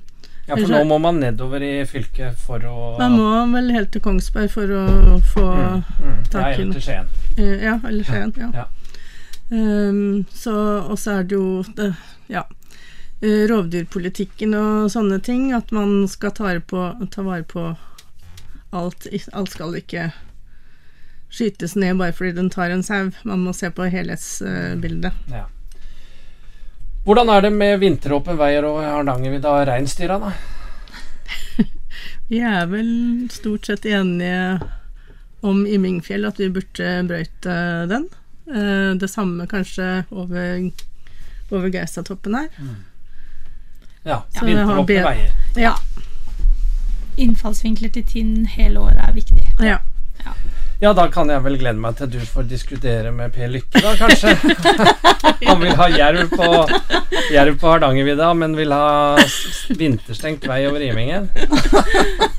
Ja, 0.50 0.56
for 0.56 0.66
nå 0.72 0.80
må 0.88 0.96
man 0.98 1.20
nedover 1.22 1.62
i 1.62 1.84
fylket 1.86 2.38
for 2.42 2.64
å 2.66 2.76
Man 2.98 3.12
må 3.14 3.26
vel 3.52 3.68
helt 3.70 3.92
til 3.94 4.02
Kongsberg 4.02 4.48
for 4.50 4.72
å 4.74 5.18
få 5.30 5.44
mm, 5.46 5.82
mm, 6.00 6.16
tak 6.32 6.56
i 6.56 6.62
eller 6.64 6.72
til 6.74 6.82
Skien. 6.82 7.10
Eh, 7.36 7.62
Ja, 7.68 7.76
eller 7.86 8.08
Skien. 8.08 8.32
Ja. 8.40 8.48
Ja. 8.56 8.64
Um, 9.50 10.24
så, 10.34 10.54
og 10.80 10.98
så 10.98 11.20
er 11.20 11.28
det 11.30 11.36
jo 11.38 11.62
det, 11.78 11.92
ja, 12.30 12.42
eh, 13.20 13.44
rovdyrpolitikken 13.50 14.56
og 14.58 14.90
sånne 14.90 15.20
ting. 15.22 15.52
At 15.54 15.70
man 15.76 16.08
skal 16.10 16.34
ta 16.34 16.48
vare 16.48 16.64
på, 16.66 16.82
ta 17.14 17.22
vare 17.26 17.46
på 17.46 17.68
alt. 18.74 19.06
Alt 19.32 19.54
skal 19.54 19.78
ikke 19.78 20.10
skytes 21.30 21.76
ned 21.78 21.98
bare 22.02 22.14
fordi 22.16 22.34
den 22.40 22.50
tar 22.50 22.74
en 22.74 22.82
sau. 22.82 23.12
Man 23.22 23.46
må 23.46 23.54
se 23.54 23.70
på 23.70 23.86
helhetsbildet. 23.86 25.14
Ja. 25.30 25.46
Hvordan 27.10 27.30
er 27.34 27.40
det 27.42 27.50
med 27.50 27.80
vinteråpen 27.82 28.36
vei 28.38 28.52
over 28.62 28.84
Hardangervidda 28.86 29.50
og 29.50 29.64
reinsdyra, 29.66 30.18
da? 30.22 30.28
Vi 32.30 32.38
er 32.46 32.68
vel 32.70 32.90
stort 33.34 33.66
sett 33.66 33.88
enige 33.90 34.60
om 35.42 35.64
i 35.66 35.74
Mingfjell 35.82 36.28
at 36.28 36.38
vi 36.38 36.46
burde 36.54 36.90
brøyte 37.08 37.56
den. 37.90 38.04
Eh, 38.46 38.92
Det 39.00 39.08
samme 39.10 39.48
kanskje 39.50 40.04
over, 40.12 40.70
over 41.50 41.66
Geistatoppen 41.74 42.36
her. 42.38 42.48
Ja, 44.06 44.20
Så 44.36 44.46
vinteråpne 44.46 45.02
veier. 45.08 45.34
Ja. 45.58 45.74
Innfallsvinkler 47.20 47.90
til 47.96 48.04
Tinn 48.06 48.46
hele 48.54 48.78
året 48.86 49.02
er 49.08 49.16
viktig. 49.18 49.48
ja. 49.58 49.80
Ja, 50.20 50.34
da 50.80 51.04
kan 51.12 51.28
jeg 51.28 51.42
vel 51.44 51.58
glede 51.60 51.76
meg 51.80 51.98
til 51.98 52.08
du 52.08 52.20
får 52.24 52.46
diskutere 52.48 53.10
med 53.12 53.34
Per 53.34 53.50
Lykke, 53.52 53.82
da, 53.84 53.92
kanskje. 54.00 54.32
Han 55.50 55.60
vil 55.60 55.74
ha 55.76 55.88
jerv 55.92 56.30
på, 56.32 56.46
jerv 57.34 57.58
på 57.60 57.68
Hardangervidda, 57.68 58.30
men 58.40 58.56
vil 58.56 58.72
ha 58.72 59.18
vinterstengt 59.76 60.48
vei 60.48 60.62
over 60.70 60.80
Imingen. 60.84 61.28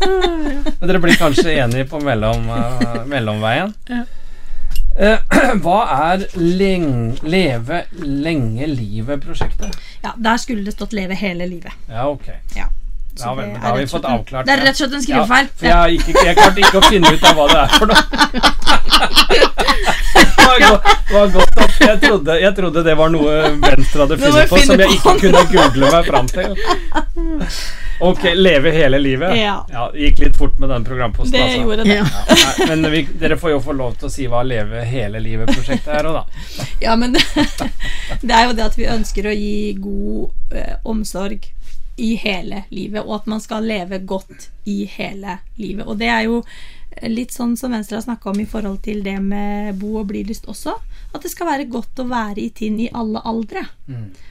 Men 0.02 0.90
dere 0.90 1.04
blir 1.04 1.22
kanskje 1.22 1.54
enige 1.54 1.86
på 1.92 2.02
mellom, 2.02 2.50
uh, 2.50 3.04
mellomveien? 3.10 3.76
Ja. 3.92 4.02
Eh, 4.98 5.18
hva 5.64 5.78
er 6.12 6.26
leng, 6.36 7.16
Leve 7.24 7.86
lenge 8.02 8.68
livet-prosjektet? 8.74 9.78
Ja, 10.04 10.18
Der 10.18 10.42
skulle 10.42 10.66
det 10.66 10.76
stått 10.76 10.94
'Leve 10.94 11.16
hele 11.16 11.46
livet'. 11.48 11.78
Ja, 11.88 12.10
ok. 12.10 12.28
Ja. 12.58 12.68
Ja 13.20 13.34
vel, 13.36 13.50
det 13.54 13.60
har 13.60 13.78
vi 13.78 13.88
fått 13.92 14.06
avklart 14.08 14.46
Det 14.48 14.54
er 14.54 14.62
rett 14.66 14.78
og 14.78 14.80
slett 14.82 14.94
en 14.96 15.04
skrivefeil. 15.04 15.50
Ja, 15.50 15.58
for 15.58 15.68
jeg, 15.68 16.00
ikke, 16.00 16.26
jeg 16.26 16.38
klarte 16.38 16.64
ikke 16.64 16.80
å 16.80 16.86
finne 16.88 17.12
ut 17.12 17.24
av 17.28 17.34
hva 17.38 17.46
det 17.52 17.60
er 17.60 17.68
for 17.76 17.86
noe. 17.92 18.02
Det 20.42 20.48
var, 20.48 20.60
go 20.60 20.92
var 21.14 21.28
godt 21.32 21.60
at 21.64 21.78
jeg 21.80 22.00
trodde, 22.02 22.36
jeg 22.42 22.56
trodde 22.56 22.84
det 22.84 22.96
var 22.98 23.12
noe 23.14 23.36
Venstre 23.62 24.04
hadde 24.04 24.18
funnet 24.20 24.50
på 24.52 24.60
som 24.66 24.82
jeg 24.84 24.98
ikke 24.98 25.14
kunne 25.22 25.44
google 25.52 25.92
meg 25.94 26.10
fram 26.10 26.28
til. 26.32 26.56
Ok, 28.02 28.24
leve 28.34 28.72
hele 28.72 29.00
livet. 29.00 29.36
Ja. 29.38 29.68
det 29.70 30.00
Gikk 30.02 30.20
litt 30.24 30.38
fort 30.38 30.60
med 30.60 30.70
den 30.74 30.86
programposten. 30.86 31.32
Det 31.32 31.44
altså. 31.44 31.62
gjorde 31.62 31.84
det. 31.84 32.00
Ja. 32.00 32.06
Nei, 32.58 32.68
men 32.72 32.92
vi, 32.92 33.04
dere 33.22 33.38
får 33.38 33.54
jo 33.54 33.60
få 33.62 33.76
lov 33.78 33.94
til 34.02 34.10
å 34.10 34.12
si 34.12 34.26
hva 34.32 34.42
Leve 34.48 34.82
hele 34.90 35.22
livet-prosjektet 35.22 35.92
er 36.00 36.10
òg, 36.10 36.18
da. 36.18 36.66
Ja, 36.82 36.96
men 36.98 37.14
det 38.26 38.34
er 38.34 38.48
jo 38.50 38.58
det 38.58 38.66
at 38.66 38.78
vi 38.80 38.90
ønsker 38.90 39.30
å 39.30 39.36
gi 39.38 39.76
god 39.78 40.58
eh, 40.58 40.74
omsorg 40.90 41.46
i 42.02 42.16
hele 42.18 42.64
livet, 42.74 43.04
og 43.06 43.22
at 43.22 43.28
man 43.30 43.42
skal 43.44 43.66
leve 43.68 44.02
godt 44.10 44.50
i 44.70 44.84
hele 44.90 45.38
livet. 45.62 45.86
Og 45.86 46.00
det 46.02 46.10
er 46.10 46.26
jo 46.26 46.42
litt 47.08 47.32
sånn 47.34 47.54
som 47.58 47.72
Venstre 47.72 48.00
har 48.00 48.06
snakka 48.06 48.32
om 48.32 48.40
i 48.42 48.48
forhold 48.50 48.82
til 48.86 49.04
det 49.06 49.18
med 49.24 49.78
bo- 49.80 50.00
og 50.02 50.10
blilyst 50.10 50.48
også. 50.52 50.76
At 51.14 51.24
det 51.24 51.32
skal 51.34 51.50
være 51.50 51.70
godt 51.72 52.00
å 52.02 52.08
være 52.10 52.42
i 52.44 52.50
Tinn 52.56 52.80
i 52.82 52.90
alle 52.94 53.22
aldre. 53.28 53.64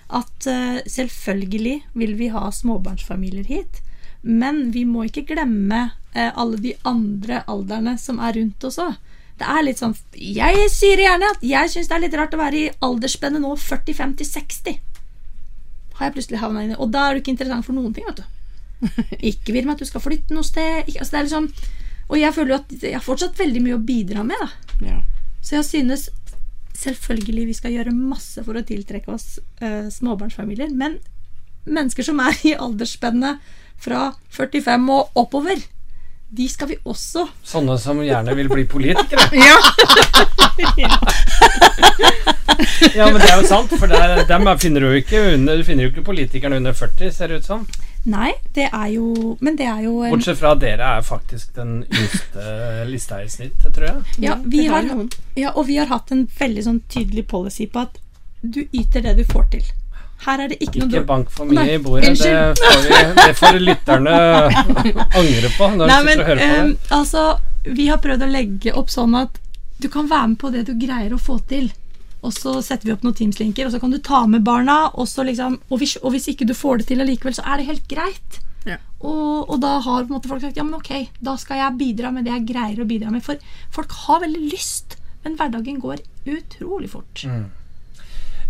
At 0.08 0.48
uh, 0.50 0.80
selvfølgelig 0.86 1.76
vil 1.94 2.16
vi 2.18 2.32
ha 2.34 2.50
småbarnsfamilier 2.52 3.48
hit, 3.48 3.80
men 4.22 4.68
vi 4.74 4.84
må 4.84 5.06
ikke 5.08 5.28
glemme 5.30 5.86
uh, 6.16 6.30
alle 6.34 6.60
de 6.60 6.74
andre 6.84 7.44
aldrene 7.48 7.96
som 7.98 8.20
er 8.20 8.36
rundt 8.40 8.68
oss 8.68 8.80
òg. 8.82 8.98
Det 9.40 9.48
er 9.48 9.62
litt 9.64 9.80
sånn 9.80 9.94
Jeg 10.20 10.66
sier 10.68 11.00
gjerne 11.00 11.30
at 11.32 11.44
jeg 11.46 11.70
syns 11.72 11.88
det 11.88 11.94
er 11.96 12.02
litt 12.02 12.16
rart 12.18 12.34
å 12.36 12.40
være 12.42 12.58
i 12.58 12.72
aldersspennet 12.84 13.40
nå 13.40 13.54
45 13.56 14.18
til 14.18 14.28
60. 14.28 14.80
Har 16.00 16.08
jeg 16.08 16.16
plutselig 16.16 16.40
havna 16.40 16.64
inni. 16.64 16.78
Og 16.80 16.90
da 16.94 17.06
er 17.10 17.14
du 17.14 17.20
ikke 17.22 17.34
interessant 17.34 17.66
for 17.66 17.76
noen 17.76 17.92
ting, 17.94 18.06
vet 18.08 18.22
du. 18.22 18.26
Ikke 19.30 19.52
vil 19.52 19.66
med 19.68 19.76
at 19.76 19.82
du 19.84 19.88
skal 19.90 20.00
flytte 20.00 20.32
noe 20.32 20.46
sted. 20.46 20.86
Ikke, 20.88 21.02
altså 21.02 21.12
det 21.12 21.18
er 21.20 21.26
liksom, 21.28 21.48
og 22.10 22.16
jeg 22.18 22.34
føler 22.34 22.54
jo 22.54 22.58
at 22.62 22.72
jeg 22.88 22.96
har 22.96 23.04
fortsatt 23.04 23.36
veldig 23.38 23.60
mye 23.66 23.76
å 23.76 23.82
bidra 23.84 24.24
med. 24.26 24.40
da 24.40 24.88
Ja. 24.88 24.96
så 25.44 25.58
jeg 25.60 25.64
synes 25.68 26.08
selvfølgelig 26.80 27.46
vi 27.50 27.54
skal 27.58 27.74
gjøre 27.74 27.92
masse 27.92 28.40
for 28.44 28.56
å 28.56 28.62
tiltrekke 28.64 29.12
oss 29.12 29.34
uh, 29.60 29.90
småbarnsfamilier. 29.92 30.72
Men 30.72 30.96
mennesker 31.68 32.02
som 32.08 32.20
er 32.24 32.40
i 32.48 32.54
aldersspennet 32.56 33.44
fra 33.80 34.14
45 34.32 34.88
og 34.96 35.20
oppover, 35.20 35.60
de 36.30 36.46
skal 36.48 36.68
vi 36.70 36.76
også 36.86 37.24
Sånne 37.44 37.74
som 37.82 38.00
gjerne 38.04 38.34
vil 38.38 38.48
bli 38.48 38.64
politikere. 38.64 39.28
Ja. 39.44 39.56
Ja, 40.76 40.90
men 42.80 43.18
det 43.20 43.28
er 43.30 43.40
jo 43.42 43.46
sant, 43.48 43.72
for 43.78 43.86
der, 43.90 44.24
dem 44.28 44.46
er- 44.48 44.58
finner 44.62 44.80
du 44.80 44.86
jo 44.92 45.00
ikke 45.02 45.20
under, 45.34 45.56
du 45.60 45.64
finner 45.64 45.84
jo 45.86 45.90
ikke 45.92 46.04
politikerne 46.06 46.56
under 46.60 46.72
40, 46.76 47.10
ser 47.12 47.28
det 47.28 47.40
ut 47.42 47.48
som. 47.50 47.66
Nei, 48.08 48.30
det 48.56 48.70
er 48.72 48.86
jo 48.94 49.36
Men 49.44 49.56
det 49.58 49.66
er 49.68 49.82
jo 49.84 49.98
en, 50.06 50.14
Bortsett 50.14 50.38
fra 50.40 50.54
at 50.54 50.60
dere 50.62 50.86
er 50.96 51.02
faktisk 51.04 51.50
den 51.58 51.82
yngste 51.84 52.86
lista 52.88 53.18
i 53.20 53.26
snitt, 53.28 53.58
tror 53.74 53.84
jeg. 53.90 54.14
ja, 54.24 54.38
vi 54.40 54.62
har 54.72 54.86
ja, 55.36 55.50
Og 55.52 55.66
vi 55.68 55.76
har 55.76 55.90
hatt 55.90 56.08
en 56.16 56.22
veldig 56.38 56.64
sånn 56.64 56.78
tydelig 56.88 57.26
policy 57.28 57.66
på 57.68 57.82
at 57.84 57.98
du 58.40 58.62
yter 58.72 59.04
det 59.04 59.18
du 59.18 59.24
får 59.28 59.50
til. 59.52 59.66
Her 60.24 60.40
er 60.46 60.48
det 60.48 60.56
ikke 60.64 60.80
noe 60.80 60.88
Ikke 60.88 61.04
bank 61.08 61.28
for 61.32 61.44
mye 61.48 61.60
Nei, 61.60 61.74
i 61.74 61.78
bordet. 61.84 62.14
Det 62.16 62.56
får, 62.56 62.80
vi, 62.86 63.02
det 63.20 63.36
får 63.36 63.60
lytterne 63.68 64.16
angre 64.64 65.52
på 65.58 65.68
når 65.76 65.84
de 65.84 65.92
Nei, 65.92 66.00
sitter 66.00 66.08
men 66.08 66.18
og 66.20 66.26
hører 66.30 66.40
på 66.40 66.48
det. 66.48 66.64
det. 66.72 66.90
altså 66.96 67.26
Vi 67.76 67.86
har 67.92 68.00
prøvd 68.00 68.24
å 68.24 68.30
legge 68.32 68.72
opp 68.80 68.88
sånn 68.92 69.14
at 69.20 69.36
du 69.80 69.88
kan 69.92 70.08
være 70.08 70.28
med 70.32 70.38
på 70.40 70.50
det 70.56 70.64
du 70.68 70.74
greier 70.80 71.12
å 71.12 71.20
få 71.20 71.36
til. 71.48 71.68
Og 72.20 72.34
så 72.36 72.58
setter 72.64 72.88
vi 72.88 72.92
opp 72.94 73.04
noen 73.06 73.16
Teams-linker, 73.16 73.66
og 73.66 73.74
så 73.74 73.80
kan 73.80 73.92
du 73.94 73.98
ta 74.04 74.26
med 74.28 74.44
barna. 74.44 74.90
Og, 74.92 75.08
så 75.08 75.24
liksom, 75.26 75.58
og, 75.68 75.80
hvis, 75.80 75.96
og 76.02 76.14
hvis 76.14 76.28
ikke 76.32 76.48
du 76.48 76.54
får 76.56 76.80
det 76.80 76.90
til 76.90 77.04
allikevel, 77.04 77.36
så 77.36 77.46
er 77.48 77.60
det 77.60 77.68
helt 77.70 77.86
greit. 77.90 78.40
Ja. 78.68 78.76
Og, 79.00 79.48
og 79.48 79.60
da 79.62 79.78
har 79.80 80.04
på 80.04 80.10
en 80.10 80.18
måte 80.18 80.28
folk 80.28 80.42
sagt 80.44 80.58
ja, 80.60 80.66
men 80.66 80.76
ok, 80.76 80.92
da 81.24 81.36
skal 81.40 81.62
jeg 81.62 81.78
bidra 81.80 82.10
med 82.12 82.28
det 82.28 82.34
jeg 82.34 82.48
greier 82.52 82.82
å 82.82 82.88
bidra 82.88 83.12
med. 83.14 83.24
For 83.24 83.40
folk 83.72 83.96
har 84.04 84.20
veldig 84.26 84.50
lyst, 84.50 84.98
men 85.24 85.38
hverdagen 85.40 85.80
går 85.80 86.04
utrolig 86.28 86.92
fort. 86.92 87.24
Mm. 87.24 87.48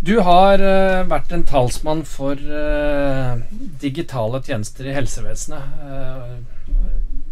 Du 0.01 0.15
har 0.25 0.57
uh, 0.57 1.05
vært 1.05 1.31
en 1.35 1.45
talsmann 1.45 2.01
for 2.09 2.33
uh, 2.35 3.37
digitale 3.83 4.41
tjenester 4.41 4.89
i 4.89 4.95
helsevesenet. 4.95 5.61
Uh, 5.85 6.39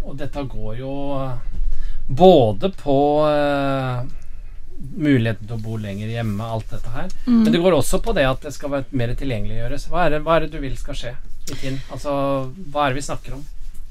og 0.06 0.20
dette 0.22 0.44
går 0.52 0.78
jo 0.80 0.94
både 2.10 2.70
på 2.78 2.98
muligheten 4.80 5.48
til 5.48 5.58
å 5.58 5.62
bo 5.64 5.78
lenger 5.80 6.12
hjemme, 6.12 6.48
alt 6.56 6.72
dette 6.72 6.94
her. 6.94 7.12
Mm. 7.28 7.44
Men 7.44 7.54
det 7.54 7.62
går 7.64 7.78
også 7.78 8.02
på 8.04 8.16
det 8.18 8.26
at 8.30 8.44
det 8.46 8.54
skal 8.56 8.74
være 8.78 9.00
mer 9.02 9.14
tilgjengeliggjøres. 9.20 9.88
Hva 9.92 10.06
er 10.06 10.16
det, 10.16 10.24
hva 10.26 10.38
er 10.38 10.46
det 10.46 10.54
du 10.56 10.60
vil 10.64 10.76
skal 10.80 10.98
skje 10.98 11.16
i 11.50 11.58
Tinn? 11.60 11.80
Altså, 11.94 12.12
hva 12.72 12.86
er 12.86 12.94
det 12.94 13.02
vi 13.02 13.08
snakker 13.10 13.38
om? 13.40 13.48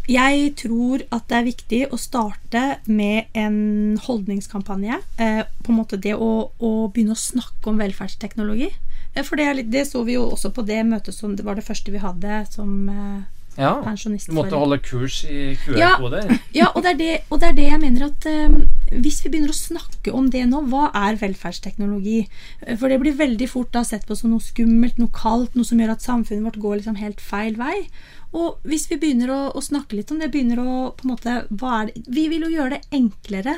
Jeg 0.09 0.55
tror 0.57 1.03
at 1.13 1.27
det 1.29 1.37
er 1.37 1.49
viktig 1.51 1.79
å 1.93 1.99
starte 2.01 2.63
med 2.89 3.29
en 3.37 3.99
holdningskampanje. 4.01 5.03
Eh, 5.21 5.43
på 5.45 5.73
en 5.75 5.81
måte 5.83 6.01
det 6.01 6.15
å, 6.17 6.49
å 6.57 6.71
begynne 6.89 7.13
å 7.13 7.21
snakke 7.21 7.69
om 7.69 7.81
velferdsteknologi. 7.83 8.71
Eh, 9.13 9.21
for 9.21 9.37
det, 9.37 9.69
det 9.69 9.85
så 9.91 10.01
vi 10.09 10.17
jo 10.17 10.31
også 10.31 10.55
på 10.57 10.65
det 10.65 10.81
møtet 10.89 11.13
som 11.17 11.37
det 11.37 11.45
var 11.45 11.61
det 11.61 11.67
første 11.67 11.93
vi 11.93 12.01
hadde 12.01 12.41
som 12.55 12.89
eh, 12.89 13.21
Ja, 13.59 13.73
du 13.83 14.35
måtte 14.37 14.55
holde 14.61 14.79
kurs 14.79 15.25
i 15.27 15.57
QR-koder. 15.65 16.29
Ja, 16.59 16.69
og 16.75 16.85
det, 16.85 16.93
er 16.93 16.99
det, 17.01 17.09
og 17.29 17.41
det 17.43 17.49
er 17.49 17.57
det 17.57 17.65
jeg 17.69 17.81
mener 17.83 18.05
at 18.07 18.27
eh, 18.31 18.55
hvis 18.95 19.19
vi 19.25 19.33
begynner 19.33 19.51
å 19.51 19.59
snakke 19.59 20.13
om 20.15 20.29
det 20.31 20.45
nå, 20.47 20.61
hva 20.71 20.89
er 20.95 21.19
velferdsteknologi? 21.19 22.21
Eh, 22.63 22.77
For 22.79 22.89
det 22.89 23.01
blir 23.03 23.19
veldig 23.19 23.49
fort 23.51 23.73
da 23.75 23.83
sett 23.85 24.07
på 24.07 24.17
som 24.19 24.31
noe 24.31 24.45
skummelt, 24.45 25.01
noe 25.03 25.11
kaldt, 25.13 25.59
noe 25.59 25.67
som 25.67 25.83
gjør 25.83 25.97
at 25.97 26.07
samfunnet 26.07 26.47
vårt 26.47 26.61
går 26.63 26.79
liksom 26.79 27.01
helt 27.03 27.21
feil 27.21 27.59
vei. 27.59 27.89
Og 28.33 28.63
hvis 28.69 28.87
vi 28.91 29.01
begynner 29.03 29.33
å, 29.35 29.41
å 29.57 29.65
snakke 29.65 29.99
litt 29.99 30.13
om 30.15 30.23
det, 30.23 30.31
begynner 30.31 30.63
å 30.63 30.79
på 30.95 31.07
en 31.07 31.15
måte 31.17 31.37
hva 31.51 31.83
er 31.83 31.91
det? 31.91 32.05
Vi 32.07 32.29
vil 32.31 32.47
jo 32.47 32.55
gjøre 32.55 32.77
det 32.79 32.85
enklere 32.95 33.57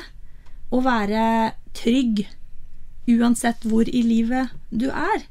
å 0.71 0.81
være 0.81 1.23
trygg 1.77 2.25
uansett 3.11 3.65
hvor 3.67 3.89
i 3.89 4.01
livet 4.05 4.51
du 4.71 4.89
er. 4.89 5.25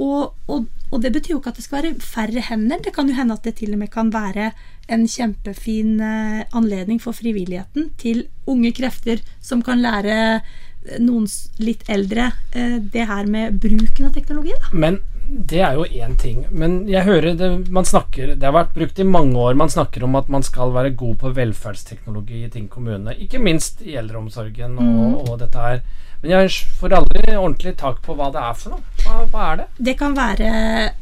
Og, 0.00 0.32
og, 0.48 0.64
og 0.90 1.02
det 1.04 1.12
betyr 1.12 1.34
jo 1.34 1.40
ikke 1.42 1.52
at 1.52 1.60
det 1.60 1.66
skal 1.66 1.82
være 1.82 2.00
færre 2.00 2.44
hender. 2.48 2.80
Det 2.84 2.94
kan 2.96 3.08
jo 3.10 3.16
hende 3.18 3.36
at 3.36 3.44
det 3.44 3.58
til 3.60 3.74
og 3.76 3.82
med 3.82 3.92
kan 3.92 4.12
være 4.14 4.50
en 4.90 5.04
kjempefin 5.06 6.00
eh, 6.02 6.40
anledning 6.56 7.00
for 7.02 7.16
frivilligheten 7.16 7.92
til 8.00 8.24
unge 8.50 8.72
krefter 8.74 9.20
som 9.44 9.62
kan 9.62 9.82
lære 9.84 10.16
eh, 10.40 10.98
noen 11.04 11.28
litt 11.62 11.84
eldre 11.92 12.32
eh, 12.56 12.80
det 12.80 13.06
her 13.12 13.28
med 13.30 13.60
bruken 13.62 14.08
av 14.08 14.16
teknologi. 14.16 14.56
Da. 14.56 14.72
Men 14.72 14.98
det 15.30 15.60
er 15.62 15.76
jo 15.78 15.84
én 15.84 16.16
ting. 16.18 16.42
Men 16.50 16.80
jeg 16.90 17.06
hører 17.06 17.36
det 17.38 17.50
man 17.70 17.86
snakker 17.86 18.34
Det 18.34 18.46
har 18.46 18.56
vært 18.56 18.74
brukt 18.74 18.98
i 18.98 19.06
mange 19.06 19.38
år. 19.38 19.54
Man 19.54 19.70
snakker 19.70 20.04
om 20.04 20.16
at 20.18 20.28
man 20.32 20.42
skal 20.42 20.72
være 20.74 20.96
god 20.98 21.20
på 21.20 21.34
velferdsteknologi 21.36 22.44
i 22.44 22.50
ting 22.50 22.66
kommunene. 22.72 23.14
Ikke 23.14 23.38
minst 23.38 23.84
i 23.86 23.94
eldreomsorgen 24.00 24.78
og, 24.80 25.28
og 25.28 25.36
dette 25.44 25.62
her. 25.62 25.84
Men 26.20 26.34
jeg 26.34 26.50
får 26.80 26.98
aldri 26.98 27.36
ordentlig 27.36 27.76
tak 27.80 28.02
på 28.04 28.16
hva 28.16 28.28
det 28.34 28.42
er 28.42 28.58
for 28.58 28.74
noe. 28.74 28.89
Hva, 29.10 29.24
hva 29.32 29.44
er 29.50 29.58
det? 29.58 29.66
Det 29.90 29.96
kan 29.98 30.14
være, 30.14 30.50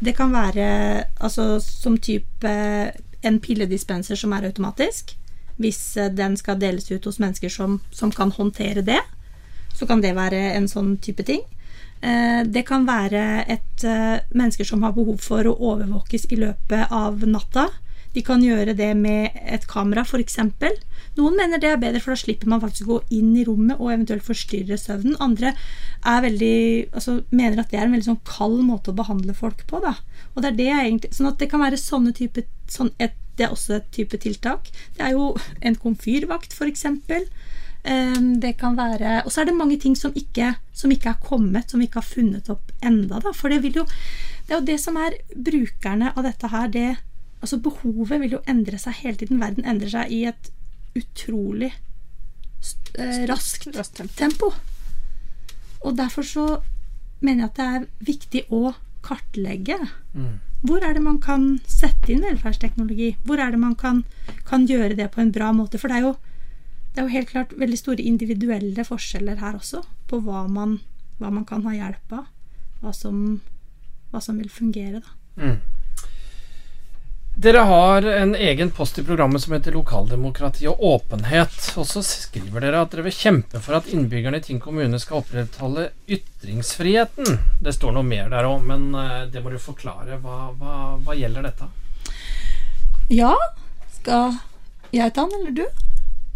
det 0.01 0.15
kan 0.17 0.33
være 0.33 0.69
altså, 1.21 1.59
som 1.61 1.99
type 2.01 2.53
en 3.29 3.39
pilledispenser 3.43 4.17
som 4.17 4.33
er 4.33 4.47
automatisk. 4.49 5.15
Hvis 5.59 5.97
eh, 5.97 6.11
den 6.15 6.37
skal 6.39 6.61
deles 6.61 6.89
ut 6.91 7.05
hos 7.05 7.19
mennesker 7.21 7.53
som, 7.53 7.81
som 7.91 8.13
kan 8.15 8.33
håndtere 8.33 8.85
det, 8.87 9.01
så 9.75 9.87
kan 9.87 10.03
det 10.03 10.17
være 10.17 10.41
en 10.55 10.69
sånn 10.71 10.97
type 11.03 11.27
ting. 11.27 11.43
Eh, 12.01 12.45
det 12.47 12.65
kan 12.69 12.87
være 12.89 13.25
et 13.51 13.85
eh, 13.85 14.23
mennesker 14.31 14.65
som 14.65 14.87
har 14.87 14.95
behov 14.97 15.19
for 15.23 15.47
å 15.47 15.57
overvåkes 15.73 16.29
i 16.33 16.41
løpet 16.41 16.95
av 16.95 17.27
natta. 17.27 17.69
De 18.15 18.25
kan 18.25 18.43
gjøre 18.43 18.77
det 18.79 18.93
med 18.97 19.35
et 19.45 19.67
kamera, 19.69 20.07
f.eks. 20.07 20.41
Noen 21.17 21.37
mener 21.39 21.61
det 21.63 21.71
er 21.71 21.81
bedre, 21.81 22.01
for 22.03 22.15
da 22.15 22.21
slipper 22.21 22.51
man 22.51 22.61
faktisk 22.63 22.89
å 22.89 22.99
gå 22.99 23.19
inn 23.19 23.33
i 23.39 23.45
rommet 23.47 23.81
og 23.81 23.93
eventuelt 23.93 24.27
forstyrre 24.27 24.79
søvnen. 24.81 25.17
Andre 25.25 25.55
er 26.07 26.25
veldig, 26.25 26.59
altså, 26.93 27.21
mener 27.31 27.63
at 27.63 27.73
det 27.73 27.81
er 27.81 27.87
en 27.87 27.97
veldig 27.97 28.11
sånn 28.11 28.21
kald 28.29 28.61
måte 28.67 28.93
å 28.93 28.99
behandle 28.99 29.37
folk 29.37 29.65
på. 29.71 29.81
Da. 29.85 29.97
Og 30.35 30.43
det 30.43 30.53
er 30.53 30.59
det 30.59 30.69
egentlig, 30.75 31.13
sånn 31.17 31.31
at 31.31 31.41
det 31.41 31.51
kan 31.51 31.65
være 31.65 31.81
sånne 31.81 32.15
type, 32.17 32.47
sånn 32.71 32.93
et, 32.99 33.17
Det 33.39 33.47
er 33.47 33.53
også 33.55 33.77
et 33.77 33.85
type 33.95 34.19
tiltak. 34.19 34.67
Det 34.97 35.05
er 35.07 35.13
jo 35.15 35.29
en 35.63 35.77
komfyrvakt, 35.79 36.57
f.eks. 36.59 36.85
Um, 37.87 38.41
det 38.43 38.57
kan 38.59 38.75
være 38.75 39.23
Og 39.23 39.31
så 39.31 39.41
er 39.41 39.47
det 39.47 39.55
mange 39.55 39.77
ting 39.79 39.95
som 39.95 40.11
ikke, 40.19 40.57
som 40.75 40.91
ikke 40.91 41.13
er 41.13 41.21
kommet, 41.23 41.71
som 41.71 41.79
vi 41.79 41.87
ikke 41.87 42.01
har 42.01 42.09
funnet 42.09 42.51
opp 42.51 42.73
enda. 42.83 43.21
Da. 43.23 43.31
For 43.31 43.49
det 43.49 43.63
vil 43.63 43.79
jo 43.79 43.85
Det 44.49 44.57
er 44.57 44.59
jo 44.59 44.67
det 44.67 44.81
som 44.83 44.99
er 44.99 45.15
brukerne 45.37 46.11
av 46.17 46.27
dette 46.27 46.51
her, 46.51 46.67
det 46.67 46.97
Altså 47.41 47.61
behovet 47.63 48.19
vil 48.21 48.35
jo 48.35 48.43
endre 48.51 48.81
seg 48.83 48.99
hele 48.99 49.17
tiden. 49.21 49.39
Verden 49.39 49.65
endrer 49.69 49.93
seg 49.93 50.11
i 50.11 50.25
et 50.27 50.51
utrolig 50.97 51.73
eh, 52.99 53.25
raskt 53.29 53.69
tempo. 54.17 54.53
Og 55.85 55.97
derfor 55.97 56.27
så 56.27 56.47
mener 57.21 57.45
jeg 57.45 57.51
at 57.51 57.59
det 57.59 57.67
er 57.67 57.89
viktig 58.07 58.45
å 58.55 58.75
kartlegge. 59.05 59.79
Mm. 60.15 60.39
Hvor 60.67 60.83
er 60.83 60.97
det 60.97 61.03
man 61.05 61.21
kan 61.23 61.61
sette 61.71 62.13
inn 62.13 62.25
velferdsteknologi? 62.27 63.13
Hvor 63.27 63.39
er 63.43 63.55
det 63.55 63.61
man 63.63 63.77
kan, 63.79 64.03
kan 64.49 64.67
gjøre 64.67 64.97
det 64.99 65.11
på 65.15 65.23
en 65.23 65.33
bra 65.35 65.53
måte? 65.55 65.79
For 65.79 65.91
det 65.91 66.01
er, 66.01 66.09
jo, 66.09 66.15
det 66.95 67.03
er 67.03 67.07
jo 67.07 67.15
helt 67.15 67.31
klart 67.31 67.55
veldig 67.59 67.79
store 67.79 68.07
individuelle 68.07 68.87
forskjeller 68.87 69.39
her 69.43 69.59
også, 69.59 69.85
på 70.11 70.21
hva 70.27 70.47
man, 70.51 70.81
hva 71.23 71.31
man 71.31 71.47
kan 71.47 71.63
ha 71.67 71.77
hjelp 71.77 72.17
av. 72.19 72.27
Hva 72.83 72.95
som, 72.95 73.41
hva 74.11 74.23
som 74.23 74.39
vil 74.39 74.51
fungere, 74.51 75.03
da. 75.03 75.15
Mm. 75.39 75.78
Dere 77.39 77.59
har 77.59 78.03
en 78.03 78.35
egen 78.35 78.71
post 78.71 78.99
i 78.99 79.05
programmet 79.05 79.43
som 79.43 79.53
heter 79.53 79.73
Lokaldemokrati 79.73 80.67
og 80.67 80.81
åpenhet. 80.83 81.55
Og 81.79 81.85
så 81.87 82.01
skriver 82.03 82.65
dere 82.65 82.81
at 82.83 82.91
dere 82.91 83.05
vil 83.07 83.15
kjempe 83.15 83.61
for 83.63 83.77
at 83.79 83.87
innbyggerne 83.95 84.41
i 84.41 84.43
Tinn 84.43 84.59
kommune 84.59 84.99
skal 84.99 85.21
opprettholde 85.21 85.85
ytringsfriheten. 86.11 87.37
Det 87.63 87.77
står 87.77 87.93
noe 87.95 88.03
mer 88.03 88.27
der 88.33 88.49
òg, 88.49 88.65
men 88.67 88.89
eh, 88.91 89.29
det 89.31 89.39
må 89.45 89.53
du 89.53 89.59
forklare. 89.63 90.19
Hva, 90.19 90.49
hva, 90.59 90.79
hva 90.99 91.15
gjelder 91.15 91.47
dette? 91.47 91.69
Ja, 93.15 93.31
skal 94.01 94.35
jeg 94.91 95.15
ta 95.15 95.29
den, 95.29 95.39
eller 95.39 95.55
du? 95.61 95.85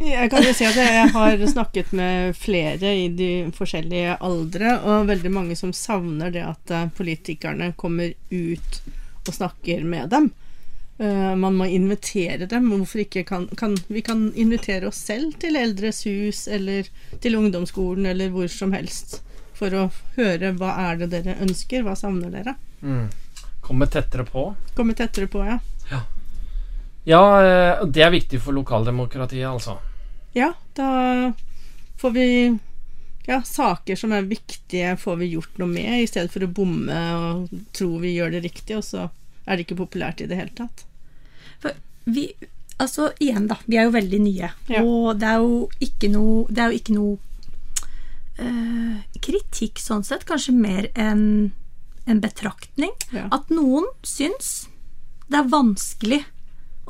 Jeg 0.07 0.31
kan 0.31 0.47
jo 0.47 0.53
si 0.55 0.69
at 0.71 0.79
jeg 0.79 1.11
har 1.17 1.45
snakket 1.51 1.91
med 1.99 2.39
flere 2.39 2.95
i 3.01 3.09
de 3.11 3.33
forskjellige 3.59 4.21
aldre, 4.23 4.77
og 4.87 5.11
veldig 5.11 5.35
mange 5.35 5.59
som 5.59 5.75
savner 5.75 6.31
det 6.31 6.47
at 6.47 6.71
eh, 6.71 6.87
politikerne 6.95 7.73
kommer 7.75 8.15
ut 8.31 8.81
og 9.27 9.35
snakker 9.35 9.83
med 9.83 10.15
dem. 10.15 10.31
Uh, 11.03 11.33
man 11.35 11.57
må 11.59 11.67
invitere 11.67 12.47
dem. 12.47 12.69
Hvorfor 12.71 13.03
ikke 13.03 13.25
kan, 13.27 13.49
kan, 13.59 13.75
Vi 13.91 14.05
kan 14.07 14.29
invitere 14.39 14.87
oss 14.87 15.01
selv 15.03 15.35
til 15.43 15.59
Eldres 15.59 16.05
hus 16.07 16.47
eller 16.47 16.87
til 17.21 17.37
ungdomsskolen 17.41 18.07
eller 18.13 18.31
hvor 18.31 18.47
som 18.53 18.75
helst 18.77 19.19
for 19.59 19.75
å 19.75 19.85
høre 20.17 20.53
hva 20.59 20.75
er 20.89 21.03
det 21.03 21.13
dere 21.13 21.39
ønsker, 21.43 21.85
hva 21.87 21.95
savner 21.99 22.33
dere? 22.35 22.57
Mm. 22.83 23.07
Komme 23.63 23.87
tettere 23.91 24.27
på? 24.27 24.49
Komme 24.75 24.97
tettere 24.99 25.29
på, 25.31 25.45
ja. 25.47 25.59
Ja, 25.91 26.01
ja 27.07 27.23
eh, 27.43 27.85
det 27.87 28.03
er 28.03 28.15
viktig 28.15 28.41
for 28.43 28.57
lokaldemokratiet, 28.57 29.47
altså. 29.47 29.79
Ja, 30.35 30.53
da 30.75 31.33
får 32.01 32.15
vi 32.17 32.27
ja, 33.29 33.43
saker 33.47 33.99
som 33.99 34.15
er 34.17 34.27
viktige, 34.27 34.97
får 34.99 35.21
vi 35.21 35.33
gjort 35.37 35.61
noe 35.63 35.71
med, 35.71 35.93
i 36.03 36.09
stedet 36.11 36.33
for 36.35 36.43
å 36.43 36.51
bomme 36.51 37.03
og 37.19 37.53
tro 37.77 37.93
vi 38.03 38.17
gjør 38.17 38.35
det 38.35 38.47
riktig, 38.49 38.81
og 38.81 38.87
så 38.87 39.07
er 39.47 39.59
det 39.59 39.69
ikke 39.69 39.83
populært 39.85 40.25
i 40.25 40.31
det 40.31 40.41
hele 40.41 40.55
tatt. 40.59 40.87
Vi 42.05 42.33
Altså, 42.81 43.13
igjen, 43.23 43.45
da. 43.47 43.59
Vi 43.71 43.77
er 43.79 43.87
jo 43.87 43.95
veldig 43.95 44.19
nye. 44.25 44.49
Ja. 44.73 44.81
Og 44.83 45.19
det 45.21 45.29
er 45.29 45.43
jo 45.45 45.69
ikke 45.85 46.09
noe 46.11 46.47
Det 46.51 46.63
er 46.63 46.73
jo 46.73 46.81
ikke 46.81 46.95
noe 46.97 47.19
eh, 48.43 48.97
kritikk 49.23 49.79
sånn 49.79 50.03
sett. 50.07 50.27
Kanskje 50.27 50.57
mer 50.57 50.89
enn 50.99 51.53
en 52.11 52.21
betraktning. 52.23 52.91
Ja. 53.15 53.29
At 53.31 53.53
noen 53.55 53.87
syns 54.03 54.67
det 55.31 55.39
er 55.39 55.53
vanskelig 55.53 56.25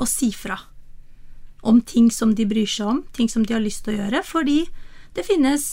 å 0.00 0.06
si 0.08 0.30
fra 0.32 0.56
om 1.62 1.78
ting 1.86 2.08
som 2.10 2.32
de 2.34 2.46
bryr 2.48 2.66
seg 2.66 2.88
om, 2.90 3.02
ting 3.14 3.28
som 3.30 3.44
de 3.46 3.54
har 3.54 3.62
lyst 3.62 3.84
til 3.84 3.94
å 3.94 4.00
gjøre, 4.00 4.22
fordi 4.26 4.56
det 5.14 5.22
finnes 5.28 5.66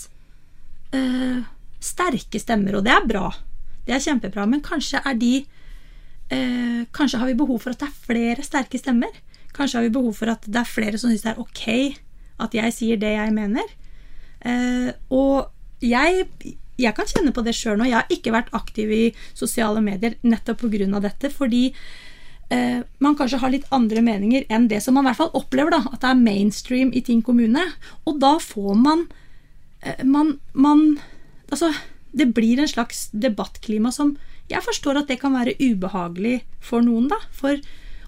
eh, 0.94 1.40
sterke 1.82 2.38
stemmer, 2.42 2.78
og 2.78 2.86
det 2.86 2.94
er 2.94 3.08
bra. 3.10 3.32
Det 3.88 3.96
er 3.96 4.04
kjempebra, 4.04 4.46
men 4.52 4.62
kanskje 4.62 5.02
er 5.02 5.18
de 5.18 5.32
eh, 5.40 6.86
Kanskje 6.94 7.20
har 7.22 7.32
vi 7.32 7.40
behov 7.40 7.64
for 7.64 7.74
at 7.74 7.82
det 7.82 7.90
er 7.90 8.06
flere 8.06 8.46
sterke 8.46 8.78
stemmer. 8.78 9.16
Kanskje 9.60 9.82
har 9.82 9.88
vi 9.90 9.96
behov 10.00 10.16
for 10.16 10.32
at 10.32 10.48
det 10.48 10.62
er 10.64 10.70
flere 10.70 11.00
som 11.02 11.12
syns 11.12 11.26
det 11.28 11.34
er 11.34 11.44
ok 11.44 11.66
at 12.40 12.56
jeg 12.56 12.76
sier 12.76 13.00
det 13.00 13.14
jeg 13.16 13.36
mener. 13.36 13.68
Eh, 14.48 14.92
og 15.12 15.50
jeg, 15.84 16.28
jeg 16.80 16.96
kan 16.96 17.10
kjenne 17.10 17.34
på 17.36 17.44
det 17.46 17.56
sjøl 17.58 17.80
nå. 17.80 17.88
Jeg 17.90 18.00
har 18.00 18.14
ikke 18.14 18.36
vært 18.36 18.54
aktiv 18.56 18.94
i 18.96 19.04
sosiale 19.38 19.84
medier 19.84 20.16
nettopp 20.24 20.64
pga. 20.64 21.02
dette, 21.04 21.32
fordi 21.36 21.66
eh, 22.50 22.80
man 23.00 23.18
kanskje 23.20 23.42
har 23.44 23.54
litt 23.54 23.68
andre 23.76 24.04
meninger 24.06 24.48
enn 24.50 24.70
det 24.72 24.82
som 24.84 24.96
man 24.96 25.06
i 25.06 25.12
hvert 25.12 25.22
fall 25.22 25.36
opplever, 25.38 25.76
da, 25.76 25.84
at 25.92 26.02
det 26.02 26.14
er 26.14 26.24
mainstream 26.24 26.94
i 26.94 27.04
Ting 27.04 27.22
kommune. 27.22 27.66
Og 28.06 28.20
da 28.24 28.38
får 28.40 28.76
man 28.76 29.08
eh, 29.82 30.04
man, 30.04 30.40
man 30.54 31.00
Altså, 31.50 31.72
det 32.14 32.28
blir 32.38 32.60
en 32.62 32.70
slags 32.70 33.08
debattklima 33.10 33.90
som 33.90 34.12
jeg 34.52 34.62
forstår 34.62 35.00
at 35.00 35.08
det 35.10 35.20
kan 35.22 35.34
være 35.34 35.56
ubehagelig 35.58 36.44
for 36.62 36.86
noen, 36.86 37.08
da. 37.10 37.18
For, 37.34 37.58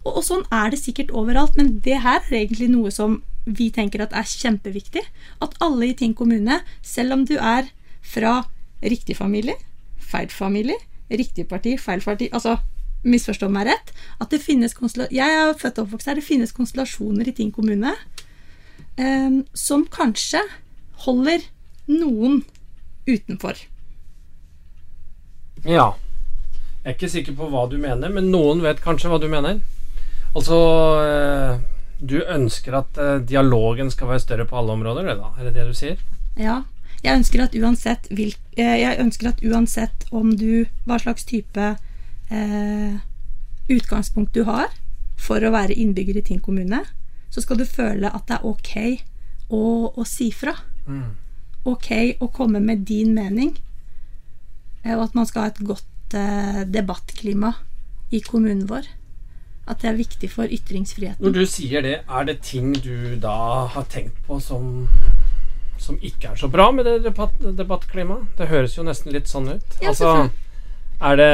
og, 0.04 0.16
og 0.18 0.24
sånn 0.26 0.46
er 0.54 0.72
det 0.74 0.82
sikkert 0.82 1.14
overalt, 1.14 1.58
men 1.60 1.78
det 1.86 2.00
her 2.02 2.22
er 2.24 2.40
egentlig 2.42 2.72
noe 2.74 2.92
som 2.94 3.20
vi 3.46 3.70
tenker 3.74 4.04
at 4.04 4.14
er 4.18 4.28
kjempeviktig. 4.28 5.04
At 5.42 5.56
alle 5.64 5.92
i 5.92 5.96
Tinn 5.98 6.16
kommune, 6.18 6.62
selv 6.86 7.18
om 7.18 7.26
du 7.26 7.38
er 7.38 7.70
fra 8.02 8.42
riktig 8.82 9.18
familie, 9.18 9.58
feil 10.02 10.30
familie, 10.34 10.78
riktig 11.12 11.48
parti, 11.50 11.76
feil 11.78 12.02
parti 12.02 12.30
Altså, 12.32 12.58
misforstå 13.04 13.50
meg 13.50 13.70
rett. 13.70 13.94
At 14.22 14.30
det 14.34 14.42
finnes 14.42 14.76
Jeg 15.12 15.30
er 15.30 15.54
født 15.58 15.80
og 15.80 15.86
oppvokst 15.86 16.08
her. 16.08 16.16
Det 16.16 16.24
finnes 16.24 16.52
konstellasjoner 16.52 17.28
i 17.28 17.34
Tinn 17.34 17.52
kommune 17.52 17.96
eh, 18.98 19.42
som 19.54 19.86
kanskje 19.86 20.42
holder 21.06 21.42
noen 21.88 22.44
utenfor. 23.08 23.58
Ja. 25.66 25.94
Jeg 26.82 26.90
er 26.90 26.96
ikke 26.96 27.10
sikker 27.10 27.36
på 27.38 27.50
hva 27.50 27.68
du 27.70 27.78
mener, 27.78 28.10
men 28.10 28.32
noen 28.34 28.62
vet 28.62 28.82
kanskje 28.82 29.10
hva 29.10 29.20
du 29.22 29.28
mener. 29.30 29.62
Altså 30.32 30.58
eh, 31.04 31.60
Du 32.02 32.22
ønsker 32.22 32.78
at 32.80 33.00
eh, 33.02 33.20
dialogen 33.28 33.92
skal 33.92 34.14
være 34.14 34.24
større 34.24 34.48
på 34.50 34.58
alle 34.58 34.78
områder, 34.78 35.10
det 35.12 35.18
da? 35.20 35.32
Er 35.38 35.50
det 35.50 35.56
det 35.60 35.68
du 35.70 35.76
sier? 35.78 36.02
Ja. 36.40 36.62
Jeg 37.02 37.18
ønsker 37.18 37.42
at 37.48 37.56
uansett, 37.58 38.08
hvil, 38.14 38.36
eh, 38.58 38.78
jeg 38.84 39.00
ønsker 39.02 39.32
at 39.32 39.42
uansett 39.42 40.06
om 40.14 40.36
du 40.38 40.68
Hva 40.86 41.00
slags 41.02 41.26
type 41.26 41.72
eh, 42.32 42.94
utgangspunkt 43.72 44.36
du 44.36 44.44
har 44.46 44.70
for 45.22 45.42
å 45.42 45.54
være 45.54 45.78
innbygger 45.78 46.18
i 46.18 46.24
Tinn 46.26 46.42
kommune, 46.42 46.82
så 47.30 47.44
skal 47.44 47.60
du 47.60 47.66
føle 47.70 48.10
at 48.10 48.26
det 48.28 48.40
er 48.40 48.48
ok 48.50 48.72
å, 49.54 49.62
å 49.94 50.06
si 50.08 50.32
fra. 50.34 50.56
Mm. 50.90 51.12
Ok 51.70 51.92
å 52.18 52.30
komme 52.34 52.62
med 52.64 52.88
din 52.90 53.14
mening. 53.14 53.54
Og 54.82 55.04
at 55.06 55.14
man 55.18 55.30
skal 55.30 55.46
ha 55.46 55.52
et 55.52 55.62
godt 55.62 56.18
eh, 56.18 56.64
debattklima 56.66 57.54
i 58.10 58.24
kommunen 58.26 58.66
vår. 58.70 58.90
At 59.70 59.82
det 59.84 59.92
er 59.92 59.98
viktig 60.00 60.30
for 60.32 60.50
ytringsfriheten. 60.50 61.22
Når 61.22 61.34
du 61.36 61.46
sier 61.46 61.84
det, 61.86 62.00
er 62.10 62.24
det 62.26 62.40
ting 62.42 62.74
du 62.74 63.16
da 63.22 63.68
har 63.72 63.84
tenkt 63.92 64.18
på 64.28 64.40
som 64.42 64.88
som 65.82 65.98
ikke 66.06 66.32
er 66.32 66.38
så 66.38 66.46
bra 66.52 66.68
med 66.72 66.86
det 66.86 67.00
debatt, 67.08 67.34
debattklimaet? 67.58 68.28
Det 68.38 68.48
høres 68.52 68.78
jo 68.78 68.86
nesten 68.86 69.14
litt 69.16 69.30
sånn 69.32 69.50
ut. 69.50 69.78
Ja, 69.82 69.90
altså, 69.90 70.30
er 71.02 71.18
det, 71.18 71.30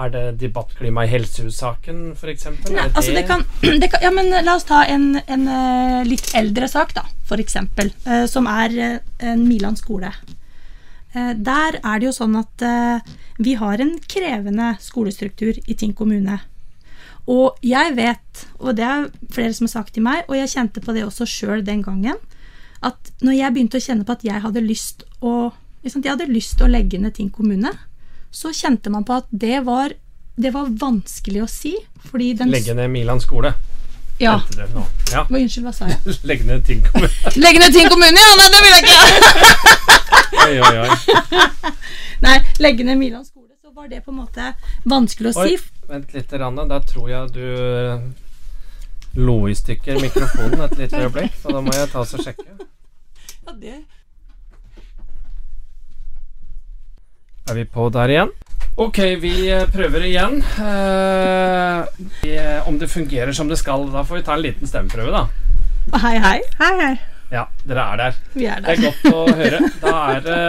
er 0.00 0.12
det 0.14 0.22
debattklima 0.40 1.04
i 1.04 1.10
helsehussaken, 1.12 2.14
f.eks.? 2.16 2.46
Altså 2.86 3.12
det 3.12 3.26
kan, 3.28 3.44
det 3.82 3.90
kan 3.92 4.06
Ja, 4.06 4.12
men 4.16 4.32
la 4.32 4.54
oss 4.56 4.64
ta 4.68 4.80
en, 4.88 5.10
en 5.26 5.44
eh, 5.52 6.00
litt 6.08 6.32
eldre 6.38 6.68
sak, 6.72 6.96
da, 6.96 7.04
eksempel. 7.36 7.92
eh, 8.06 8.24
som 8.30 8.48
er 8.48 8.78
eh, 8.80 8.98
en 9.32 9.44
Milan 9.44 9.76
skole. 9.76 10.14
Eh, 11.12 11.34
Der 11.36 11.76
er 11.82 12.00
det 12.00 12.08
jo 12.08 12.16
sånn 12.16 12.40
at 12.40 12.64
eh, 12.64 13.12
vi 13.36 13.58
har 13.60 13.84
en 13.84 13.98
krevende 14.08 14.72
skolestruktur 14.80 15.60
i 15.66 15.76
Tinn 15.76 15.92
kommune. 15.92 16.40
Og 17.26 17.58
jeg 17.66 17.96
vet, 17.96 18.46
og 18.62 18.76
det 18.78 18.86
er 18.86 19.08
flere 19.34 19.54
som 19.56 19.66
har 19.66 19.72
sagt 19.72 19.94
til 19.96 20.04
meg, 20.06 20.22
og 20.28 20.38
jeg 20.38 20.52
kjente 20.52 20.82
på 20.82 20.94
det 20.94 21.04
også 21.06 21.26
sjøl 21.26 21.64
den 21.66 21.82
gangen, 21.82 22.18
at 22.86 23.10
når 23.24 23.38
jeg 23.38 23.54
begynte 23.54 23.80
å 23.80 23.82
kjenne 23.82 24.06
på 24.06 24.14
at 24.14 24.24
jeg 24.26 24.42
hadde 24.44 24.62
lyst 24.62 25.06
å 25.24 25.52
liksom, 25.82 26.02
Jeg 26.04 26.12
hadde 26.12 26.26
lyst 26.30 26.58
til 26.58 26.66
å 26.66 26.70
legge 26.70 26.98
ned 26.98 27.16
Tinn 27.16 27.30
kommune, 27.30 27.72
så 28.30 28.52
kjente 28.54 28.90
man 28.92 29.06
på 29.06 29.16
at 29.16 29.30
det 29.30 29.64
var, 29.66 29.94
det 30.36 30.52
var 30.54 30.68
vanskelig 30.70 31.42
å 31.42 31.48
si. 31.50 31.74
Fordi 32.10 32.34
den 32.38 32.52
Legge 32.52 32.74
ned 32.76 32.90
Milan 32.92 33.22
skole. 33.22 33.54
Ja. 34.20 34.38
Ja. 35.12 35.24
Hva, 35.28 35.38
unnskyld, 35.38 35.66
hva 35.66 35.72
sa 35.76 35.90
jeg? 35.90 36.14
Legge 36.28 36.46
ned 36.48 36.64
ting 36.68 36.82
kommune. 36.86 37.10
Legge 37.42 37.62
ned 37.62 37.74
Tinn 37.74 37.90
kommune? 37.90 38.22
Ja, 38.22 38.34
nei, 38.38 38.48
det 38.54 38.62
vil 38.64 38.72
jeg 38.74 38.82
ikke! 38.86 39.00
Oi, 40.46 40.58
oi, 40.62 40.76
oi. 40.84 41.72
Nei, 42.22 42.36
legge 42.62 42.84
ned 42.86 42.98
Milan 43.00 43.24
skole. 43.24 43.35
Var 43.76 43.88
det 43.88 44.00
på 44.00 44.10
en 44.10 44.16
måte 44.22 44.44
vanskelig 44.88 45.34
å 45.34 45.42
Oi. 45.42 45.50
si. 45.52 45.82
Vent 45.90 46.14
litt, 46.16 46.30
Ranne. 46.40 46.62
Der 46.70 46.84
tror 46.88 47.10
jeg 47.10 47.32
du 47.34 47.42
eh, 47.44 48.06
lo 49.20 49.34
i 49.50 49.56
stykker 49.58 49.98
mikrofonen 50.00 50.62
et 50.64 50.78
lite 50.80 51.02
øyeblikk, 51.04 51.36
så 51.42 51.52
da 51.52 51.60
må 51.60 51.74
jeg 51.76 51.90
ta 51.92 52.00
oss 52.00 52.14
og 52.16 52.22
sjekke. 52.24 52.56
Ja, 53.44 53.52
det 53.52 53.74
Er 57.50 57.60
vi 57.60 57.66
på 57.76 57.90
der 57.92 58.14
igjen? 58.14 58.32
Ok, 58.80 59.02
vi 59.20 59.34
eh, 59.52 59.68
prøver 59.68 60.08
igjen. 60.08 60.40
Eh, 60.40 62.00
vi, 62.22 62.32
eh, 62.32 62.64
om 62.72 62.80
det 62.80 62.88
fungerer 62.88 63.36
som 63.36 63.52
det 63.52 63.60
skal. 63.60 63.90
Da 63.92 64.06
får 64.08 64.22
vi 64.22 64.26
ta 64.30 64.40
en 64.40 64.44
liten 64.48 64.72
stemmeprøve, 64.72 65.12
da. 65.12 66.00
Hei, 66.00 66.16
hei. 66.16 66.40
Hei, 66.64 66.72
hei. 66.80 66.96
Ja, 67.28 67.44
dere 67.68 67.84
er 67.92 68.04
der. 68.06 68.18
Vi 68.32 68.48
er 68.48 68.64
der. 68.64 68.72
Det 68.72 68.78
er 68.78 68.84
godt 68.88 69.12
å 69.12 69.36
høre. 69.36 69.64
Da 69.84 69.96
er 70.16 70.24
det 70.24 70.40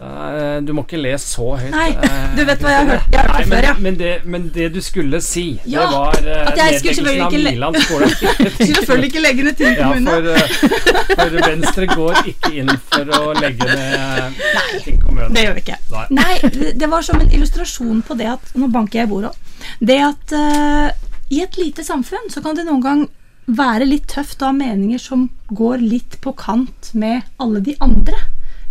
da, 0.00 0.10
er- 0.32 0.60
Du 0.64 0.72
må 0.76 0.82
ikke 0.86 0.98
le 1.00 1.12
så 1.20 1.46
høyt. 1.60 1.70
Nei, 1.74 1.90
eh, 1.92 2.22
du 2.36 2.42
vet 2.48 2.62
hva 2.64 2.70
jeg 2.72 2.78
har 2.80 2.90
hørt- 2.94 3.12
jeg 3.12 3.20
har 3.20 3.28
hørt 3.28 3.36
Nei, 3.36 3.44
men, 3.44 3.58
før, 3.58 3.66
ja. 3.68 3.74
Men 3.86 3.98
det, 4.00 4.12
men 4.24 4.46
det 4.54 4.68
du 4.74 4.80
skulle 4.84 5.20
si, 5.24 5.44
Ja, 5.68 5.84
det 5.84 5.98
var 5.98 6.16
eh, 6.24 6.46
at 6.50 6.56
jeg 6.60 6.78
nedleggelsen 6.80 7.22
av 7.26 7.36
Milan 7.50 7.78
skole. 7.84 8.08
Selvfølgelig 8.70 9.10
ikke 9.12 9.22
legge 9.26 9.44
ned 9.48 9.58
Tinn 9.60 9.76
Ja, 9.76 9.90
kommune. 9.90 10.10
for, 10.10 10.30
eh, 10.32 11.20
for 11.20 11.38
Venstre 11.50 11.86
går 11.92 12.20
ikke 12.32 12.52
inn 12.62 12.72
for 12.88 13.12
å 13.20 13.34
legge 13.40 13.68
ned 13.70 14.40
Tinn 14.86 14.98
kommune. 15.04 15.30
Det 15.36 15.44
gjør 15.46 15.54
vi 15.60 15.64
ikke. 15.66 15.78
Nei. 15.92 16.06
Nei, 16.20 16.34
det- 16.56 16.74
det 16.80 16.90
var 16.96 17.02
som 17.06 17.20
en 17.20 17.30
illustrasjon 17.30 18.02
på 18.08 18.16
det 18.18 18.26
at 18.38 18.52
Nå 18.56 18.70
banker 18.72 19.02
jeg 19.02 19.08
i 19.08 19.12
bordet 19.12 19.30
òg. 19.30 19.54
Det 19.84 19.96
at 20.00 20.32
uh, 20.32 20.90
i 21.30 21.42
et 21.44 21.56
lite 21.60 21.84
samfunn 21.86 22.30
så 22.32 22.40
kan 22.42 22.56
det 22.56 22.64
noen 22.66 22.80
gang 22.82 23.02
være 23.50 23.86
litt 23.88 24.06
tøft 24.10 24.40
å 24.42 24.48
ha 24.50 24.54
meninger 24.56 24.98
som 25.02 25.28
går 25.50 25.82
litt 25.82 26.16
på 26.22 26.32
kant 26.38 26.92
med 26.94 27.22
alle 27.42 27.60
de 27.66 27.74
andre. 27.82 28.14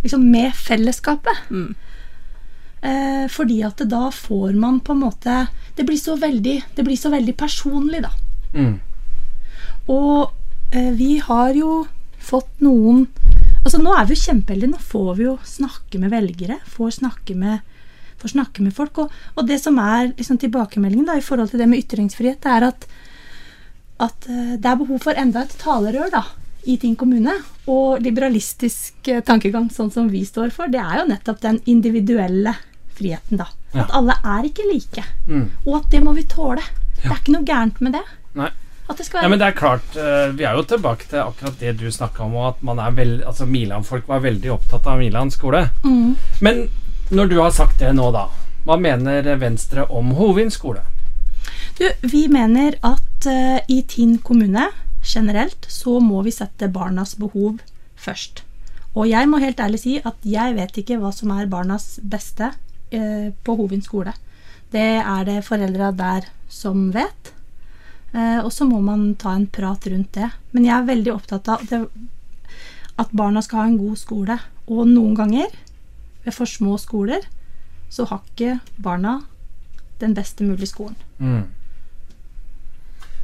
Liksom 0.02 0.30
med 0.30 0.54
fellesskapet. 0.56 1.44
Eh, 2.80 3.26
fordi 3.28 3.60
at 3.66 3.82
da 3.90 4.08
får 4.14 4.54
man 4.56 4.78
på 4.80 4.94
en 4.94 5.02
måte 5.02 5.34
Det 5.76 5.84
blir 5.84 5.98
så 6.00 6.14
veldig, 6.16 6.54
det 6.74 6.84
blir 6.86 6.96
så 6.96 7.10
veldig 7.12 7.34
personlig, 7.36 8.00
da. 8.00 8.12
Mm. 8.54 8.78
Og 9.92 10.32
eh, 10.72 10.90
vi 10.96 11.18
har 11.18 11.52
jo 11.54 11.84
fått 12.20 12.62
noen 12.64 13.06
Altså 13.60 13.76
Nå 13.82 13.92
er 13.92 14.06
vi 14.08 14.16
jo 14.16 14.24
kjempeheldige. 14.24 14.72
Nå 14.72 14.78
får 14.80 15.10
vi 15.18 15.26
jo 15.26 15.34
snakke 15.44 15.98
med 16.00 16.14
velgere. 16.14 16.56
Får 16.64 16.94
snakke 16.96 17.34
med, 17.36 17.58
får 18.22 18.32
snakke 18.32 18.64
med 18.64 18.72
folk. 18.72 19.02
Og, 19.02 19.18
og 19.36 19.48
det 19.50 19.58
som 19.60 19.76
er 19.82 20.14
liksom 20.14 20.38
tilbakemeldingen 20.40 21.10
da, 21.10 21.18
i 21.18 21.24
forhold 21.24 21.52
til 21.52 21.60
det 21.60 21.68
med 21.68 21.82
ytringsfrihet, 21.82 22.40
det 22.40 22.54
er 22.54 22.66
at, 22.70 22.86
at 24.00 24.30
eh, 24.32 24.54
det 24.56 24.64
er 24.64 24.80
behov 24.80 25.04
for 25.04 25.20
enda 25.20 25.44
et 25.44 25.52
talerør 25.60 26.08
da, 26.14 26.22
i 26.64 26.76
Tinn 26.80 26.96
kommune. 26.96 27.34
Og 27.70 28.00
liberalistisk 28.04 29.08
eh, 29.08 29.22
tankegang, 29.26 29.70
sånn 29.72 29.92
som 29.94 30.10
vi 30.12 30.24
står 30.26 30.52
for, 30.54 30.72
det 30.72 30.80
er 30.82 31.02
jo 31.02 31.08
nettopp 31.10 31.40
den 31.44 31.60
individuelle 31.70 32.54
friheten. 32.98 33.40
da. 33.40 33.48
Ja. 33.72 33.84
At 33.84 33.94
alle 33.96 34.16
er 34.24 34.48
ikke 34.48 34.66
like. 34.68 35.04
Mm. 35.28 35.46
Og 35.66 35.76
at 35.80 35.92
det 35.92 36.02
må 36.04 36.14
vi 36.16 36.26
tåle. 36.28 36.64
Det 37.00 37.08
er 37.08 37.20
ikke 37.20 37.36
noe 37.36 37.46
gærent 37.48 37.80
med 37.80 37.96
det. 37.96 38.04
Nei. 38.38 38.50
At 38.90 38.98
det 38.98 39.06
skal 39.06 39.22
Ja, 39.22 39.30
men 39.30 39.38
det 39.38 39.46
er 39.46 39.54
klart, 39.54 39.96
eh, 39.96 40.32
Vi 40.34 40.44
er 40.44 40.56
jo 40.58 40.64
tilbake 40.66 41.06
til 41.06 41.22
akkurat 41.22 41.58
det 41.60 41.76
du 41.78 41.90
snakka 41.90 42.24
om, 42.24 42.34
og 42.34 42.48
at 42.48 42.62
man 42.62 42.78
er 42.78 42.90
veld, 42.90 43.22
altså 43.22 43.46
Milan-folk 43.46 44.08
var 44.08 44.20
veldig 44.20 44.50
opptatt 44.50 44.86
av 44.86 44.98
Milan 44.98 45.30
skole. 45.30 45.68
Mm. 45.84 46.16
Men 46.40 46.68
når 47.10 47.28
du 47.28 47.38
har 47.40 47.50
sagt 47.50 47.78
det 47.78 47.94
nå, 47.94 48.10
da. 48.10 48.26
Hva 48.66 48.76
mener 48.76 49.36
Venstre 49.40 49.86
om 49.88 50.10
Hovin 50.18 50.50
skole? 50.50 50.82
Du, 51.78 51.86
vi 52.02 52.26
mener 52.28 52.74
at 52.82 53.26
uh, 53.26 53.58
i 53.68 53.80
Tinn 53.88 54.18
kommune 54.18 54.66
generelt 55.04 55.66
så 55.68 55.98
må 56.00 56.22
vi 56.26 56.32
sette 56.34 56.68
barnas 56.72 57.16
behov 57.18 57.60
først. 58.00 58.44
Og 58.94 59.06
jeg 59.06 59.28
må 59.30 59.38
helt 59.38 59.60
ærlig 59.62 59.80
si 59.84 59.98
at 60.02 60.18
jeg 60.26 60.56
vet 60.56 60.80
ikke 60.82 60.98
hva 61.00 61.12
som 61.14 61.30
er 61.34 61.50
barnas 61.50 61.98
beste 62.02 62.50
eh, 62.90 63.30
på 63.44 63.56
Hovin 63.58 63.84
skole. 63.84 64.14
Det 64.70 64.88
er 64.98 65.26
det 65.26 65.44
foreldra 65.46 65.90
der 65.94 66.26
som 66.50 66.90
vet. 66.94 67.32
Eh, 68.12 68.40
og 68.42 68.50
så 68.54 68.66
må 68.66 68.80
man 68.82 69.14
ta 69.14 69.36
en 69.36 69.46
prat 69.46 69.86
rundt 69.90 70.12
det. 70.18 70.30
Men 70.50 70.66
jeg 70.66 70.76
er 70.76 70.88
veldig 70.90 71.14
opptatt 71.14 71.50
av 71.54 71.66
det, 71.70 71.84
at 72.98 73.12
barna 73.16 73.42
skal 73.42 73.62
ha 73.62 73.68
en 73.70 73.78
god 73.78 73.98
skole. 73.98 74.38
Og 74.70 74.86
noen 74.90 75.14
ganger, 75.18 75.54
ved 76.24 76.34
for 76.36 76.50
små 76.50 76.76
skoler, 76.78 77.22
så 77.90 78.06
har 78.10 78.22
ikke 78.26 78.58
barna 78.82 79.20
den 80.02 80.14
beste 80.14 80.46
mulige 80.46 80.70
skolen. 80.70 80.98
Mm. 81.18 81.46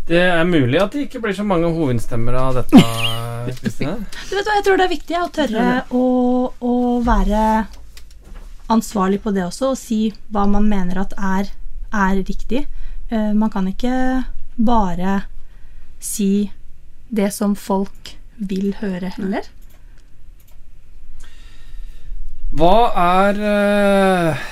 Det 0.06 0.22
er 0.22 0.44
mulig 0.46 0.78
at 0.78 0.94
det 0.94 1.06
ikke 1.08 1.20
blir 1.24 1.34
så 1.34 1.42
mange 1.46 1.70
hovedstemmer 1.74 2.36
av 2.38 2.60
dette, 2.60 2.82
Kristine. 3.60 3.96
Du 4.28 4.36
vet 4.36 4.46
hva, 4.46 4.58
Jeg 4.58 4.66
tror 4.66 4.78
det 4.78 4.86
er 4.86 4.92
viktig 4.94 5.18
å 5.18 5.30
tørre 5.34 5.66
å, 5.90 6.04
å 6.62 6.74
være 7.06 7.42
ansvarlig 8.70 9.20
på 9.24 9.32
det 9.34 9.44
også, 9.46 9.72
og 9.72 9.80
si 9.80 10.00
hva 10.34 10.46
man 10.50 10.68
mener 10.70 11.02
at 11.02 11.14
er, 11.18 11.50
er 11.90 12.22
riktig. 12.22 12.66
Uh, 13.10 13.34
man 13.34 13.50
kan 13.50 13.66
ikke 13.70 13.96
bare 14.56 15.24
si 16.02 16.50
det 17.10 17.32
som 17.34 17.54
folk 17.58 18.14
vil 18.36 18.74
høre, 18.80 19.10
heller. 19.16 19.46
Hva 22.56 22.76
er 22.96 23.38
eh, 23.50 24.44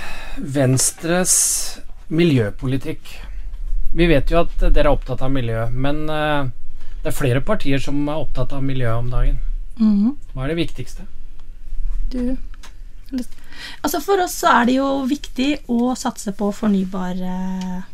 Venstres 0.54 1.36
miljøpolitikk? 2.12 3.12
Vi 3.94 4.08
vet 4.10 4.30
jo 4.30 4.40
at 4.42 4.54
dere 4.60 4.88
er 4.88 4.92
opptatt 4.92 5.22
av 5.22 5.30
miljø, 5.30 5.68
men 5.70 6.04
eh, 6.10 6.50
det 7.02 7.12
er 7.12 7.16
flere 7.16 7.42
partier 7.44 7.82
som 7.82 8.00
er 8.08 8.18
opptatt 8.18 8.54
av 8.56 8.64
miljø 8.64 8.90
om 8.96 9.10
dagen. 9.12 9.38
Mhm. 9.78 10.16
Hva 10.34 10.44
er 10.44 10.54
det 10.54 10.60
viktigste? 10.64 11.06
Du 12.10 12.36
Altså 13.84 14.00
For 14.02 14.18
oss 14.24 14.34
så 14.40 14.50
er 14.50 14.66
det 14.66 14.74
jo 14.78 14.86
viktig 15.06 15.50
å 15.70 15.92
satse 15.94 16.32
på 16.34 16.48
fornybare 16.56 17.84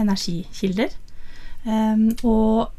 energikilder. 0.00 0.90
Og 2.26 2.72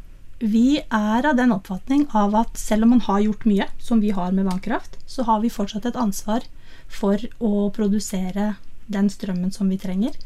vi 0.44 0.82
er 0.84 1.28
av 1.30 1.38
den 1.38 1.54
oppfatning 1.56 2.08
av 2.14 2.36
at 2.36 2.60
selv 2.60 2.84
om 2.84 2.96
man 2.96 3.06
har 3.06 3.22
gjort 3.24 3.46
mye, 3.48 3.70
som 3.80 4.02
vi 4.04 4.12
har 4.12 4.34
med 4.36 4.50
vannkraft, 4.50 4.98
så 5.08 5.24
har 5.24 5.40
vi 5.46 5.54
fortsatt 5.54 5.88
et 5.88 5.96
ansvar 6.00 6.44
for 6.92 7.22
å 7.40 7.70
produsere 7.76 8.56
den 8.92 9.08
strømmen 9.10 9.54
som 9.56 9.72
vi 9.72 9.80
trenger. 9.82 10.18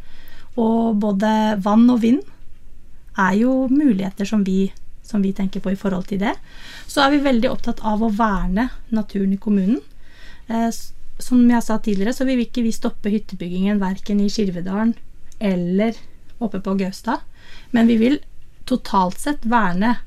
Og 0.57 0.97
både 0.99 1.59
vann 1.63 1.85
og 1.93 2.01
vind 2.01 2.25
er 3.19 3.35
jo 3.41 3.53
muligheter 3.71 4.27
som 4.27 4.43
vi, 4.47 4.69
som 5.03 5.23
vi 5.25 5.33
tenker 5.35 5.63
på 5.63 5.73
i 5.73 5.79
forhold 5.79 6.07
til 6.09 6.21
det. 6.23 6.35
Så 6.87 7.03
er 7.03 7.13
vi 7.13 7.25
veldig 7.25 7.51
opptatt 7.51 7.83
av 7.85 8.03
å 8.03 8.11
verne 8.15 8.69
naturen 8.95 9.35
i 9.35 9.41
kommunen. 9.41 9.81
Eh, 10.47 10.69
som 11.19 11.43
jeg 11.51 11.65
sa 11.65 11.77
tidligere, 11.77 12.15
så 12.15 12.25
vil 12.27 12.45
ikke 12.45 12.63
vi 12.63 12.71
stoppe 12.75 13.11
hyttebyggingen 13.11 13.81
verken 13.81 14.21
i 14.23 14.29
Skirvedalen 14.31 14.95
eller 15.39 15.97
oppe 16.39 16.61
på 16.63 16.77
Gaustad. 16.79 17.25
Men 17.75 17.89
vi 17.91 17.97
vil 17.99 18.19
totalt 18.69 19.19
sett 19.19 19.43
verne 19.43 19.97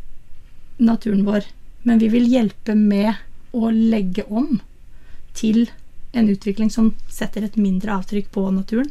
naturen 0.81 1.27
vår. 1.27 1.45
Men 1.83 2.01
vi 2.01 2.09
vil 2.13 2.29
hjelpe 2.31 2.75
med 2.79 3.21
å 3.53 3.71
legge 3.71 4.25
om 4.29 4.61
til 5.37 5.67
en 6.13 6.29
utvikling 6.29 6.71
som 6.71 6.93
setter 7.11 7.45
et 7.47 7.57
mindre 7.61 7.95
avtrykk 7.99 8.31
på 8.33 8.47
naturen. 8.55 8.91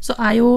Så 0.00 0.16
er 0.18 0.38
jo 0.40 0.50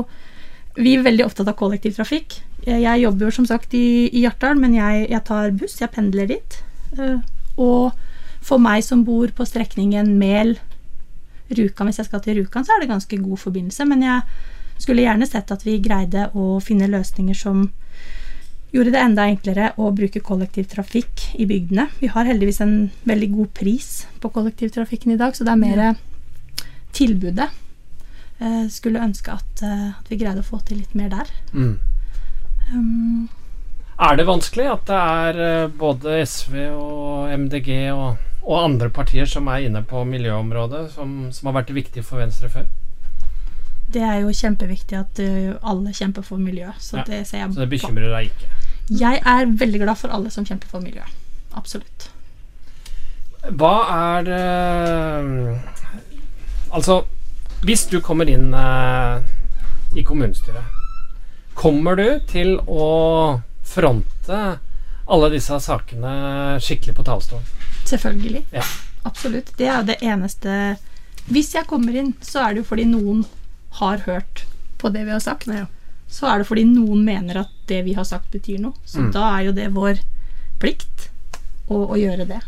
vi 0.76 0.96
er 0.98 1.04
veldig 1.06 1.26
opptatt 1.28 1.50
av 1.52 1.58
kollektivtrafikk. 1.60 2.40
Jeg 2.66 3.02
jobber 3.04 3.28
jo 3.28 3.36
som 3.36 3.46
sagt 3.46 3.74
i, 3.78 4.08
i 4.10 4.24
Hjartdal, 4.24 4.58
men 4.60 4.74
jeg, 4.78 5.08
jeg 5.12 5.24
tar 5.28 5.52
buss. 5.60 5.78
Jeg 5.82 5.92
pendler 5.94 6.30
dit. 6.32 6.58
Eh, 6.98 7.20
Og 7.62 7.94
for 8.44 8.58
meg 8.60 8.82
som 8.84 9.04
bor 9.06 9.30
på 9.36 9.46
strekningen 9.46 10.16
Mel-Rjukan, 10.20 11.88
hvis 11.88 12.02
jeg 12.02 12.10
skal 12.10 12.24
til 12.26 12.40
Rjukan, 12.40 12.66
så 12.66 12.74
er 12.74 12.84
det 12.84 12.90
ganske 12.90 13.20
god 13.22 13.38
forbindelse. 13.40 13.86
Men 13.86 14.02
jeg 14.02 14.82
skulle 14.82 15.06
gjerne 15.06 15.28
sett 15.30 15.52
at 15.54 15.64
vi 15.68 15.78
greide 15.84 16.30
å 16.34 16.58
finne 16.64 16.90
løsninger 16.90 17.38
som 17.38 17.68
gjorde 18.74 18.96
det 18.96 19.04
enda 19.04 19.28
enklere 19.30 19.70
å 19.78 19.92
bruke 19.94 20.24
kollektivtrafikk 20.26 21.28
i 21.38 21.46
bygdene. 21.46 21.92
Vi 22.02 22.10
har 22.10 22.26
heldigvis 22.26 22.64
en 22.66 22.90
veldig 23.06 23.30
god 23.36 23.52
pris 23.54 23.90
på 24.24 24.32
kollektivtrafikken 24.34 25.14
i 25.14 25.20
dag, 25.20 25.36
så 25.38 25.46
det 25.46 25.54
er 25.54 25.62
mer 25.62 25.84
tilbudet. 26.98 27.52
Eh, 28.44 28.68
skulle 28.70 29.00
ønske 29.00 29.32
at, 29.32 29.62
eh, 29.64 29.90
at 29.96 30.10
vi 30.12 30.18
greide 30.20 30.42
å 30.44 30.48
få 30.48 30.60
til 30.68 30.82
litt 30.82 30.94
mer 31.00 31.10
der. 31.14 31.30
Mm. 31.54 31.80
Um, 32.74 33.30
Er 34.00 34.18
det 34.18 34.26
vanskelig 34.28 34.66
at 34.72 34.86
det 34.90 35.00
er 35.00 35.40
eh, 35.46 35.68
både 35.80 36.18
SV 36.26 36.56
og 36.74 37.32
MDG 37.38 37.70
og, 37.94 38.18
og 38.44 38.58
andre 38.58 38.90
partier 38.90 39.30
som 39.30 39.48
er 39.48 39.70
inne 39.70 39.84
på 39.88 40.02
miljøområdet, 40.10 40.90
som, 40.92 41.30
som 41.32 41.48
har 41.50 41.62
vært 41.62 41.72
viktige 41.76 42.04
for 42.04 42.24
Venstre 42.24 42.52
før? 42.52 42.72
det 43.94 44.02
er 44.02 44.24
jo 44.24 44.32
kjempeviktig 44.34 44.96
at 44.98 45.20
alle 45.70 45.92
kjemper 45.94 46.24
for 46.26 46.42
miljøet. 46.42 46.80
Så 46.82 46.98
Ja, 46.98 47.04
det 47.06 47.28
ser 47.30 47.44
Så 47.52 47.60
det 47.60 47.68
bekymrer 47.70 48.10
deg 48.10 48.32
ikke? 48.32 48.48
Jeg 48.90 49.20
er 49.22 49.52
veldig 49.60 49.82
glad 49.84 50.00
for 50.00 50.10
alle 50.10 50.32
som 50.34 50.48
kjemper 50.48 50.72
for 50.72 50.82
miljøet. 50.82 51.12
Absolutt. 51.54 52.08
Hva 53.54 53.76
er 53.94 54.26
det 54.26 54.42
Altså, 56.74 57.04
hvis 57.64 57.86
du 57.92 58.00
kommer 58.04 58.30
inn 58.30 58.54
eh, 58.54 59.24
i 59.96 60.04
kommunestyret, 60.04 60.64
kommer 61.56 61.96
du 62.00 62.08
til 62.28 62.56
å 62.68 63.42
fronte 63.64 64.40
alle 65.06 65.30
disse 65.34 65.58
sakene 65.62 66.14
skikkelig 66.64 66.96
på 66.98 67.06
talerstolen. 67.08 67.46
Selvfølgelig. 67.86 68.44
Ja. 68.56 68.64
Absolutt. 69.04 69.52
Det 69.60 69.68
er 69.68 69.82
jo 69.82 69.88
det 69.90 69.98
eneste 70.02 70.54
Hvis 71.28 71.50
jeg 71.56 71.68
kommer 71.68 71.96
inn, 72.00 72.14
så 72.24 72.40
er 72.44 72.54
det 72.56 72.62
jo 72.64 72.68
fordi 72.70 72.86
noen 72.88 73.26
har 73.80 74.02
hørt 74.08 74.46
på 74.80 74.90
det 74.92 75.06
vi 75.08 75.12
har 75.12 75.22
sagt. 75.24 75.48
Ja. 75.48 75.66
Så 76.12 76.28
er 76.28 76.40
det 76.42 76.48
fordi 76.50 76.64
noen 76.68 77.04
mener 77.08 77.40
at 77.46 77.52
det 77.70 77.82
vi 77.86 77.94
har 77.96 78.04
sagt, 78.08 78.28
betyr 78.32 78.60
noe. 78.60 78.74
Så 78.86 79.00
Mm. 79.06 79.12
da 79.16 79.24
er 79.38 79.46
jo 79.48 79.54
det 79.56 79.70
vår 79.76 80.00
plikt 80.60 81.08
å, 81.70 81.88
å 81.92 81.96
gjøre 82.00 82.28
det. 82.28 82.42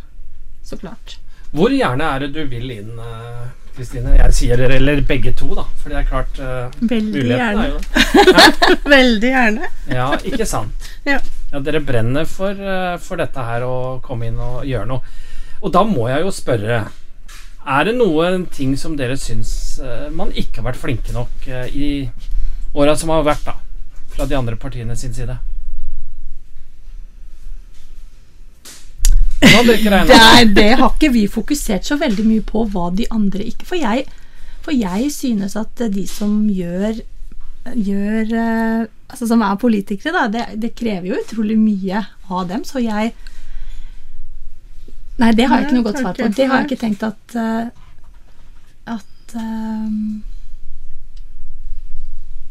Så 0.63 0.75
klart. 0.81 1.17
Hvor 1.55 1.71
gjerne 1.71 2.03
er 2.03 2.19
det 2.25 2.33
du 2.35 2.43
vil 2.51 2.71
inn, 2.71 2.91
eh, 2.99 3.47
Kristine? 3.75 4.13
Jeg 4.15 4.35
sier 4.37 4.59
dere, 4.59 4.77
eller 4.79 5.01
begge 5.07 5.33
to, 5.37 5.49
da. 5.57 5.65
For 5.81 5.91
det 5.91 5.99
er 5.99 6.07
klart 6.09 6.37
uh, 6.39 6.75
Veldig 6.89 7.23
er 7.25 7.41
gjerne. 7.41 7.65
Veldig 8.95 9.31
gjerne. 9.33 9.71
Ja, 9.91 10.07
ikke 10.23 10.47
sant? 10.49 10.91
Ja. 11.07 11.19
Ja, 11.51 11.61
dere 11.63 11.81
brenner 11.83 12.27
for, 12.29 12.55
uh, 12.55 12.95
for 13.03 13.19
dette 13.19 13.47
her 13.47 13.65
å 13.67 13.75
komme 14.05 14.29
inn 14.29 14.39
og 14.41 14.63
gjøre 14.67 14.89
noe. 14.89 15.17
Og 15.61 15.73
da 15.75 15.83
må 15.87 16.07
jeg 16.11 16.21
jo 16.25 16.31
spørre 16.35 16.81
Er 17.65 17.87
det 17.87 17.95
noen 17.95 18.43
ting 18.53 18.75
som 18.77 18.97
dere 18.99 19.15
syns 19.17 19.79
uh, 19.81 20.07
man 20.13 20.33
ikke 20.35 20.61
har 20.61 20.69
vært 20.69 20.81
flinke 20.83 21.15
nok 21.15 21.47
i 21.73 21.89
åra 22.75 22.95
som 22.99 23.11
har 23.15 23.25
vært, 23.25 23.47
da? 23.47 23.57
Fra 24.15 24.27
de 24.29 24.37
andre 24.37 24.55
partiene 24.59 24.95
sin 24.99 25.15
side? 25.15 25.35
Nå 25.35 25.35
hadde 25.35 25.43
dere 25.43 25.43
ikke 28.95 29.15
regnet. 29.15 29.24
Det, 29.41 30.15
er, 30.15 30.45
det 30.55 30.69
har 30.79 30.93
ikke 30.93 31.11
vi 31.13 31.25
fokusert 31.27 31.85
så 31.85 31.97
veldig 31.99 32.23
mye 32.25 32.43
på 32.45 32.63
hva 32.71 32.87
de 32.95 33.05
andre 33.11 33.43
ikke 33.43 33.67
For 33.67 33.77
jeg, 33.77 34.05
for 34.63 34.71
jeg 34.73 35.11
synes 35.13 35.57
at 35.59 35.83
de 35.91 36.05
som 36.09 36.45
gjør 36.49 37.01
Gjør 37.75 38.31
eh, 38.31 38.85
Altså 39.09 39.27
som 39.27 39.41
er 39.45 39.55
politikere, 39.61 40.13
da, 40.13 40.27
det, 40.31 40.61
det 40.61 40.75
krever 40.77 41.09
jo 41.11 41.19
utrolig 41.19 41.57
mye 41.59 42.03
av 42.29 42.47
dem, 42.49 42.63
så 42.65 42.81
jeg 42.81 43.13
Nei, 45.17 45.31
det 45.31 45.45
har 45.47 45.61
jeg 45.61 45.67
ikke 45.67 45.77
noe 45.77 45.85
godt 45.85 45.99
svar 46.01 46.15
på. 46.17 46.27
Det 46.35 46.47
har 46.49 46.57
jeg 46.59 46.67
ikke 46.67 46.81
tenkt 46.81 47.03
at 47.07 47.35
eh, 47.39 47.67
At 48.95 49.35
um, 49.39 50.23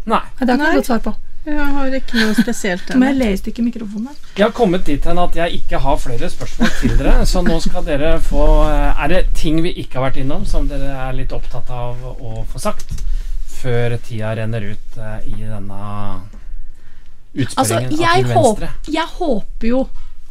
Nei. 0.09 0.23
Det 0.41 0.49
har 0.49 0.49
jeg 0.49 0.55
ikke 0.55 0.65
noe 0.65 0.79
godt 0.81 0.93
svar 0.93 1.03
på. 1.05 1.15
Jeg 1.45 1.65
har 1.77 1.95
ikke 1.99 2.17
noe 2.17 2.35
spesielt 2.39 2.95
må 2.97 3.09
jeg 3.11 3.19
leste 3.19 3.51
ikke 3.53 3.63
mikrofonen 3.67 4.07
her. 4.09 4.21
Jeg 4.39 4.45
har 4.47 4.55
kommet 4.57 4.87
dit 4.89 5.05
hen 5.05 5.19
at 5.21 5.35
jeg 5.37 5.59
ikke 5.59 5.81
har 5.85 5.99
flere 6.01 6.31
spørsmål 6.33 6.71
til 6.81 6.95
dere, 6.97 7.27
så 7.29 7.43
nå 7.45 7.59
skal 7.61 7.85
dere 7.85 8.15
få 8.25 8.47
eh, 8.65 9.03
Er 9.05 9.13
det 9.13 9.21
ting 9.37 9.61
vi 9.65 9.75
ikke 9.83 9.99
har 10.01 10.07
vært 10.09 10.23
innom 10.23 10.47
som 10.49 10.69
dere 10.71 10.95
er 11.09 11.13
litt 11.19 11.35
opptatt 11.37 11.69
av 11.75 12.01
å 12.17 12.47
få 12.49 12.63
sagt 12.63 12.95
før 13.61 13.99
tida 14.05 14.33
renner 14.41 14.71
ut 14.73 14.97
eh, 14.97 15.29
i 15.35 15.37
denne 15.45 15.83
Altså, 17.35 17.45
utspørringen 17.45 17.99
jeg, 17.99 18.09
av 18.09 18.15
Til 18.15 18.35
håp, 18.39 18.61
Venstre? 18.61 18.93
jeg 18.95 19.09
håper 19.19 19.69
jo 19.69 19.81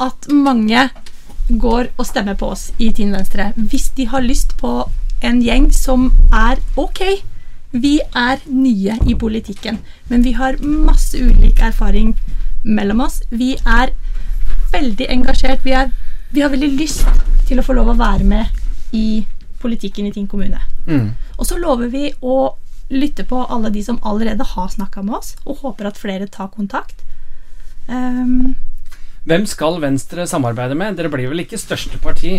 at 0.03 0.28
mange 0.32 0.86
går 1.49 1.89
og 1.99 2.05
stemmer 2.07 2.38
på 2.39 2.47
oss 2.55 2.70
i 2.80 2.89
Team 2.95 3.11
Venstre 3.14 3.49
hvis 3.57 3.89
de 3.97 4.05
har 4.07 4.24
lyst 4.24 4.55
på 4.61 4.72
en 5.24 5.41
gjeng 5.43 5.70
som 5.76 6.09
er 6.34 6.59
ok. 6.80 7.01
Vi 7.74 7.98
er 8.16 8.42
nye 8.54 8.98
i 9.10 9.16
politikken, 9.18 9.80
men 10.10 10.24
vi 10.26 10.36
har 10.38 10.60
masse 10.62 11.18
ulik 11.18 11.60
erfaring 11.60 12.14
mellom 12.64 13.02
oss. 13.02 13.22
Vi 13.30 13.56
er 13.66 13.94
veldig 14.74 15.08
engasjert. 15.10 15.66
Vi, 15.66 15.74
er, 15.74 15.90
vi 16.32 16.44
har 16.46 16.54
veldig 16.54 16.70
lyst 16.78 17.08
til 17.48 17.60
å 17.60 17.66
få 17.66 17.76
lov 17.78 17.90
å 17.94 17.98
være 17.98 18.28
med 18.30 18.94
i 18.94 19.24
politikken 19.64 20.06
i 20.06 20.14
Tinn 20.14 20.28
kommune. 20.30 20.62
Mm. 20.86 21.14
Og 21.40 21.48
så 21.50 21.58
lover 21.58 21.90
vi 21.90 22.12
å 22.22 22.54
lytte 22.94 23.26
på 23.26 23.42
alle 23.50 23.72
de 23.74 23.82
som 23.84 23.98
allerede 24.06 24.46
har 24.54 24.70
snakka 24.70 25.02
med 25.02 25.18
oss, 25.18 25.34
og 25.46 25.64
håper 25.64 25.90
at 25.90 25.98
flere 25.98 26.28
tar 26.30 26.52
kontakt. 26.54 27.02
Ehm, 27.90 28.54
Hvem 29.24 29.46
skal 29.48 29.78
Venstre 29.80 30.26
samarbeide 30.28 30.76
med? 30.76 30.98
Dere 31.00 31.12
blir 31.12 31.30
vel 31.32 31.46
ikke 31.46 31.60
største 31.60 32.00
parti? 32.04 32.36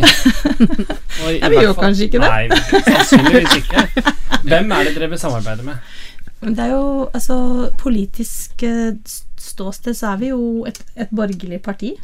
Og 1.24 1.28
i 1.32 1.38
Ja, 1.38 1.48
vi 1.48 1.62
gjør 1.62 1.78
kanskje 1.78 2.08
ikke 2.10 2.20
det. 2.20 2.28
Nei, 2.28 2.82
sannsynligvis 2.84 3.54
ikke. 3.62 3.84
Hvem 4.44 4.74
er 4.76 4.88
det 4.88 4.96
dere 4.98 5.12
vil 5.14 5.22
samarbeide 5.22 5.64
med? 5.64 5.92
det 6.44 6.60
er 6.60 6.74
jo 6.74 7.08
altså 7.14 7.70
Politisk 7.80 8.62
eh, 8.68 8.96
ståsted 9.40 9.96
så 9.96 10.10
er 10.12 10.18
vi 10.20 10.28
jo 10.34 10.64
et, 10.68 10.80
et 10.96 11.08
borgerlig 11.08 11.62
parti. 11.64 11.94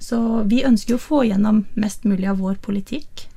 Så 0.00 0.18
vi 0.50 0.64
ønsker 0.68 0.94
jo 0.94 1.00
å 1.00 1.04
få 1.04 1.22
gjennom 1.24 1.64
mest 1.80 2.04
mulig 2.04 2.28
av 2.28 2.42
vår 2.44 2.58
politikk. 2.60 3.28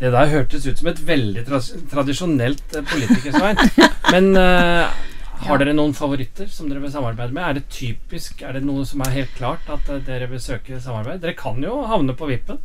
Det 0.00 0.12
der 0.12 0.32
hørtes 0.32 0.64
ut 0.66 0.80
som 0.80 0.88
et 0.88 1.02
veldig 1.08 1.44
tra 1.48 1.60
tradisjonelt 1.92 2.76
eh, 2.76 2.88
politikersvar. 2.88 3.60
Men 4.14 4.32
eh, 4.40 4.96
har 5.44 5.60
dere 5.60 5.74
noen 5.76 5.94
favoritter 5.96 6.48
som 6.50 6.70
dere 6.70 6.80
vil 6.82 6.92
samarbeide 6.92 7.34
med? 7.36 7.44
Er 7.44 7.58
det 7.58 7.68
typisk, 7.72 8.40
er 8.42 8.56
det 8.56 8.64
noe 8.64 8.86
som 8.88 9.02
er 9.04 9.14
helt 9.14 9.34
klart 9.36 9.68
at 9.72 9.88
eh, 9.92 10.02
dere 10.06 10.28
vil 10.30 10.42
søke 10.42 10.80
samarbeid? 10.80 11.20
Dere 11.22 11.36
kan 11.38 11.60
jo 11.62 11.82
havne 11.90 12.16
på 12.16 12.28
vippen. 12.30 12.60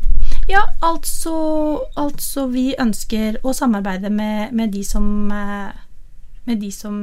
Ja, 0.50 0.64
altså, 0.82 1.34
altså 2.00 2.48
vi 2.52 2.72
ønsker 2.80 3.42
å 3.44 3.54
samarbeide 3.56 4.10
med, 4.14 4.56
med 4.58 4.74
de 4.74 4.84
som 4.88 5.06
eh, 5.32 5.72
Med 6.50 6.58
de 6.58 6.72
som 6.74 6.96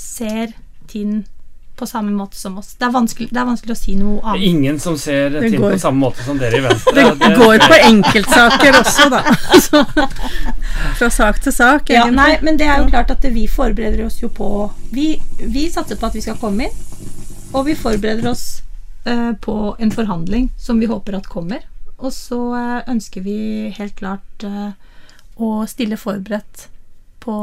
ser 0.00 0.54
Tinn 0.88 1.26
på 1.80 1.86
samme 1.88 2.12
måte 2.12 2.36
som 2.36 2.58
oss. 2.60 2.74
Det 2.78 2.84
er 2.86 2.92
vanskelig, 2.92 3.28
det 3.32 3.40
er 3.40 3.46
vanskelig 3.48 3.74
å 3.74 3.78
si 3.78 3.94
noe 3.96 4.20
annet. 4.20 4.46
ingen 4.50 4.80
som 4.82 4.98
ser 5.00 5.30
Det 5.32 5.46
ting 5.48 5.60
går. 5.62 5.74
på 5.74 5.80
samme 5.82 6.04
måte 6.04 6.24
som 6.26 6.38
dere 6.40 6.60
i 6.60 6.64
Venstre. 6.64 7.04
Det 7.20 7.30
går 7.40 7.64
på 7.64 7.78
enkeltsaker 7.88 8.80
også, 8.80 9.08
da. 9.12 9.22
Så, 9.66 9.84
fra 10.98 11.10
sak 11.10 11.40
til 11.44 11.54
sak, 11.56 11.92
Ja, 11.94 12.04
nei, 12.12 12.34
men 12.44 12.60
det 12.60 12.68
er 12.68 12.82
jo 12.82 12.90
klart 12.92 13.12
at 13.14 13.24
vi 13.32 13.46
forbereder 13.50 14.04
oss 14.06 14.20
jo 14.22 14.28
på 14.32 14.70
Vi, 14.94 15.14
vi 15.40 15.68
satser 15.72 15.98
på 16.00 16.10
at 16.10 16.18
vi 16.18 16.24
skal 16.24 16.38
komme 16.40 16.68
inn, 16.68 17.06
og 17.52 17.66
vi 17.66 17.78
forbereder 17.78 18.28
oss 18.30 18.62
uh, 19.08 19.32
på 19.40 19.56
en 19.78 19.94
forhandling 19.94 20.50
som 20.58 20.80
vi 20.80 20.90
håper 20.90 21.16
at 21.18 21.30
kommer. 21.30 21.64
Og 22.00 22.14
så 22.16 22.38
eh, 22.56 22.76
ønsker 22.88 23.20
vi 23.20 23.38
helt 23.76 23.92
klart 23.98 24.44
uh, 24.44 24.70
å 25.36 25.66
stille 25.68 25.98
forberedt 26.00 26.70
på, 27.20 27.36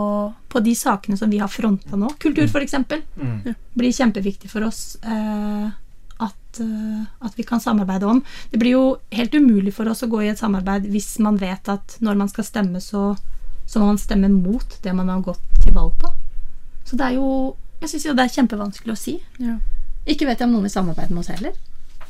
på 0.49 0.59
de 0.59 0.73
sakene 0.75 1.17
som 1.17 1.29
vi 1.29 1.39
har 1.41 1.51
fronta 1.51 1.95
nå. 1.95 2.09
Kultur, 2.19 2.47
f.eks. 2.49 2.73
Mm. 3.15 3.53
blir 3.77 3.93
kjempeviktig 3.93 4.49
for 4.51 4.65
oss 4.65 4.97
eh, 5.05 5.67
at, 6.17 6.59
eh, 6.63 7.03
at 7.25 7.37
vi 7.37 7.45
kan 7.45 7.61
samarbeide 7.61 8.09
om. 8.09 8.23
Det 8.51 8.57
blir 8.57 8.73
jo 8.73 8.85
helt 9.13 9.33
umulig 9.37 9.73
for 9.77 9.89
oss 9.89 10.03
å 10.03 10.09
gå 10.11 10.23
i 10.25 10.31
et 10.31 10.41
samarbeid 10.41 10.89
hvis 10.91 11.17
man 11.23 11.37
vet 11.41 11.69
at 11.69 11.97
når 12.01 12.17
man 12.23 12.31
skal 12.33 12.47
stemme, 12.47 12.81
så, 12.81 13.11
så 13.69 13.81
må 13.81 13.91
man 13.91 14.01
stemme 14.01 14.31
mot 14.33 14.77
det 14.83 14.95
man 14.97 15.13
har 15.13 15.23
gått 15.25 15.45
til 15.61 15.77
valg 15.77 15.93
på. 16.01 16.11
Så 16.87 16.97
det 16.97 17.09
er 17.09 17.17
jo 17.19 17.55
Jeg 17.77 17.89
syns 17.91 18.05
jo 18.07 18.13
det 18.17 18.23
er 18.25 18.33
kjempevanskelig 18.33 18.93
å 18.95 18.97
si. 18.97 19.19
Ja. 19.37 19.59
Ikke 20.09 20.25
vet 20.25 20.39
jeg 20.41 20.47
om 20.47 20.55
noen 20.55 20.65
vil 20.65 20.73
samarbeide 20.73 21.13
med 21.13 21.21
oss 21.21 21.29
heller. 21.29 21.53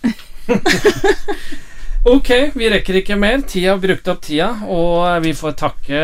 Ok, 2.08 2.30
vi 2.56 2.70
rekker 2.72 3.02
ikke 3.02 3.18
mer. 3.20 3.42
Tida 3.44 3.74
har 3.74 3.80
brukt 3.84 4.06
opp 4.08 4.22
tida, 4.24 4.46
og 4.72 5.26
vi 5.26 5.34
får 5.36 5.58
takke 5.60 5.98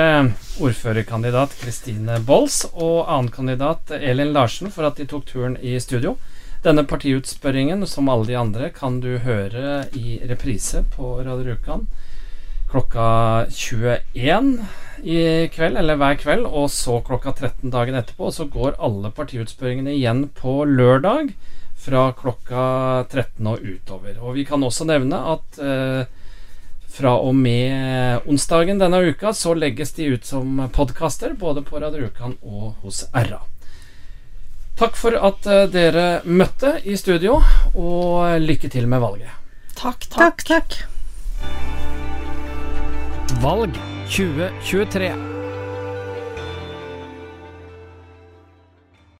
ordførerkandidat 0.59 1.53
Kristine 1.61 2.17
Bolls 2.27 2.57
og 2.73 3.05
annenkandidat 3.07 3.93
Elin 4.01 4.33
Larsen 4.35 4.73
for 4.73 4.83
at 4.83 4.99
de 4.99 5.05
tok 5.07 5.23
turen 5.29 5.55
i 5.63 5.77
studio. 5.79 6.17
Denne 6.65 6.83
partiutspørringen, 6.83 7.87
som 7.87 8.11
alle 8.11 8.27
de 8.27 8.35
andre, 8.35 8.67
kan 8.75 8.99
du 8.99 9.13
høre 9.23 9.85
i 9.95 10.17
reprise 10.27 10.83
på 10.97 11.13
Radio 11.21 11.53
Rjukan 11.53 11.87
klokka 12.73 13.07
21 13.47 14.53
i 15.07 15.17
kveld, 15.55 15.79
eller 15.79 16.03
hver 16.03 16.19
kveld, 16.19 16.43
og 16.49 16.67
så 16.73 16.99
klokka 17.05 17.31
13 17.31 17.71
dagen 17.71 17.95
etterpå. 17.95 18.27
Og 18.27 18.35
så 18.41 18.49
går 18.51 18.75
alle 18.75 19.15
partiutspørringene 19.15 19.95
igjen 19.95 20.25
på 20.35 20.65
lørdag 20.67 21.31
fra 21.83 22.11
klokka 22.15 22.65
13 23.11 23.47
og 23.47 23.59
utover. 23.59 24.19
Og 24.23 24.37
vi 24.37 24.45
kan 24.47 24.63
også 24.63 24.87
nevne 24.87 25.19
at 25.33 25.59
eh, 25.59 26.03
fra 26.93 27.15
og 27.17 27.35
med 27.35 28.27
onsdagen 28.29 28.79
denne 28.79 29.01
uka 29.09 29.33
så 29.33 29.55
legges 29.57 29.95
de 29.97 30.11
ut 30.13 30.25
som 30.25 30.69
podkaster 30.73 31.33
både 31.39 31.65
på 31.65 31.81
Radio 31.81 32.05
Rjukan 32.05 32.37
og 32.41 32.73
hos 32.85 33.03
RA. 33.11 33.41
Takk 34.79 34.97
for 34.97 35.17
at 35.17 35.45
eh, 35.49 35.67
dere 35.73 36.07
møtte 36.25 36.79
i 36.89 36.97
studio, 36.97 37.41
og 37.73 38.39
lykke 38.41 38.71
til 38.73 38.89
med 38.89 39.03
valget. 39.03 39.29
Takk, 39.77 40.07
takk. 40.09 40.43
Takk, 40.47 40.47
takk. 40.49 40.81
Valg 43.43 43.77
2023. 44.09 45.32